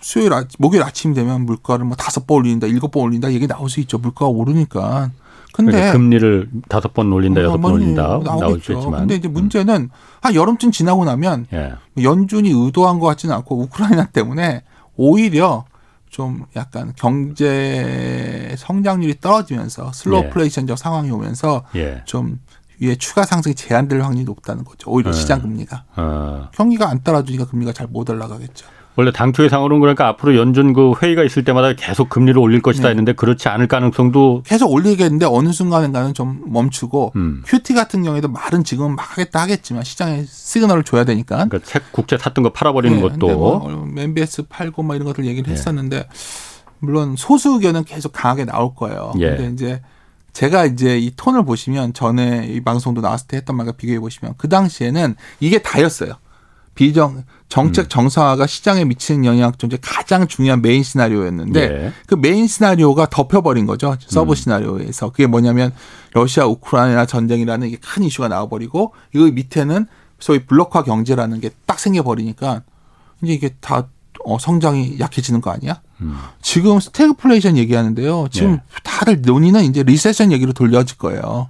수요일 0.00 0.32
아, 0.32 0.44
목요일 0.58 0.82
아침 0.84 1.14
되면 1.14 1.46
물가를 1.46 1.84
뭐 1.84 1.96
다섯 1.96 2.26
번 2.26 2.38
올린다, 2.38 2.66
일곱 2.66 2.90
번 2.90 3.04
올린다 3.04 3.32
얘기 3.32 3.46
나올 3.46 3.68
수 3.68 3.80
있죠. 3.80 3.98
물가가 3.98 4.26
오르니까. 4.28 5.10
근데 5.52 5.72
그러니까 5.72 5.92
금리를 5.92 6.50
다섯 6.68 6.92
번 6.92 7.12
올린다, 7.12 7.42
여섯 7.42 7.56
번 7.58 7.72
많이 7.72 7.84
올린다 7.84 8.20
나올 8.22 8.60
수. 8.60 8.72
있지만. 8.72 9.00
근데 9.00 9.14
이제 9.14 9.26
문제는 9.26 9.88
한 10.20 10.34
여름쯤 10.34 10.70
지나고 10.70 11.04
나면 11.06 11.46
예. 11.52 11.72
연준이 12.02 12.50
의도한 12.50 12.98
것 12.98 13.06
같지는 13.06 13.34
않고 13.36 13.58
우크라이나 13.62 14.06
때문에 14.06 14.62
오히려 14.96 15.64
좀 16.10 16.44
약간 16.56 16.92
경제 16.94 18.54
성장률이 18.58 19.20
떨어지면서 19.20 19.92
슬로플레이션적 19.92 20.78
상황이 20.78 21.10
오면서 21.10 21.64
예. 21.74 22.02
좀 22.04 22.38
위에 22.80 22.96
추가 22.96 23.24
상승이 23.24 23.54
제한될 23.54 24.00
확률이 24.02 24.24
높다는 24.24 24.64
거죠. 24.64 24.90
오히려 24.90 25.10
네. 25.12 25.18
시장 25.18 25.40
금리가 25.40 25.84
어. 25.96 26.48
경기가 26.52 26.88
안 26.90 27.02
따라주니까 27.02 27.46
금리가 27.46 27.72
잘 27.72 27.86
못 27.88 28.10
올라가겠죠. 28.10 28.66
원래 28.96 29.12
당초 29.12 29.44
예상으로는 29.44 29.80
그러니까 29.80 30.08
앞으로 30.08 30.36
연준 30.36 30.72
그 30.72 30.94
회의가 31.00 31.22
있을 31.22 31.44
때마다 31.44 31.74
계속 31.74 32.08
금리를 32.08 32.38
올릴 32.40 32.62
것이다 32.62 32.84
네. 32.84 32.90
했는데 32.90 33.12
그렇지 33.12 33.48
않을 33.48 33.68
가능성도 33.68 34.42
계속 34.46 34.72
올리겠는데 34.72 35.26
어느 35.26 35.52
순간인가는 35.52 36.14
좀 36.14 36.42
멈추고 36.46 37.12
음. 37.14 37.42
큐티 37.46 37.74
같은 37.74 38.02
경우에도 38.02 38.28
말은 38.28 38.64
지금 38.64 38.96
막 38.96 39.12
하겠다 39.12 39.42
하겠지만 39.42 39.84
시장에 39.84 40.24
시그널을 40.26 40.82
줘야 40.82 41.04
되니까 41.04 41.44
그러니까 41.44 41.58
책 41.62 41.92
국채 41.92 42.16
샀던 42.16 42.42
거 42.42 42.52
팔아버리는 42.52 42.96
네, 42.96 43.02
것도 43.02 43.26
뭐 43.28 43.86
MBS 43.98 44.44
팔고 44.48 44.82
뭐 44.82 44.96
이런 44.96 45.06
것들 45.06 45.26
얘기를 45.26 45.48
예. 45.48 45.52
했었는데 45.52 46.08
물론 46.78 47.16
소수 47.16 47.50
의견은 47.50 47.84
계속 47.84 48.12
강하게 48.12 48.46
나올 48.46 48.74
거예요. 48.74 49.12
예. 49.18 49.36
근데 49.36 49.50
이제 49.52 49.82
제가 50.36 50.66
이제 50.66 50.98
이 50.98 51.12
톤을 51.16 51.46
보시면 51.46 51.94
전에 51.94 52.46
이 52.50 52.60
방송도 52.60 53.00
나왔을 53.00 53.26
때 53.26 53.38
했던 53.38 53.56
말과 53.56 53.72
비교해 53.72 53.98
보시면 53.98 54.34
그 54.36 54.50
당시에는 54.50 55.14
이게 55.40 55.62
다였어요. 55.62 56.12
비정 56.74 57.24
정책 57.48 57.86
음. 57.86 57.88
정상화가 57.88 58.46
시장에 58.46 58.84
미치는 58.84 59.24
영향 59.24 59.50
중에 59.56 59.78
가장 59.80 60.26
중요한 60.28 60.60
메인 60.60 60.82
시나리오였는데 60.82 61.60
예. 61.62 61.92
그 62.06 62.16
메인 62.16 62.46
시나리오가 62.46 63.06
덮여버린 63.06 63.64
거죠. 63.64 63.96
서브 64.06 64.32
음. 64.32 64.34
시나리오에서. 64.34 65.08
그게 65.08 65.26
뭐냐면 65.26 65.72
러시아 66.12 66.44
우크라이나 66.44 67.06
전쟁이라는 67.06 67.68
이게 67.68 67.78
큰 67.78 68.02
이슈가 68.02 68.28
나와버리고 68.28 68.92
이거 69.14 69.24
밑에는 69.24 69.86
소위 70.18 70.40
블록화 70.40 70.82
경제라는 70.82 71.40
게 71.40 71.48
딱 71.64 71.80
생겨버리니까 71.80 72.60
이제 73.22 73.32
이게 73.32 73.56
다 73.62 73.88
어, 74.26 74.38
성장이 74.40 74.98
약해지는 74.98 75.40
거 75.40 75.52
아니야? 75.52 75.80
음. 76.00 76.18
지금 76.42 76.80
스태그플레이션 76.80 77.56
얘기하는데요. 77.56 78.26
지금 78.32 78.54
예. 78.54 78.60
다들 78.82 79.22
논의는 79.22 79.62
이제 79.64 79.84
recession 79.84 80.32
얘기로 80.32 80.52
돌려질 80.52 80.98
거예요. 80.98 81.48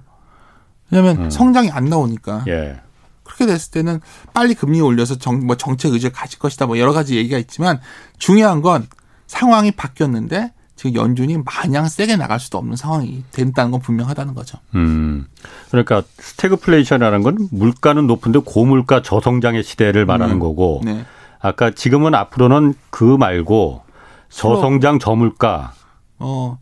왜냐하면 0.91 1.25
음. 1.25 1.29
성장이 1.31 1.71
안 1.71 1.85
나오니까. 1.85 2.45
예. 2.47 2.79
그렇게 3.23 3.47
됐을 3.47 3.71
때는 3.71 3.99
빨리 4.33 4.53
금리 4.53 4.79
올려서 4.79 5.17
정, 5.17 5.45
뭐 5.47 5.57
정책 5.57 5.91
의지를 5.91 6.13
가질 6.13 6.37
것이다. 6.37 6.67
뭐 6.67 6.77
여러 6.77 6.93
가지 6.93 7.17
얘기가 7.17 7.39
있지만 7.39 7.79
중요한 8.19 8.61
건 8.61 8.87
상황이 9.25 9.71
바뀌었는데 9.71 10.53
지금 10.75 10.93
연준이 10.93 11.35
마냥 11.37 11.87
세게 11.87 12.15
나갈 12.15 12.39
수도 12.39 12.59
없는 12.59 12.75
상황이 12.75 13.23
된다는 13.31 13.71
건 13.71 13.81
분명하다는 13.81 14.35
거죠. 14.35 14.59
음. 14.75 15.25
그러니까 15.71 16.03
스태그플레이션이라는 16.19 17.23
건 17.23 17.47
물가는 17.51 18.05
높은데 18.05 18.39
고물가 18.45 19.01
저성장의 19.01 19.63
시대를 19.63 20.05
말하는 20.05 20.35
음. 20.35 20.39
거고 20.39 20.81
네. 20.85 21.03
아까 21.47 21.71
지금은 21.71 22.15
앞으로는 22.15 22.73
그 22.89 23.03
말고 23.03 23.81
저성장 24.29 24.99
저물가 24.99 25.73
어, 26.19 26.57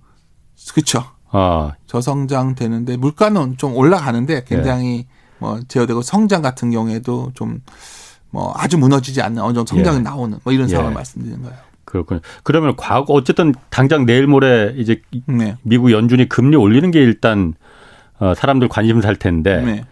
그쵸. 0.74 1.04
아, 1.32 1.74
저성장 1.88 2.56
되는데 2.56 2.98
물가는 2.98 3.58
좀 3.58 3.76
올라가는데 3.76 4.42
네. 4.42 4.46
굉장히 4.46 5.08
뭐 5.40 5.60
제어되고 5.68 6.02
성장 6.02 6.42
같은 6.42 6.72
경우에도 6.72 7.32
좀 7.34 7.62
뭐 8.36 8.54
아주 8.58 8.78
무너지지 8.78 9.22
않는 9.22 9.42
어느 9.42 9.54
정도 9.54 9.74
성장이 9.74 10.00
예. 10.00 10.02
나오는 10.02 10.38
뭐 10.44 10.52
이런 10.52 10.68
상황을 10.68 10.92
예. 10.92 10.96
말씀드리는 10.96 11.42
거예요. 11.42 11.58
그렇군요. 11.86 12.20
그러면 12.44 12.76
과거 12.76 13.14
어쨌든 13.14 13.54
당장 13.70 14.06
내일 14.06 14.28
모레 14.28 14.74
이제 14.76 15.02
네. 15.26 15.56
미국 15.64 15.92
연준이 15.92 16.28
금리 16.28 16.58
올리는 16.58 16.92
게 16.92 17.00
일단 17.00 17.54
어, 18.20 18.34
사람들 18.36 18.68
관심사일 18.68 19.16
텐데 19.16 19.62
네. 19.62 19.86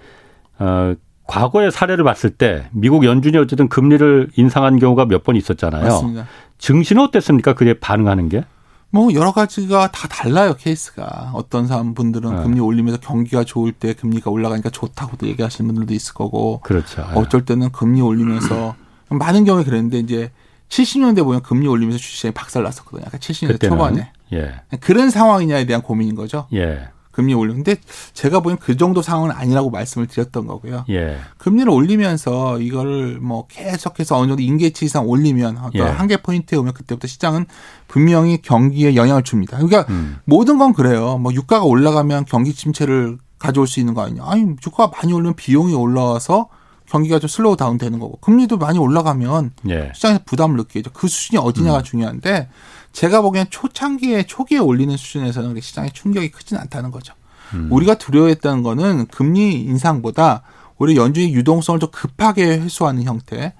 어, 0.59 0.93
과거의 1.27 1.71
사례를 1.71 2.03
봤을 2.03 2.29
때 2.31 2.67
미국 2.71 3.05
연준이 3.05 3.37
어쨌든 3.37 3.69
금리를 3.69 4.29
인상한 4.35 4.77
경우가 4.79 5.05
몇 5.05 5.23
번 5.23 5.35
있었잖아요. 5.37 5.83
맞습니다. 5.83 6.27
증시는 6.57 7.01
어땠습니까? 7.01 7.53
그게 7.53 7.79
반응하는 7.79 8.27
게? 8.29 8.43
뭐 8.89 9.11
여러 9.13 9.31
가지가 9.31 9.89
다 9.91 10.07
달라요 10.07 10.55
케이스가 10.55 11.31
어떤 11.33 11.65
사람 11.65 11.93
분들은 11.95 12.35
네. 12.35 12.43
금리 12.43 12.59
올리면서 12.59 12.99
경기가 12.99 13.43
좋을 13.43 13.71
때 13.71 13.93
금리가 13.93 14.29
올라가니까 14.29 14.69
좋다고도 14.69 15.27
얘기하시는 15.27 15.67
분들도 15.67 15.93
있을 15.95 16.13
거고 16.13 16.59
그렇죠. 16.63 17.01
어쩔 17.15 17.43
때는 17.45 17.71
금리 17.71 18.01
올리면서 18.01 18.75
많은 19.09 19.45
경우에 19.45 19.63
그랬는데 19.63 19.97
이제 19.99 20.31
70년대 20.69 21.23
보면 21.23 21.41
금리 21.41 21.67
올리면서 21.67 21.97
주식시장이 21.99 22.33
박살 22.33 22.63
났었거든요. 22.63 23.05
약간 23.07 23.19
70년대 23.19 23.47
그때는 23.53 23.77
초반에 23.77 24.11
예. 24.33 24.61
그런 24.79 25.09
상황이냐에 25.09 25.65
대한 25.65 25.81
고민인 25.81 26.15
거죠. 26.15 26.47
예. 26.53 26.87
금리 27.13 27.33
올리는데 27.33 27.77
제가 28.13 28.41
보기엔 28.41 28.57
그 28.57 28.75
정도 28.75 29.01
상황은 29.01 29.31
아니라고 29.31 29.69
말씀을 29.69 30.07
드렸던 30.07 30.47
거고요. 30.47 30.83
예. 30.89 31.17
금리를 31.37 31.69
올리면서 31.69 32.59
이거를 32.59 33.19
뭐 33.21 33.45
계속해서 33.47 34.17
어느 34.17 34.27
정도 34.27 34.41
임계치 34.41 34.85
이상 34.85 35.07
올리면 35.07 35.57
어떤 35.59 35.73
예. 35.75 35.81
한계 35.83 36.17
포인트에 36.17 36.57
오면 36.57 36.73
그때부터 36.73 37.07
시장은 37.07 37.45
분명히 37.87 38.41
경기에 38.41 38.95
영향을 38.95 39.23
줍니다. 39.23 39.57
그러니까 39.57 39.85
음. 39.93 40.17
모든 40.25 40.57
건 40.57 40.73
그래요. 40.73 41.19
뭐 41.19 41.31
유가가 41.33 41.63
올라가면 41.63 42.25
경기 42.25 42.53
침체를 42.53 43.19
가져올 43.37 43.67
수 43.67 43.79
있는 43.79 43.93
거 43.93 44.01
아니냐. 44.01 44.23
아니 44.25 44.41
유가가 44.65 44.91
많이 44.97 45.13
올리면 45.13 45.35
비용이 45.35 45.75
올라와서 45.75 46.49
경기가 46.87 47.19
좀 47.19 47.27
slow 47.27 47.57
down 47.57 47.77
되는 47.77 47.99
거고 47.99 48.17
금리도 48.21 48.57
많이 48.57 48.79
올라가면 48.79 49.51
예. 49.69 49.91
시장에서 49.93 50.21
부담을 50.25 50.57
느끼죠. 50.57 50.89
그 50.93 51.07
수준이 51.07 51.39
어디냐가 51.39 51.77
음. 51.79 51.83
중요한데 51.83 52.49
제가 52.93 53.21
보기엔 53.21 53.47
초창기에 53.49 54.23
초기에 54.23 54.59
올리는 54.59 54.95
수준에서는 54.95 55.49
그렇게 55.49 55.61
시장의 55.61 55.91
충격이 55.91 56.29
크진 56.31 56.57
않다는 56.57 56.91
거죠. 56.91 57.13
음. 57.53 57.67
우리가 57.71 57.95
두려워했다는 57.95 58.63
거는 58.63 59.07
금리 59.07 59.61
인상보다 59.61 60.43
오히려 60.77 61.03
연준이 61.03 61.33
유동성을 61.33 61.79
더 61.79 61.89
급하게 61.91 62.59
회수하는 62.59 63.03
형태. 63.03 63.53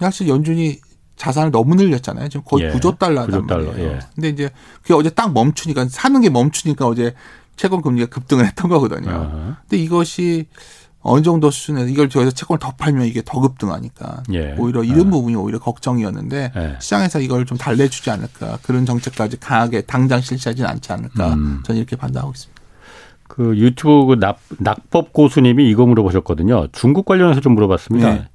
사실 0.00 0.28
연준이 0.28 0.80
자산을 1.16 1.50
너무 1.50 1.74
늘렸잖아요. 1.74 2.28
지금 2.28 2.44
거의 2.44 2.64
예, 2.64 2.70
9조 2.72 2.98
달러단 2.98 3.42
9조 3.42 3.48
달러, 3.48 3.64
말이에요. 3.66 3.90
예. 3.90 3.98
근데 4.14 4.28
이제 4.28 4.50
그게 4.82 4.94
어제 4.94 5.10
딱 5.10 5.32
멈추니까 5.32 5.86
사는 5.88 6.20
게 6.20 6.28
멈추니까 6.30 6.86
어제 6.86 7.14
채권 7.56 7.80
금리가 7.80 8.06
급등을 8.06 8.46
했던 8.46 8.68
거거든요. 8.70 9.10
어허. 9.10 9.56
근데 9.62 9.76
이것이 9.82 10.46
어느 11.06 11.22
정도 11.22 11.50
수준에서 11.50 11.88
이걸 11.88 12.08
저기서 12.08 12.32
채권을 12.32 12.58
더 12.58 12.72
팔면 12.72 13.06
이게 13.06 13.22
더 13.24 13.40
급등하니까 13.40 14.24
예. 14.32 14.56
오히려 14.58 14.82
이런 14.82 15.08
부분이 15.10 15.36
오히려 15.36 15.58
걱정이었는데 15.60 16.52
예. 16.56 16.76
시장에서 16.80 17.20
이걸 17.20 17.46
좀 17.46 17.56
달래주지 17.56 18.10
않을까 18.10 18.58
그런 18.62 18.84
정책까지 18.84 19.38
강하게 19.38 19.82
당장 19.82 20.20
실시하지는 20.20 20.68
않지 20.68 20.92
않을까 20.92 21.34
음. 21.34 21.62
저는 21.64 21.78
이렇게 21.78 21.94
판단하고 21.94 22.32
있습니다. 22.32 22.62
그 23.28 23.56
유튜브 23.56 24.06
그 24.06 24.20
낙, 24.20 24.38
낙법 24.58 25.12
고수님이 25.12 25.68
이거 25.70 25.86
물어보셨거든요. 25.86 26.68
중국 26.72 27.06
관련해서 27.06 27.40
좀 27.40 27.54
물어봤습니다. 27.54 28.12
네. 28.12 28.28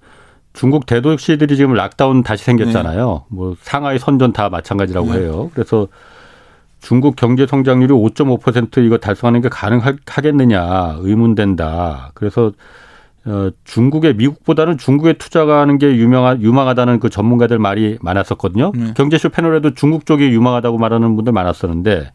중국 0.54 0.86
대도시들이 0.86 1.58
지금 1.58 1.74
락다운 1.74 2.24
다시 2.24 2.44
생겼잖아요. 2.46 3.26
뭐 3.30 3.56
상하이 3.62 4.00
선전 4.00 4.34
다 4.34 4.50
마찬가지라고 4.50 5.14
네. 5.14 5.20
해요. 5.20 5.50
그래서 5.54 5.88
중국 6.82 7.16
경제 7.16 7.46
성장률이 7.46 7.94
5.5% 7.94 8.84
이거 8.84 8.98
달성하는 8.98 9.42
게 9.42 9.50
가능하겠느냐 9.50 10.98
의문된다. 11.00 12.12
그래서 12.16 12.52
어, 13.24 13.52
중국의 13.66 14.16
미국보다는 14.16 14.80
중국에 14.80 15.14
투자하는 15.14 15.78
게 15.78 15.96
유명하, 15.96 16.36
유망하다는 16.38 17.00
그 17.00 17.12
전문가들 17.12 17.60
말이 17.60 18.00
많았었거든요. 18.02 18.72
네. 18.76 18.94
경제쇼 18.96 19.30
패널에도 19.30 19.76
중국 19.76 20.08
쪽이 20.08 20.26
유망하다고 20.30 20.80
말하는 20.80 21.16
분들 21.16 21.32
많았었는데 21.32 22.12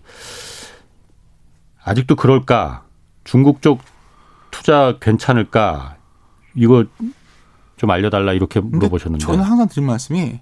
아직도 1.85 2.17
그럴까? 2.17 2.83
중국 3.23 3.63
쪽 3.63 3.81
투자 4.51 4.97
괜찮을까? 5.01 5.97
이거 6.57 6.85
좀 7.77 7.91
알려달라 7.91 8.33
이렇게 8.33 8.59
물어보셨는데. 8.59 9.25
저는 9.25 9.45
항상 9.45 9.69
드린 9.69 9.87
말씀이 9.87 10.41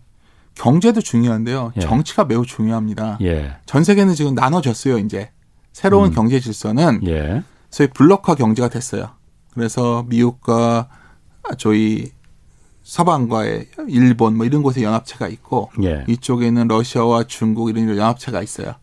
경제도 0.55 1.01
중요한데요. 1.01 1.73
예. 1.77 1.81
정치가 1.81 2.25
매우 2.25 2.47
중요합니다. 2.47 3.19
예, 3.23 3.57
전 3.67 3.85
세계는 3.85 4.15
지금 4.15 4.35
나눠졌어요. 4.35 4.99
이제 4.99 5.31
새로운 5.73 6.11
음. 6.11 6.15
경제 6.15 6.41
질서는 6.41 7.01
예, 7.07 7.43
소위 7.71 7.89
블록화 7.89 8.35
경제가 8.37 8.69
됐어요. 8.69 9.11
그래서 9.53 10.05
미국과 10.09 10.89
저희 11.59 12.13
서방과의 12.83 13.69
일본 13.89 14.37
뭐 14.37 14.47
이런 14.47 14.63
곳에 14.63 14.83
연합체가 14.83 15.29
있고 15.29 15.71
예. 15.83 16.05
이쪽에는 16.09 16.69
러시아와 16.69 17.25
중국 17.25 17.71
이런 17.71 17.89
연합체가 17.89 18.43
있어요. 18.43 18.75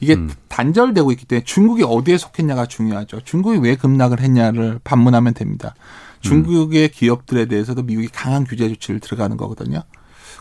이게 0.00 0.14
음. 0.14 0.30
단절되고 0.48 1.12
있기 1.12 1.24
때문에 1.26 1.44
중국이 1.44 1.82
어디에 1.82 2.18
속했냐가 2.18 2.66
중요하죠. 2.66 3.20
중국이 3.20 3.58
왜 3.58 3.76
급락을 3.76 4.20
했냐를 4.20 4.80
반문하면 4.84 5.34
됩니다. 5.34 5.74
중국의 6.20 6.90
기업들에 6.90 7.46
대해서도 7.46 7.82
미국이 7.82 8.08
강한 8.08 8.44
규제 8.44 8.68
조치를 8.68 9.00
들어가는 9.00 9.36
거거든요. 9.36 9.82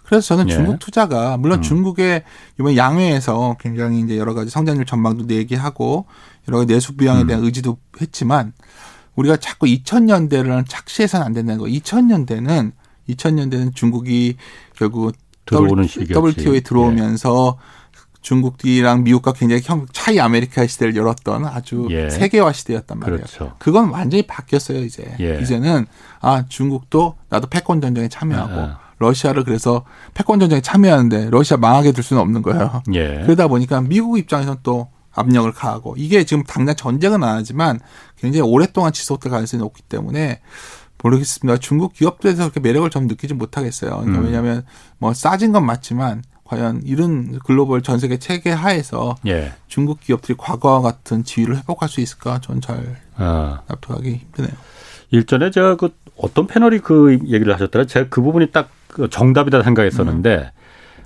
그래서 0.04 0.28
저는 0.28 0.50
예. 0.50 0.54
중국 0.54 0.80
투자가 0.80 1.38
물론 1.38 1.60
음. 1.60 1.62
중국의 1.62 2.24
이번 2.60 2.76
양회에서 2.76 3.58
굉장히 3.60 4.02
이제 4.02 4.18
여러 4.18 4.34
가지 4.34 4.50
성장률 4.50 4.86
전망도 4.86 5.26
내기하고 5.26 6.06
여러 6.48 6.60
가지 6.60 6.74
내수 6.74 6.96
부양에 6.96 7.22
음. 7.22 7.28
대한 7.28 7.44
의지도 7.44 7.78
했지만 8.02 8.54
우리가 9.16 9.38
자꾸 9.38 9.66
2000년대를 9.66 10.66
착시해서는 10.68 11.26
안 11.26 11.34
된다는 11.34 11.60
거. 11.60 11.66
2000년대는 11.66 12.72
2000년대는 13.10 13.76
중국이 13.76 14.36
결국 14.76 15.14
들어오는 15.46 15.86
시기였지. 15.86 16.14
WTO에 16.14 16.62
들어오면서 16.62 17.58
중국이랑 18.22 19.04
미국과 19.04 19.34
굉장히 19.34 19.62
형 19.66 19.86
Chimerica 19.92 20.66
시대를 20.66 20.96
열었던 20.96 21.46
아주 21.46 21.88
예. 21.92 22.10
세계화 22.10 22.54
시대였단 22.54 23.00
말이에요. 23.00 23.18
그렇죠. 23.18 23.56
그건 23.60 23.90
완전히 23.90 24.24
바뀌었어요 24.24 24.80
이제. 24.80 25.16
예. 25.20 25.40
이제는 25.42 25.86
아 26.22 26.46
중국도 26.48 27.16
나도 27.30 27.48
패권 27.48 27.82
전쟁에 27.82 28.08
참여하고 28.08 28.54
아, 28.54 28.80
러시아를 29.00 29.44
그래서 29.44 29.86
패권 30.14 30.40
전쟁에 30.40 30.62
참여하는데 30.62 31.30
러시아 31.30 31.58
망하게 31.58 31.92
둘 31.92 32.04
수는 32.04 32.22
없는 32.22 32.42
거예요. 32.42 32.82
예. 32.94 33.22
그러다 33.24 33.48
보니까 33.48 33.82
미국 33.82 34.18
입장에서는 34.18 34.60
또 34.64 34.90
압력을 35.12 35.52
가하고 35.52 35.96
이게 35.98 36.24
지금 36.24 36.44
당장 36.44 36.76
전쟁은 36.76 37.24
안 37.24 37.38
하지만 37.38 37.80
굉장히 38.18 38.50
오랫동안 38.50 38.92
지속될 38.92 39.32
가능성이 39.32 39.62
높기 39.62 39.84
때문에 39.84 40.42
모르겠습니다. 41.02 41.60
중국 41.60 41.94
기업들에서 41.94 42.44
그렇게 42.44 42.60
매력을 42.62 42.90
좀 42.90 43.08
느끼지 43.08 43.34
못하겠어요. 43.34 43.92
그러니까 43.92 44.20
음. 44.20 44.26
왜냐하면 44.26 44.66
뭐 44.98 45.14
싸진 45.14 45.52
건 45.52 45.66
맞지만 45.66 46.24
과연 46.46 46.82
이런 46.86 47.40
글로벌 47.40 47.82
전 47.82 48.00
세계 48.00 48.18
체계 48.18 48.52
하에서 48.52 49.16
예. 49.28 49.54
중국 49.68 50.00
기업들이 50.00 50.36
과거와 50.38 50.82
같은 50.82 51.24
지위를 51.24 51.58
회복할 51.58 51.90
수 51.90 52.00
있을까? 52.00 52.40
전잘 52.40 52.98
아. 53.16 53.62
납득하기 53.68 54.16
힘드네요. 54.16 54.54
일전에 55.12 55.52
제가 55.52 55.76
그 55.76 55.90
어떤 56.18 56.48
패널이 56.48 56.80
그 56.80 57.14
얘기를 57.26 57.54
하셨더라. 57.54 57.86
제가 57.86 58.08
그 58.10 58.22
부분이 58.22 58.52
딱그 58.52 58.70
정답이다 59.10 59.64
생각했었는데 59.64 60.52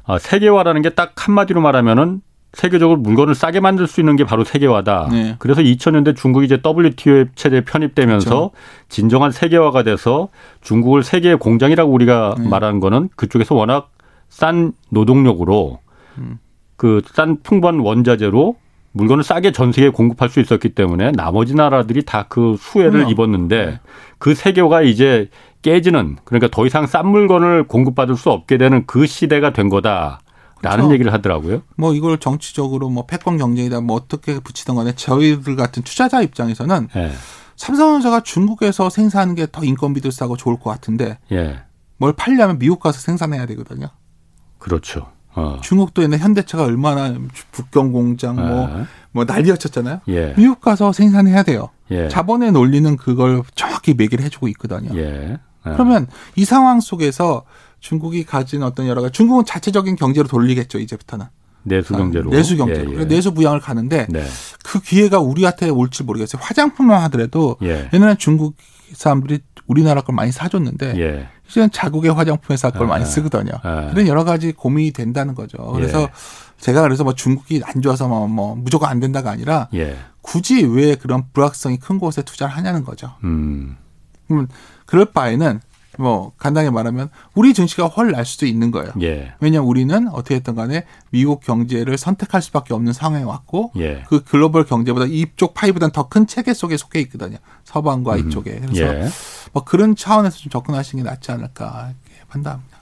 어, 0.05 0.17
세계화라는 0.17 0.81
게 0.81 0.89
딱 0.89 1.13
한마디로 1.27 1.61
말하면은 1.61 2.21
세계적으로 2.53 2.97
물건을 2.99 3.35
싸게 3.35 3.59
만들 3.59 3.87
수 3.87 3.99
있는 3.99 4.15
게 4.15 4.23
바로 4.23 4.43
세계화다. 4.45 5.09
네. 5.11 5.35
그래서 5.37 5.61
2000년대 5.61 6.15
중국이 6.15 6.45
이제 6.45 6.59
WTO 6.65 7.25
체제에 7.35 7.61
편입되면서 7.61 8.29
그렇죠. 8.29 8.51
진정한 8.89 9.31
세계화가 9.31 9.83
돼서 9.83 10.29
중국을 10.61 11.03
세계의 11.03 11.37
공장이라고 11.37 11.91
우리가 11.91 12.35
네. 12.39 12.47
말하는 12.47 12.79
거는 12.79 13.09
그쪽에서 13.15 13.53
워낙 13.53 13.91
싼 14.29 14.71
노동력으로 14.89 15.79
음. 16.17 16.39
그싼 16.77 17.37
풍부한 17.43 17.79
원자재로 17.79 18.55
물건을 18.93 19.23
싸게 19.23 19.51
전 19.51 19.71
세계에 19.71 19.89
공급할 19.89 20.29
수 20.29 20.39
있었기 20.39 20.69
때문에 20.69 21.11
나머지 21.11 21.53
나라들이 21.53 22.03
다 22.03 22.25
그 22.29 22.55
수혜를 22.57 22.91
그럼요. 22.91 23.11
입었는데 23.11 23.79
그 24.17 24.33
세계화가 24.33 24.81
이제 24.83 25.29
깨지는 25.61 26.17
그러니까 26.23 26.49
더 26.51 26.65
이상 26.65 26.87
싼 26.87 27.07
물건을 27.07 27.67
공급받을 27.67 28.15
수 28.15 28.29
없게 28.29 28.57
되는 28.57 28.85
그 28.85 29.05
시대가 29.07 29.51
된 29.53 29.69
거다 29.69 30.19
라는 30.61 30.77
그렇죠. 30.85 30.93
얘기를 30.93 31.13
하더라고요. 31.13 31.61
뭐 31.75 31.93
이걸 31.93 32.17
정치적으로 32.17 32.89
뭐 32.89 33.05
패권 33.05 33.37
경쟁이다 33.37 33.81
뭐 33.81 33.95
어떻게 33.95 34.39
붙이던 34.39 34.75
간에 34.75 34.93
저희들 34.95 35.55
같은 35.55 35.83
투자자 35.83 36.21
입장에서는 36.21 36.89
예. 36.95 37.11
삼성전자가 37.55 38.21
중국에서 38.21 38.89
생산하는 38.89 39.35
게 39.35 39.47
더 39.51 39.63
인건비도 39.63 40.11
싸고 40.11 40.37
좋을 40.37 40.59
것 40.59 40.69
같은데 40.69 41.17
예. 41.31 41.59
뭘 41.97 42.13
팔려면 42.13 42.59
미국 42.59 42.79
가서 42.79 42.99
생산해야 42.99 43.45
되거든요. 43.47 43.87
그렇죠. 44.59 45.07
어. 45.35 45.59
중국도 45.61 46.01
옛날 46.03 46.19
현대차가 46.19 46.63
얼마나 46.63 47.15
북경 47.51 47.91
공장 47.91 48.35
뭐, 48.35 48.69
예. 48.79 48.85
뭐 49.11 49.25
난리였었잖아요. 49.25 50.01
예. 50.07 50.33
미국 50.37 50.61
가서 50.61 50.91
생산해야 50.93 51.43
돼요. 51.43 51.69
예. 51.91 52.07
자본의 52.09 52.51
논리는 52.51 52.97
그걸 52.97 53.43
정확히 53.55 53.93
매기를 53.93 54.23
해주고 54.25 54.47
있거든요. 54.49 54.89
예. 54.95 55.31
예. 55.31 55.39
그러면 55.73 56.07
이 56.35 56.45
상황 56.45 56.79
속에서 56.79 57.43
중국이 57.79 58.23
가진 58.25 58.63
어떤 58.63 58.87
여러 58.87 59.01
가지 59.01 59.13
중국은 59.13 59.45
자체적인 59.45 59.95
경제로 59.95 60.27
돌리겠죠 60.27 60.79
이제부터는 60.79 61.25
내수 61.63 61.93
경제로 61.93 62.29
내수 62.29 62.55
경제로 62.57 62.79
예, 62.79 62.85
예. 62.85 62.93
그래서 62.93 63.07
내수 63.07 63.33
부양을 63.33 63.59
가는데 63.59 64.07
네. 64.09 64.23
그 64.63 64.81
기회가 64.81 65.19
우리한테 65.19 65.69
올지 65.69 66.03
모르겠어요 66.03 66.41
화장품만 66.41 67.01
하더라도 67.03 67.57
예. 67.61 67.89
옛날에 67.93 68.15
중국 68.17 68.55
사람들이 68.93 69.39
우리나라 69.67 70.01
걸 70.01 70.15
많이 70.15 70.31
사줬는데 70.31 70.93
예. 70.97 71.27
이제는 71.49 71.71
자국의 71.71 72.13
화장품 72.13 72.53
회사 72.53 72.69
걸 72.71 72.83
아, 72.83 72.87
많이 72.87 73.05
쓰거든요. 73.05 73.51
아. 73.63 73.89
그런 73.89 74.07
여러 74.07 74.23
가지 74.23 74.51
고민이 74.51 74.91
된다는 74.91 75.35
거죠. 75.35 75.57
그래서 75.73 76.03
예. 76.03 76.07
제가 76.59 76.81
그래서 76.81 77.03
뭐 77.03 77.13
중국이 77.13 77.61
안 77.63 77.81
좋아서 77.81 78.07
뭐, 78.07 78.27
뭐 78.27 78.55
무조건 78.55 78.89
안 78.89 78.99
된다가 78.99 79.31
아니라 79.31 79.69
예. 79.73 79.97
굳이 80.27 80.63
왜 80.65 80.95
그런 80.95 81.23
불확성이 81.33 81.77
큰 81.77 81.99
곳에 81.99 82.21
투자를 82.21 82.53
하냐는 82.55 82.83
거죠. 82.83 83.13
음. 83.23 83.77
그러면 84.27 84.49
그럴 84.85 85.05
바에는 85.05 85.61
뭐 85.99 86.31
간단하게 86.37 86.69
말하면 86.69 87.09
우리 87.33 87.53
증시가 87.53 87.87
헐날 87.87 88.23
수도 88.25 88.45
있는 88.45 88.69
거예요. 88.69 88.91
예. 89.01 89.33
왜냐하면 89.39 89.67
우리는 89.67 90.07
어떻게 90.09 90.35
했던 90.35 90.53
간에 90.53 90.85
미국 91.09 91.39
경제를 91.41 91.97
선택할 91.97 92.41
수밖에 92.41 92.73
없는 92.75 92.93
상황에 92.93 93.23
왔고 93.23 93.71
예. 93.77 94.03
그 94.07 94.23
글로벌 94.23 94.65
경제보다 94.65 95.05
이쪽 95.07 95.53
파이보다는 95.55 95.91
더 95.93 96.07
큰 96.09 96.27
체계 96.27 96.53
속에 96.53 96.77
속해 96.77 96.99
있거든요. 97.01 97.37
서방과 97.63 98.17
이쪽에. 98.17 98.59
그래서 98.59 98.83
예. 98.83 99.07
뭐 99.53 99.63
그런 99.63 99.95
차원에서 99.95 100.37
좀 100.37 100.49
접근하시는 100.51 101.03
게 101.03 101.09
낫지 101.09 101.31
않을까 101.31 101.93
이렇게 102.05 102.25
판단합니다. 102.27 102.77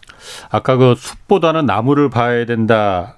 아까 0.50 0.76
그 0.76 0.96
숲보다는 0.98 1.66
나무를 1.66 2.10
봐야 2.10 2.46
된다 2.46 3.18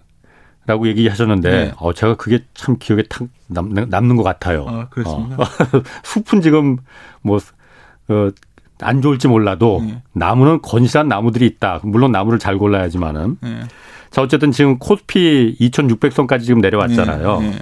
라고 0.68 0.88
얘기하셨는데 0.89 1.49
네. 1.49 1.72
어 1.78 1.93
제가 1.93 2.15
그게 2.15 2.43
참 2.53 2.76
기억에 2.78 3.03
탁 3.09 3.28
남, 3.47 3.70
남는 3.74 4.18
것 4.18 4.24
같아요. 4.24 4.65
어, 4.68 4.88
그렇습니다. 4.89 5.38
어. 5.41 5.45
숲은 6.03 6.41
지금 6.41 6.78
뭐 7.22 7.39
어, 8.09 8.30
안 8.82 9.01
좋을지 9.01 9.28
몰라도 9.30 9.82
네. 9.84 10.01
나무는 10.11 10.61
건실한 10.61 11.07
나무들이 11.07 11.45
있다. 11.47 11.80
물론 11.84 12.11
나무를 12.11 12.38
잘 12.38 12.57
골라야지만은. 12.57 13.38
네. 13.41 13.61
자 14.11 14.22
어쨌든 14.22 14.51
지금 14.51 14.78
코스피 14.78 15.55
2,600선까지 15.59 16.43
지금 16.43 16.59
내려왔잖아요. 16.59 17.39
네. 17.39 17.59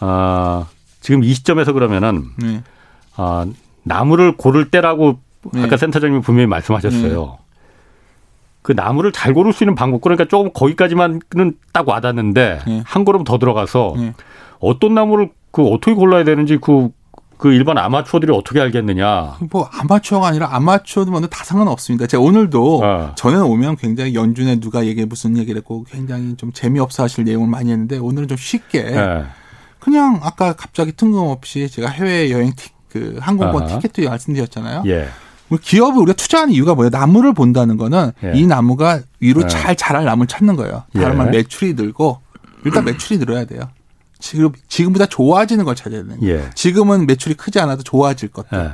아 0.00 0.66
지금 1.00 1.22
이 1.22 1.34
시점에서 1.34 1.74
그러면은 1.74 2.24
네. 2.38 2.62
아, 3.16 3.46
나무를 3.82 4.36
고를 4.36 4.70
때라고 4.70 5.20
네. 5.52 5.62
아까 5.62 5.76
센터장님이 5.76 6.22
분명히 6.22 6.46
말씀하셨어요. 6.46 7.38
그 8.62 8.72
나무를 8.72 9.12
잘 9.12 9.32
고를 9.32 9.52
수 9.52 9.64
있는 9.64 9.74
방법 9.74 10.02
그러니까 10.02 10.26
조금 10.26 10.52
거기까지만은 10.52 11.20
딱 11.72 11.88
와닿는데 11.88 12.60
네. 12.66 12.82
한 12.84 13.04
걸음 13.04 13.24
더 13.24 13.38
들어가서 13.38 13.94
네. 13.96 14.14
어떤 14.58 14.94
나무를 14.94 15.30
그 15.50 15.66
어떻게 15.66 15.94
골라야 15.94 16.24
되는지 16.24 16.58
그, 16.58 16.90
그 17.38 17.52
일반 17.52 17.78
아마추어들이 17.78 18.32
어떻게 18.32 18.60
알겠느냐. 18.60 19.38
뭐 19.50 19.68
아마추어가 19.72 20.28
아니라 20.28 20.54
아마추어도 20.54 21.10
뭐다 21.10 21.42
상관없습니다. 21.44 22.06
제가 22.06 22.22
오늘도 22.22 22.80
어. 22.84 23.12
전에는 23.16 23.44
오면 23.44 23.76
굉장히 23.76 24.14
연준에 24.14 24.60
누가 24.60 24.84
얘기 24.84 25.04
무슨 25.06 25.38
얘기를 25.38 25.58
했고 25.58 25.84
굉장히 25.84 26.36
좀 26.36 26.52
재미없어 26.52 27.04
하실 27.04 27.24
내용을 27.24 27.48
많이 27.48 27.70
했는데 27.70 27.96
오늘은 27.96 28.28
좀 28.28 28.36
쉽게 28.36 28.78
예. 28.80 29.24
그냥 29.78 30.20
아까 30.22 30.52
갑자기 30.52 30.92
뜬금없이 30.92 31.68
제가 31.70 31.88
해외 31.88 32.30
여행 32.30 32.52
티, 32.54 32.68
그 32.90 33.16
항공권 33.18 33.62
아하. 33.62 33.78
티켓도 33.78 34.08
말씀드렸잖아요. 34.08 34.82
예. 34.86 35.08
우리 35.50 35.60
기업을 35.60 36.00
우리가 36.02 36.16
투자하는 36.16 36.54
이유가 36.54 36.74
뭐예요? 36.74 36.90
나무를 36.90 37.34
본다는 37.34 37.76
거는 37.76 38.12
예. 38.24 38.32
이 38.34 38.46
나무가 38.46 39.00
위로 39.18 39.42
예. 39.42 39.48
잘 39.48 39.76
자랄 39.76 40.04
나무를 40.04 40.28
찾는 40.28 40.56
거예요. 40.56 40.84
예. 40.94 41.00
다른 41.00 41.18
말 41.18 41.30
매출이 41.30 41.74
늘고 41.74 42.20
일단 42.64 42.84
매출이 42.84 43.18
늘어야 43.18 43.44
돼요. 43.44 43.62
지금 44.18 44.52
지금보다 44.68 45.06
좋아지는 45.06 45.64
걸 45.64 45.74
찾아야 45.74 46.02
되는 46.02 46.20
거예요. 46.20 46.36
예. 46.36 46.50
지금은 46.54 47.06
매출이 47.06 47.34
크지 47.34 47.58
않아도 47.60 47.82
좋아질 47.82 48.28
것들. 48.30 48.58
예. 48.58 48.70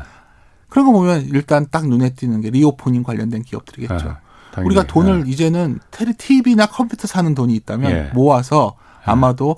그런 0.69 0.87
거 0.87 0.93
보면 0.93 1.29
일단 1.33 1.67
딱 1.71 1.89
눈에 1.89 2.11
띄는 2.11 2.43
게 2.43 2.51
reopening 2.51 3.03
관련된 3.03 3.43
기업들이겠죠. 3.43 3.95
예. 3.95 4.27
당연히. 4.53 4.67
우리가 4.67 4.83
돈을 4.85 5.25
이제는 5.29 5.79
테리 5.91 6.13
TV나 6.15 6.67
컴퓨터 6.67 7.07
사는 7.07 7.35
돈이 7.35 7.55
있다면 7.55 7.91
예. 7.91 8.11
모아서 8.13 8.77
아마도 9.05 9.57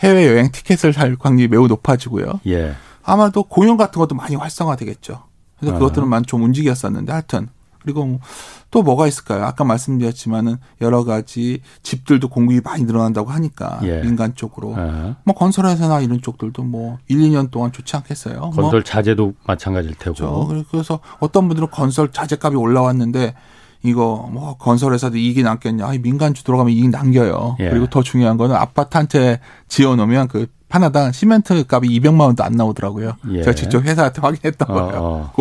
해외 0.00 0.26
여행 0.26 0.50
티켓을 0.50 0.92
살 0.92 1.16
확률이 1.20 1.48
매우 1.48 1.68
높아지고요. 1.68 2.40
예. 2.46 2.74
아마도 3.04 3.44
공연 3.44 3.76
같은 3.76 4.00
것도 4.00 4.14
많이 4.14 4.34
활성화되겠죠. 4.34 5.29
그래서 5.60 5.76
아. 5.76 5.78
그것들은 5.78 6.10
좀 6.26 6.42
움직였었는데 6.42 7.12
하여튼 7.12 7.48
그리고 7.82 8.04
뭐또 8.04 8.82
뭐가 8.82 9.06
있을까요? 9.06 9.44
아까 9.44 9.64
말씀드렸지만은 9.64 10.56
여러 10.80 11.04
가지 11.04 11.60
집들도 11.82 12.28
공급이 12.28 12.60
많이 12.62 12.84
늘어난다고 12.84 13.30
하니까 13.30 13.80
예. 13.84 14.02
민간 14.02 14.34
쪽으로 14.34 14.74
예. 14.76 15.14
뭐 15.24 15.34
건설회사나 15.34 16.00
이런 16.00 16.20
쪽들도 16.20 16.62
뭐 16.64 16.98
1, 17.08 17.18
2년 17.18 17.50
동안 17.50 17.72
좋지 17.72 17.96
않겠어요. 17.96 18.38
뭐 18.38 18.50
건설 18.50 18.82
자재도 18.82 19.34
마찬가지일 19.46 19.94
테고. 19.94 20.46
그렇죠. 20.46 20.64
그래서 20.70 21.00
어떤 21.20 21.48
분들은 21.48 21.70
건설 21.70 22.12
자재값이 22.12 22.56
올라왔는데 22.56 23.34
이거 23.82 24.28
뭐 24.30 24.58
건설회사도 24.58 25.16
이익이 25.16 25.42
남겠냐? 25.42 25.86
아니, 25.86 25.98
민간 25.98 26.34
주 26.34 26.44
들어가면 26.44 26.74
이익 26.74 26.90
남겨요. 26.90 27.56
예. 27.60 27.70
그리고 27.70 27.86
더 27.86 28.02
중요한 28.02 28.36
거는 28.36 28.54
아파트 28.56 28.96
한 28.98 29.08
채 29.08 29.40
지어놓으면 29.68 30.28
그 30.28 30.46
하나당 30.70 31.12
시멘트 31.12 31.64
값이 31.68 31.88
200만 32.00 32.20
원도 32.20 32.44
안 32.44 32.52
나오더라고요. 32.52 33.16
예. 33.32 33.42
제가 33.42 33.54
직접 33.54 33.82
회사한테 33.82 34.22
확인했던 34.22 34.70
어, 34.70 34.72
거예요. 34.72 35.00
어. 35.02 35.32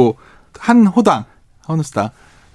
그한 0.52 0.88
호당 0.88 1.26
하우스당 1.62 2.10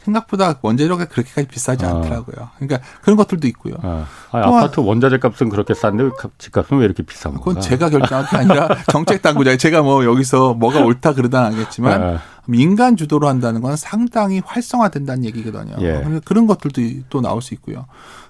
생각보다 0.04 0.58
원재료가 0.60 1.06
그렇게까지 1.06 1.48
비싸지 1.48 1.84
어. 1.84 1.88
않더라고요. 1.88 2.50
그러니까 2.58 2.86
그런 3.02 3.16
것들도 3.16 3.46
있고요. 3.48 3.74
아, 3.82 4.06
아파트 4.30 4.80
원자재 4.80 5.18
값은 5.18 5.48
그렇게 5.48 5.74
싼데 5.74 6.10
집값은 6.38 6.78
왜 6.78 6.84
이렇게 6.84 7.02
비싼 7.02 7.32
건가? 7.32 7.44
그건 7.44 7.62
제가 7.62 7.90
결정할 7.90 8.28
게 8.28 8.36
아니라 8.36 8.68
정책 8.92 9.22
당국자 9.22 9.56
제가 9.56 9.82
뭐 9.82 10.04
여기서 10.04 10.54
뭐가 10.54 10.80
옳다 10.80 11.14
그러다 11.14 11.44
하겠지만 11.46 12.02
예. 12.02 12.18
민간 12.46 12.96
주도로 12.96 13.28
한다는 13.28 13.62
건 13.62 13.76
상당히 13.76 14.42
활성화된다는 14.44 15.24
얘기거든요. 15.24 15.76
예. 15.80 16.02
그래서 16.04 16.20
그런 16.24 16.46
것들도 16.46 17.06
또 17.08 17.20
나올 17.20 17.40
수 17.40 17.54
있고요. 17.54 17.86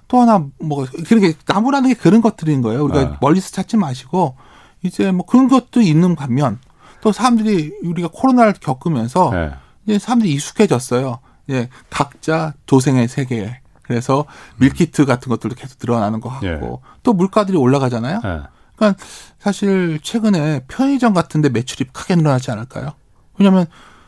또 0.06 0.20
하나 0.20 0.46
뭐 0.60 0.86
그렇게 1.06 1.34
나무라는 1.46 1.88
게 1.88 1.94
그런 1.94 2.20
것들인 2.20 2.62
거예요. 2.62 2.84
우리가 2.84 3.00
아. 3.00 3.18
멀리서 3.20 3.50
찾지 3.50 3.76
마시고 3.76 4.36
이제 4.82 5.10
뭐 5.10 5.26
그런 5.26 5.48
것도 5.48 5.80
있는 5.80 6.14
반면 6.14 6.58
또 7.00 7.10
사람들이 7.10 7.72
우리가 7.82 8.08
코로나를 8.12 8.54
겪으면서 8.60 9.32
예. 9.34 9.52
이제 9.86 9.98
사람들이 9.98 10.32
익숙해졌어요. 10.32 11.18
예, 11.50 11.68
각자 11.90 12.54
도생의 12.66 13.08
세계에. 13.08 13.60
그래서 13.82 14.24
밀키트 14.56 15.04
같은 15.04 15.28
것들도 15.28 15.56
계속 15.56 15.78
늘어나는 15.80 16.20
것 16.20 16.30
같고 16.30 16.46
예. 16.46 16.90
또 17.02 17.12
물가들이 17.12 17.56
올라가잖아요. 17.58 18.20
예. 18.24 18.40
그러니까 18.76 19.02
사실 19.38 20.00
최근에 20.02 20.62
편의점 20.68 21.12
같은데 21.12 21.48
매출이 21.50 21.90
크게 21.92 22.16
늘어나지 22.16 22.50
않을까요? 22.50 22.94
왜냐하면 23.38 23.66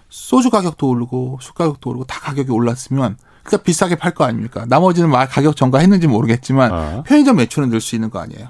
소주 0.09 0.51
가격도 0.51 0.89
오르고 0.89 1.39
술 1.43 1.55
가격도 1.55 1.91
오르고 1.91 2.05
다 2.07 2.21
가격이 2.21 2.51
올랐으면 2.51 3.17
그러니까 3.43 3.63
비싸게 3.65 3.97
팔 3.97 4.15
거 4.15 4.25
아닙니까? 4.25 4.65
나머지는 4.67 5.11
막 5.11 5.27
가격 5.31 5.57
전가했는지 5.57 6.07
모르겠지만 6.09 6.73
아. 6.73 7.03
편의점 7.05 7.37
매출은 7.37 7.69
늘 7.69 7.81
수 7.81 7.95
있는 7.95 8.09
거 8.11 8.19
아니에요? 8.21 8.49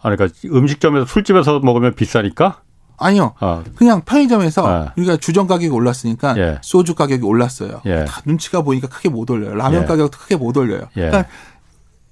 아, 0.00 0.10
그러니까 0.14 0.28
음식점에서 0.44 1.06
술집에서 1.06 1.60
먹으면 1.60 1.94
비싸니까? 1.94 2.60
아니요. 2.98 3.32
아, 3.40 3.62
그냥 3.76 4.02
편의점에서 4.04 4.66
아. 4.66 4.92
우리가 4.96 5.16
주전 5.16 5.46
가격이 5.46 5.68
올랐으니까 5.68 6.36
예. 6.38 6.58
소주 6.62 6.94
가격이 6.94 7.24
올랐어요. 7.24 7.80
예. 7.86 8.04
다 8.04 8.20
눈치가 8.24 8.62
보이니까 8.62 8.88
크게 8.88 9.08
못 9.08 9.30
올려요. 9.30 9.54
라면 9.54 9.82
예. 9.82 9.86
가격도 9.86 10.18
크게 10.18 10.36
못 10.36 10.56
올려요. 10.56 10.82
예. 10.96 11.06
그러니까 11.08 11.24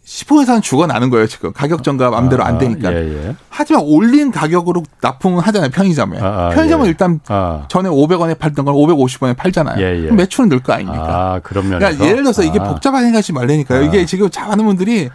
시포회사는 0.08 0.62
죽어나는 0.62 1.10
거예요 1.10 1.26
지금 1.26 1.52
가격 1.52 1.82
전가 1.82 2.10
맘대로 2.10 2.44
안 2.44 2.58
되니까. 2.58 2.92
예, 2.92 2.98
예. 3.26 3.36
하지만 3.48 3.82
올린 3.84 4.30
가격으로 4.30 4.84
납품은 5.00 5.40
하잖아요 5.40 5.70
편의점에. 5.70 6.20
아, 6.20 6.46
아, 6.46 6.48
편의점은 6.50 6.86
예. 6.86 6.90
일단 6.90 7.18
아, 7.26 7.64
전에 7.68 7.88
500원에 7.88 8.38
팔던 8.38 8.64
걸 8.66 8.74
550원에 8.74 9.36
팔잖아요. 9.36 9.76
그럼 10.02 10.16
매출은 10.16 10.48
늘 10.48 10.60
거 10.62 10.72
아닙니까? 10.74 11.34
아. 11.34 11.40
그러니까 11.42 11.92
예를 12.06 12.22
들어서 12.22 12.44
이게 12.44 12.60
아, 12.60 12.68
복잡한 12.68 13.02
생각하지 13.02 13.32
말라니까요. 13.32 13.80
아. 13.80 13.82
이게 13.82 14.06
지금 14.06 14.30
잘하는 14.30 14.64
분들이 14.64 15.10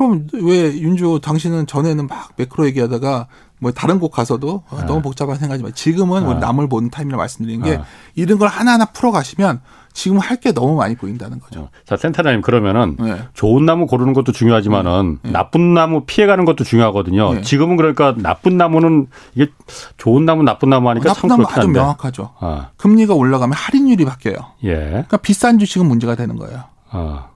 그럼 0.00 0.26
왜 0.32 0.78
윤주 0.80 1.20
당신은 1.22 1.66
전에는 1.66 2.06
막 2.06 2.30
매크로 2.36 2.64
얘기하다가 2.68 3.26
뭐 3.58 3.70
다른 3.70 3.98
곳 4.00 4.08
가서도 4.08 4.62
아, 4.70 4.86
너무 4.86 5.02
복잡한 5.02 5.36
생각하지만 5.36 5.74
지금은 5.74 6.24
아. 6.24 6.34
남을 6.38 6.70
보는 6.70 6.88
타임이라 6.88 7.18
말씀드리는 7.18 7.62
게 7.62 7.76
아. 7.76 7.84
이런 8.14 8.38
걸 8.38 8.48
하나하나 8.48 8.86
풀어 8.86 9.10
가시면 9.10 9.60
지금 9.92 10.16
할 10.16 10.40
게 10.40 10.52
너무 10.52 10.74
많이 10.76 10.94
보인다는 10.96 11.38
거죠. 11.38 11.60
어. 11.60 11.68
자, 11.84 11.98
센터장님 11.98 12.40
그러면은 12.40 12.96
네. 12.98 13.20
좋은 13.34 13.66
나무 13.66 13.86
고르는 13.86 14.14
것도 14.14 14.32
중요하지만은 14.32 15.18
네. 15.22 15.32
나쁜 15.32 15.74
나무 15.74 16.04
피해가는 16.06 16.46
것도 16.46 16.64
중요하거든요. 16.64 17.34
네. 17.34 17.40
지금은 17.42 17.76
그러니까 17.76 18.14
나쁜 18.16 18.56
나무는 18.56 19.08
이게 19.34 19.52
좋은 19.98 20.24
나무 20.24 20.42
나쁜 20.44 20.70
나무 20.70 20.88
하니까 20.88 21.08
나쁜 21.12 21.28
참 21.28 21.28
나무 21.28 21.46
아주. 21.46 21.68
명확하죠. 21.68 22.30
아, 22.40 22.70
금리가 22.78 23.12
올라가면 23.12 23.52
할인율이 23.54 24.06
바뀌어요. 24.06 24.36
예. 24.64 24.76
그러니까 24.76 25.18
비싼 25.18 25.58
주식은 25.58 25.86
문제가 25.86 26.14
되는 26.14 26.36
거예요. 26.36 26.62
아, 26.88 27.26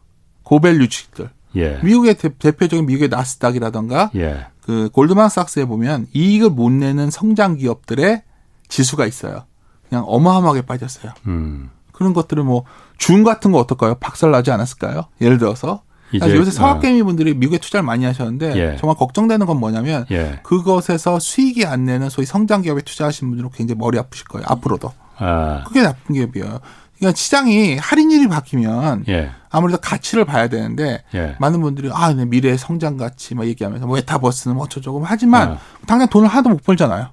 고밸류 0.45 0.89
주식들. 0.89 1.29
예. 1.57 1.79
미국의 1.83 2.15
대, 2.17 2.29
대표적인 2.31 2.87
미국의 2.87 3.09
나스닥이라던가 3.09 4.11
예. 4.17 4.47
그 4.61 4.89
골드만삭스에 4.93 5.67
보면 5.67 6.07
이익을 6.13 6.51
못 6.51 6.71
내는 6.71 7.11
성장 7.11 7.57
기업들의 7.57 8.23
지수가 8.69 9.07
있어요. 9.07 9.45
그냥 9.89 10.05
어마어마하게 10.07 10.63
빠졌어요. 10.63 11.13
음. 11.27 11.71
그런 11.93 12.13
것들은 12.13 12.45
뭐줌 12.45 13.23
같은 13.25 13.53
거 13.53 13.59
어떨까요? 13.59 13.97
박살 13.97 14.31
나지 14.31 14.51
않았을까요? 14.51 15.05
예를 15.21 15.39
들어서 15.39 15.83
이제, 16.13 16.35
요새 16.37 16.51
서학 16.51 16.77
아. 16.77 16.81
개미 16.81 17.03
분들이 17.03 17.35
미국에 17.35 17.59
투자를 17.59 17.85
많이 17.85 18.05
하셨는데 18.05 18.57
예. 18.57 18.77
정말 18.79 18.97
걱정되는 18.97 19.47
건 19.47 19.59
뭐냐면 19.59 20.07
예. 20.11 20.41
그것에서 20.43 21.19
수익이 21.19 21.67
안 21.67 21.85
내는 21.85 22.09
소위 22.09 22.27
성장 22.27 22.63
기업에 22.63 22.83
투자하신 22.83 23.29
분들은 23.29 23.51
굉장히 23.53 23.79
머리 23.79 23.99
아프실 23.99 24.27
거예요. 24.29 24.47
앞으로도 24.49 24.93
아, 25.17 25.65
그게 25.67 25.83
나쁜 25.83 26.15
기업이에요. 26.15 26.61
그러니까 27.05 27.17
시장이 27.17 27.77
할인율이 27.77 28.29
바뀌면 28.29 29.05
예. 29.09 29.31
아무래도 29.51 29.79
가치를 29.79 30.25
봐야 30.25 30.49
되는데 30.49 31.05
예. 31.15 31.37
많은 31.39 31.61
분들이 31.61 31.91
아, 31.93 32.13
네, 32.15 32.25
미래의 32.25 32.57
성장 32.57 32.97
가치 32.97 33.35
막 33.35 33.47
얘기하면서 33.47 33.87
뭐 33.87 33.97
메타버스는 33.97 34.57
뭐 34.57 34.65
어쩌고저쩌고 34.65 35.03
하지만 35.05 35.53
아. 35.53 35.59
당장 35.87 36.09
돈을 36.09 36.29
하나도 36.29 36.49
못 36.49 36.65
벌잖아요. 36.65 37.11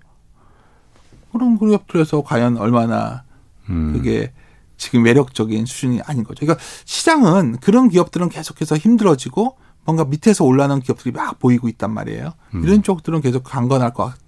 그런 1.33 1.57
기업들에서 1.57 2.23
과연 2.23 2.57
얼마나 2.57 3.23
음. 3.69 3.93
그게 3.93 4.31
지금 4.77 5.03
매력적인 5.03 5.65
수준이 5.65 6.01
아닌 6.05 6.23
거죠. 6.23 6.45
그러니까 6.45 6.63
시장은 6.85 7.57
그런 7.57 7.89
기업들은 7.89 8.29
계속해서 8.29 8.77
힘들어지고 8.77 9.57
뭔가 9.85 10.05
밑에서 10.05 10.45
올라오는 10.45 10.79
기업들이 10.79 11.11
막 11.11 11.37
보이고 11.39 11.67
있단 11.67 11.91
말이에요. 11.91 12.31
음. 12.55 12.63
이런 12.63 12.81
쪽들은 12.81 13.21
계속 13.21 13.43
강건할 13.43 13.93
것 13.93 14.05
같아요. 14.05 14.21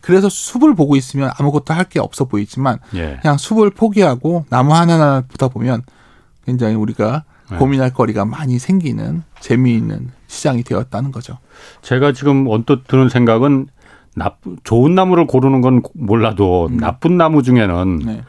그래서 0.00 0.28
숲을 0.28 0.74
보고 0.74 0.96
있으면 0.96 1.30
아무것도 1.38 1.74
할 1.74 1.84
게 1.84 2.00
없어 2.00 2.24
보이지만 2.24 2.78
예. 2.94 3.18
그냥 3.20 3.36
숲을 3.36 3.70
포기하고 3.70 4.44
나무 4.48 4.72
하나하나 4.74 5.22
보다 5.28 5.48
보면 5.48 5.82
굉장히 6.46 6.74
우리가 6.74 7.24
네. 7.50 7.56
고민할 7.58 7.92
거리가 7.92 8.24
많이 8.24 8.58
생기는 8.58 9.22
재미있는 9.40 10.10
시장이 10.28 10.62
되었다는 10.62 11.12
거죠. 11.12 11.38
제가 11.82 12.12
지금 12.12 12.46
언뜻 12.48 12.86
드는 12.88 13.08
생각은 13.08 13.66
나쁜 14.14 14.56
좋은 14.64 14.94
나무를 14.94 15.26
고르는 15.26 15.60
건 15.60 15.82
몰라도 15.94 16.68
음. 16.70 16.76
나쁜 16.78 17.16
나무 17.18 17.42
중에는 17.42 17.98
네. 17.98 18.22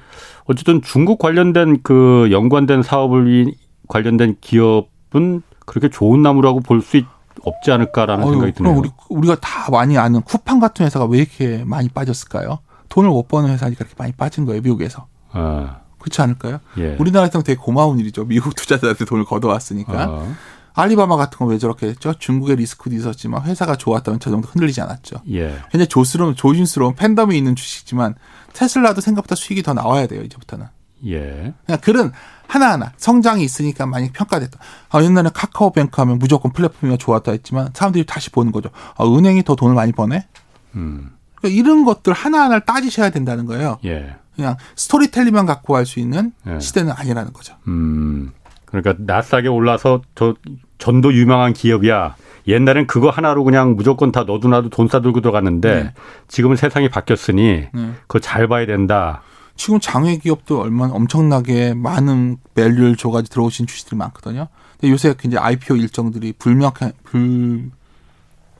어쨌든 0.45 0.81
중국 0.81 1.19
관련된 1.19 1.79
그 1.83 2.27
연관된 2.31 2.83
사업을 2.83 3.27
위 3.29 3.55
관련된 3.87 4.37
기업은 4.41 5.41
그렇게 5.65 5.89
좋은 5.89 6.21
나무라고 6.21 6.59
볼 6.59 6.81
수 6.81 6.97
없지 7.43 7.71
않을까라는 7.71 8.23
어휴, 8.23 8.31
생각이 8.33 8.51
드네요. 8.53 8.73
그럼 8.73 8.77
우리 8.83 8.91
우리 9.09 9.27
가 9.27 9.35
다 9.35 9.69
많이 9.71 9.97
아는 9.97 10.21
쿠팡 10.21 10.59
같은 10.59 10.85
회사가 10.85 11.05
왜 11.05 11.19
이렇게 11.19 11.63
많이 11.65 11.89
빠졌을까요? 11.89 12.59
돈을 12.89 13.09
못 13.09 13.27
버는 13.27 13.49
회사니까 13.49 13.79
그렇게 13.85 13.95
많이 13.97 14.11
빠진 14.13 14.45
거예요, 14.45 14.61
미국에서. 14.61 15.07
아, 15.31 15.77
그렇지 15.99 16.21
않을까요? 16.21 16.59
예. 16.77 16.95
우리나라에서는 16.99 17.43
되게 17.43 17.59
고마운 17.59 17.99
일이죠. 17.99 18.25
미국 18.25 18.55
투자자한테 18.55 19.05
돈을 19.05 19.25
걷어왔으니까. 19.25 20.05
어, 20.09 20.35
알리바바 20.75 21.15
같은 21.17 21.37
건 21.37 21.49
왜 21.49 21.57
저렇게 21.59 21.87
했죠? 21.87 22.13
중국의 22.17 22.55
리스크도 22.55 22.95
있었지만 22.95 23.43
회사가 23.43 23.75
좋았다면 23.75 24.19
저 24.19 24.31
정도 24.31 24.47
흔들리지 24.47 24.81
않았죠. 24.81 25.17
예. 25.31 25.49
굉장히 25.71 25.87
조스러운, 25.87 26.35
조심스러운 26.35 26.95
팬덤이 26.95 27.37
있는 27.37 27.55
주식이지만 27.55 28.15
테슬라도 28.53 29.01
생각보다 29.01 29.35
수익이 29.35 29.61
더 29.63 29.73
나와야 29.73 30.07
돼요, 30.07 30.21
이제부터는. 30.23 30.65
예. 31.07 31.53
그냥 31.65 31.81
그런 31.81 32.11
하나하나 32.47 32.91
성장이 32.97 33.43
있으니까 33.43 33.85
많이 33.85 34.11
평가됐다. 34.11 34.59
아, 34.89 35.03
옛날에 35.03 35.29
카카오뱅크 35.33 35.99
하면 36.01 36.19
무조건 36.19 36.51
플랫폼이 36.51 36.97
좋았다 36.97 37.31
했지만 37.31 37.69
사람들이 37.73 38.05
다시 38.05 38.29
보는 38.29 38.51
거죠. 38.51 38.69
아, 38.97 39.05
은행이 39.05 39.43
더 39.43 39.55
돈을 39.55 39.73
많이 39.75 39.91
버네? 39.91 40.27
음. 40.75 41.11
그러니까 41.35 41.59
이런 41.59 41.83
것들 41.85 42.13
하나하나를 42.13 42.61
따지셔야 42.65 43.09
된다는 43.09 43.45
거예요. 43.45 43.79
예. 43.85 44.15
그냥 44.35 44.57
스토리텔링만 44.75 45.45
갖고 45.45 45.75
할 45.75 45.85
수 45.85 45.99
있는 45.99 46.31
예. 46.47 46.59
시대는 46.59 46.91
아니라는 46.95 47.33
거죠. 47.33 47.55
음. 47.67 48.31
그러니까 48.65 48.95
나스닥에 48.99 49.47
올라서 49.47 50.01
저 50.15 50.33
전도 50.79 51.13
유명한 51.13 51.53
기업이야. 51.53 52.15
옛날엔 52.47 52.87
그거 52.87 53.09
하나로 53.09 53.43
그냥 53.43 53.75
무조건 53.75 54.11
다 54.11 54.23
너도 54.23 54.47
나도 54.49 54.69
돈 54.69 54.87
싸들고 54.87 55.21
들어갔는데 55.21 55.83
네. 55.83 55.93
지금은 56.27 56.55
세상이 56.57 56.89
바뀌었으니 56.89 57.67
네. 57.73 57.91
그거 58.07 58.19
잘 58.19 58.47
봐야 58.47 58.65
된다. 58.65 59.21
지금 59.55 59.79
장외 59.79 60.17
기업도 60.17 60.61
얼마나 60.61 60.93
엄청나게 60.93 61.73
많은 61.73 62.37
밸류를 62.55 62.95
줘가지고 62.95 63.31
들어오신 63.33 63.67
주식들이 63.67 63.97
많거든요. 63.97 64.47
근데 64.79 64.91
요새 64.91 65.13
굉장히 65.17 65.45
IPO 65.45 65.77
일정들이 65.77 66.33
불명확, 66.33 66.79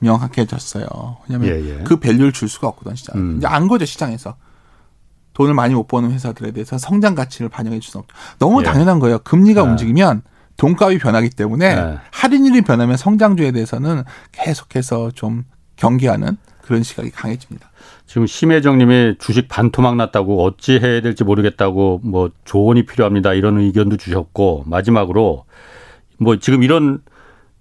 불명확해졌어요. 0.00 0.86
왜냐하면 1.28 1.48
예, 1.48 1.78
예. 1.78 1.82
그 1.84 1.96
밸류를 1.96 2.32
줄 2.32 2.48
수가 2.48 2.68
없거든 2.68 2.94
시장. 2.94 3.16
음. 3.16 3.36
이제 3.38 3.46
안 3.46 3.68
거죠 3.68 3.84
시장에서. 3.84 4.36
돈을 5.34 5.52
많이 5.52 5.74
못 5.74 5.88
버는 5.88 6.12
회사들에 6.12 6.52
대해서 6.52 6.78
성장 6.78 7.16
가치를 7.16 7.48
반영해 7.48 7.80
줄수 7.80 7.98
없죠. 7.98 8.16
너무 8.38 8.60
예. 8.60 8.64
당연한 8.64 9.00
거예요. 9.00 9.18
금리가 9.18 9.64
네. 9.64 9.70
움직이면 9.70 10.22
돈값이 10.56 10.98
변하기 10.98 11.30
때문에 11.30 11.74
네. 11.74 11.98
할인율이 12.12 12.62
변하면 12.62 12.96
성장주에 12.96 13.50
대해서는 13.50 14.04
계속해서 14.30 15.10
좀 15.10 15.44
경계하는 15.76 16.36
그런 16.62 16.82
시각이 16.82 17.10
강해집니다. 17.10 17.70
지금 18.06 18.26
심혜정님이 18.26 19.16
주식 19.18 19.48
반토막 19.48 19.96
났다고 19.96 20.44
어찌 20.44 20.78
해야 20.78 21.00
될지 21.00 21.24
모르겠다고 21.24 22.00
뭐 22.04 22.30
조언이 22.44 22.84
필요합니다 22.84 23.32
이런 23.34 23.58
의견도 23.58 23.96
주셨고 23.96 24.64
마지막으로 24.66 25.44
뭐 26.18 26.36
지금 26.36 26.62
이런 26.62 27.00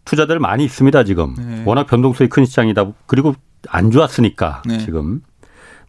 투자들 0.06 0.40
많이 0.40 0.66
있습니다 0.66 1.04
지금 1.06 1.36
네. 1.38 1.64
워낙 1.66 1.88
변동성이 1.88 2.30
큰 2.30 2.46
시장이다 2.46 2.92
그리고 3.06 3.34
안 3.70 3.92
좋았으니까 3.92 4.64
네. 4.66 4.80
지금 4.80 5.22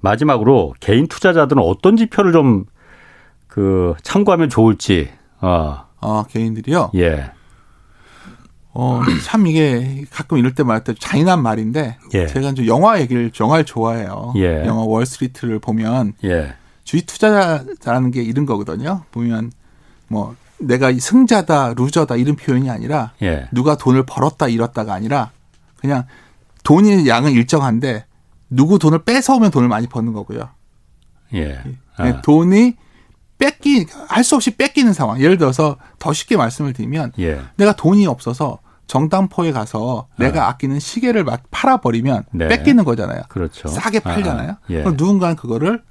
마지막으로 0.00 0.74
개인 0.80 1.08
투자자들은 1.08 1.62
어떤 1.62 1.96
지표를 1.96 2.32
좀 2.32 2.66
그 3.54 3.94
참고하면 4.02 4.48
좋을지 4.48 5.10
어, 5.40 5.84
어, 6.00 6.24
개인들이요. 6.24 6.90
예, 6.96 7.30
어, 8.74 9.00
참 9.24 9.46
이게 9.46 10.04
가끔 10.10 10.36
이럴 10.38 10.54
때 10.54 10.62
말할 10.64 10.82
때 10.84 10.94
잔인한 10.98 11.42
말인데 11.42 11.96
예. 12.14 12.26
제가 12.26 12.50
이제 12.50 12.66
영화 12.66 13.00
얘기를 13.00 13.30
영화를 13.38 13.64
좋아해요. 13.64 14.32
예. 14.36 14.64
영화 14.66 14.82
월스트리트를 14.82 15.60
보면 15.60 16.14
예, 16.24 16.54
주식 16.82 17.06
투자자라는 17.06 18.10
게 18.10 18.22
이런 18.22 18.46
거거든요. 18.46 19.04
보면 19.12 19.52
뭐 20.08 20.34
내가 20.58 20.90
이 20.90 20.98
승자다, 20.98 21.74
루저다 21.74 22.16
이런 22.16 22.34
표현이 22.36 22.68
아니라 22.68 23.12
예, 23.22 23.48
누가 23.52 23.76
돈을 23.76 24.04
벌었다 24.06 24.48
잃었다가 24.48 24.92
아니라 24.92 25.30
그냥 25.76 26.04
돈의 26.64 27.06
양은 27.06 27.30
일정한데 27.32 28.06
누구 28.50 28.78
돈을 28.78 29.04
뺏어오면 29.04 29.50
돈을 29.52 29.68
많이 29.68 29.86
버는 29.86 30.12
거고요. 30.12 30.48
예, 31.34 31.44
네, 31.46 31.64
아, 31.96 32.20
돈이 32.22 32.74
뺏기 33.38 33.86
할 34.08 34.24
수 34.24 34.34
없이 34.36 34.52
뺏기는 34.56 34.92
상황. 34.92 35.20
예를 35.20 35.38
들어서 35.38 35.76
더 35.98 36.12
쉽게 36.12 36.36
말씀을 36.36 36.72
드리면 36.72 37.12
예, 37.18 37.40
내가 37.56 37.72
돈이 37.76 38.06
없어서 38.06 38.58
전당포에 38.86 39.52
가서 39.52 40.08
내가 40.16 40.48
아끼는 40.48 40.78
시계를 40.78 41.24
막 41.24 41.42
팔아버리면 41.50 42.24
네. 42.32 42.48
뺏기는 42.48 42.84
거잖아요. 42.84 43.22
그렇죠. 43.28 43.68
싸게 43.68 44.00
팔잖아요. 44.00 44.50
아, 44.50 44.58
예. 44.70 44.82
그럼 44.82 44.96
누군가는 44.96 45.36
그거를 45.36 45.82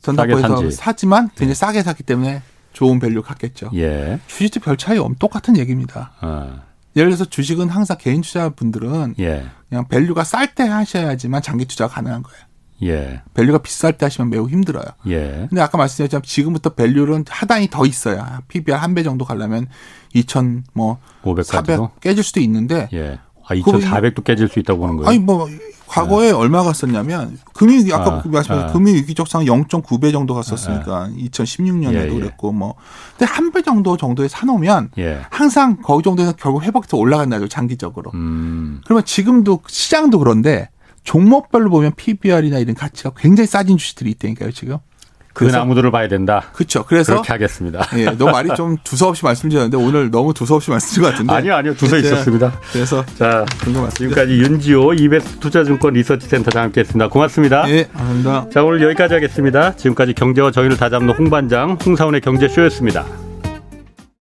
전당포에서. 0.00 0.70
사지만 0.70 1.28
굉장히 1.30 1.54
싸게 1.54 1.82
샀기 1.82 2.02
때문에 2.02 2.42
좋은 2.72 2.98
value 2.98 3.22
갖겠죠. 3.22 3.70
예, 3.74 4.18
주식도 4.26 4.60
별 4.60 4.76
차이 4.76 4.98
없 4.98 5.18
똑같은 5.18 5.56
얘기입니다. 5.56 6.12
아, 6.20 6.62
예를 6.96 7.10
들어서 7.10 7.24
주식은 7.24 7.68
항상 7.68 7.96
개인 8.00 8.20
투자분들은 8.20 9.14
예, 9.20 9.46
그냥 9.68 9.86
value가 9.88 10.24
쌀 10.24 10.54
때 10.54 10.64
하셔야지만 10.64 11.42
장기 11.42 11.64
투자가 11.66 11.94
가능한 11.94 12.22
거예요. 12.22 12.44
예, 12.84 13.22
value가 13.34 13.58
비쌀 13.58 13.96
때 13.98 14.06
하시면 14.06 14.30
매우 14.30 14.48
힘들어요. 14.48 14.84
예, 15.08 15.46
근데 15.48 15.60
아까 15.60 15.78
말씀드렸지만 15.78 16.22
지금부터 16.22 16.70
value는 16.70 17.24
하단이 17.28 17.68
더 17.70 17.86
있어요. 17.86 18.24
PBR 18.48 18.76
한 18.76 18.94
배 18.94 19.02
정도 19.02 19.24
가려면 19.24 19.66
2천 20.14 20.62
뭐400 20.76 20.98
500까지도 21.22 21.90
깨질 22.00 22.22
수도 22.24 22.40
있는데 22.40 22.88
예. 22.92 23.18
아, 23.46 23.54
2,400도 23.54 24.24
깨질 24.24 24.48
수 24.48 24.58
있다고 24.58 24.80
보는 24.80 24.96
거예요? 24.96 25.08
아니 25.10 25.18
뭐 25.18 25.46
과거에 25.86 26.30
얼마가 26.30 26.72
썼냐면 26.72 27.38
금융 27.52 27.84
아까 27.94 28.16
아, 28.16 28.22
말씀하신 28.24 28.68
아. 28.68 28.72
금융 28.72 28.94
위기 28.94 29.14
적상 29.14 29.44
0.9배 29.44 30.12
정도 30.12 30.32
갔었으니까 30.34 31.10
2016년에도 31.16 31.94
예, 31.94 32.06
예. 32.06 32.08
그랬고 32.10 32.52
뭐 32.52 32.74
근데 33.18 33.30
한 33.30 33.52
배 33.52 33.62
정도 33.62 33.96
정도에 33.96 34.26
사놓으면 34.28 34.90
예. 34.98 35.20
항상 35.30 35.76
거기 35.82 36.02
정도에서 36.02 36.32
결국 36.32 36.62
회복해서 36.64 36.96
올라간다죠 36.96 37.46
장기적으로. 37.48 38.10
음, 38.14 38.80
그러면 38.84 39.04
지금도 39.04 39.60
시장도 39.68 40.18
그런데 40.18 40.70
종목별로 41.04 41.70
보면 41.70 41.92
PBR이나 41.96 42.58
이런 42.58 42.74
가치가 42.74 43.12
굉장히 43.16 43.46
싸진 43.46 43.76
주식들이 43.76 44.10
있다니까요 44.10 44.50
지금. 44.50 44.78
그 45.34 45.44
나무들을 45.44 45.90
봐야 45.90 46.06
된다. 46.06 46.44
그렇죠. 46.52 46.84
그래서 46.84 47.14
그렇게 47.14 47.32
하겠습니다. 47.32 47.84
예, 47.96 48.04
너 48.16 48.30
말이 48.30 48.48
좀 48.56 48.76
두서없이 48.84 49.24
말씀드렸는데 49.24 49.76
오늘 49.76 50.10
너무 50.10 50.32
두서없이 50.32 50.70
말씀드린 50.70 51.02
것 51.02 51.10
같은데. 51.10 51.34
아니요, 51.34 51.54
아니요. 51.56 51.74
두서 51.74 51.98
있었습니다. 51.98 52.52
그래서 52.72 53.04
자. 53.18 53.44
지금까지 53.96 54.32
윤지호 54.32 54.94
이베스트 54.94 55.40
투자증권 55.40 55.94
리서치센터장 55.94 56.62
함께했습니다. 56.64 57.08
고맙습니다. 57.08 57.68
예, 57.68 57.88
감사합니다. 57.92 58.46
자, 58.50 58.62
오늘 58.62 58.80
여기까지 58.82 59.14
하겠습니다. 59.14 59.74
지금까지 59.74 60.14
경제와 60.14 60.52
정의를 60.52 60.76
다잡는 60.76 61.14
홍반장 61.16 61.78
홍사원의 61.84 62.20
경제쇼였습니다. 62.20 63.23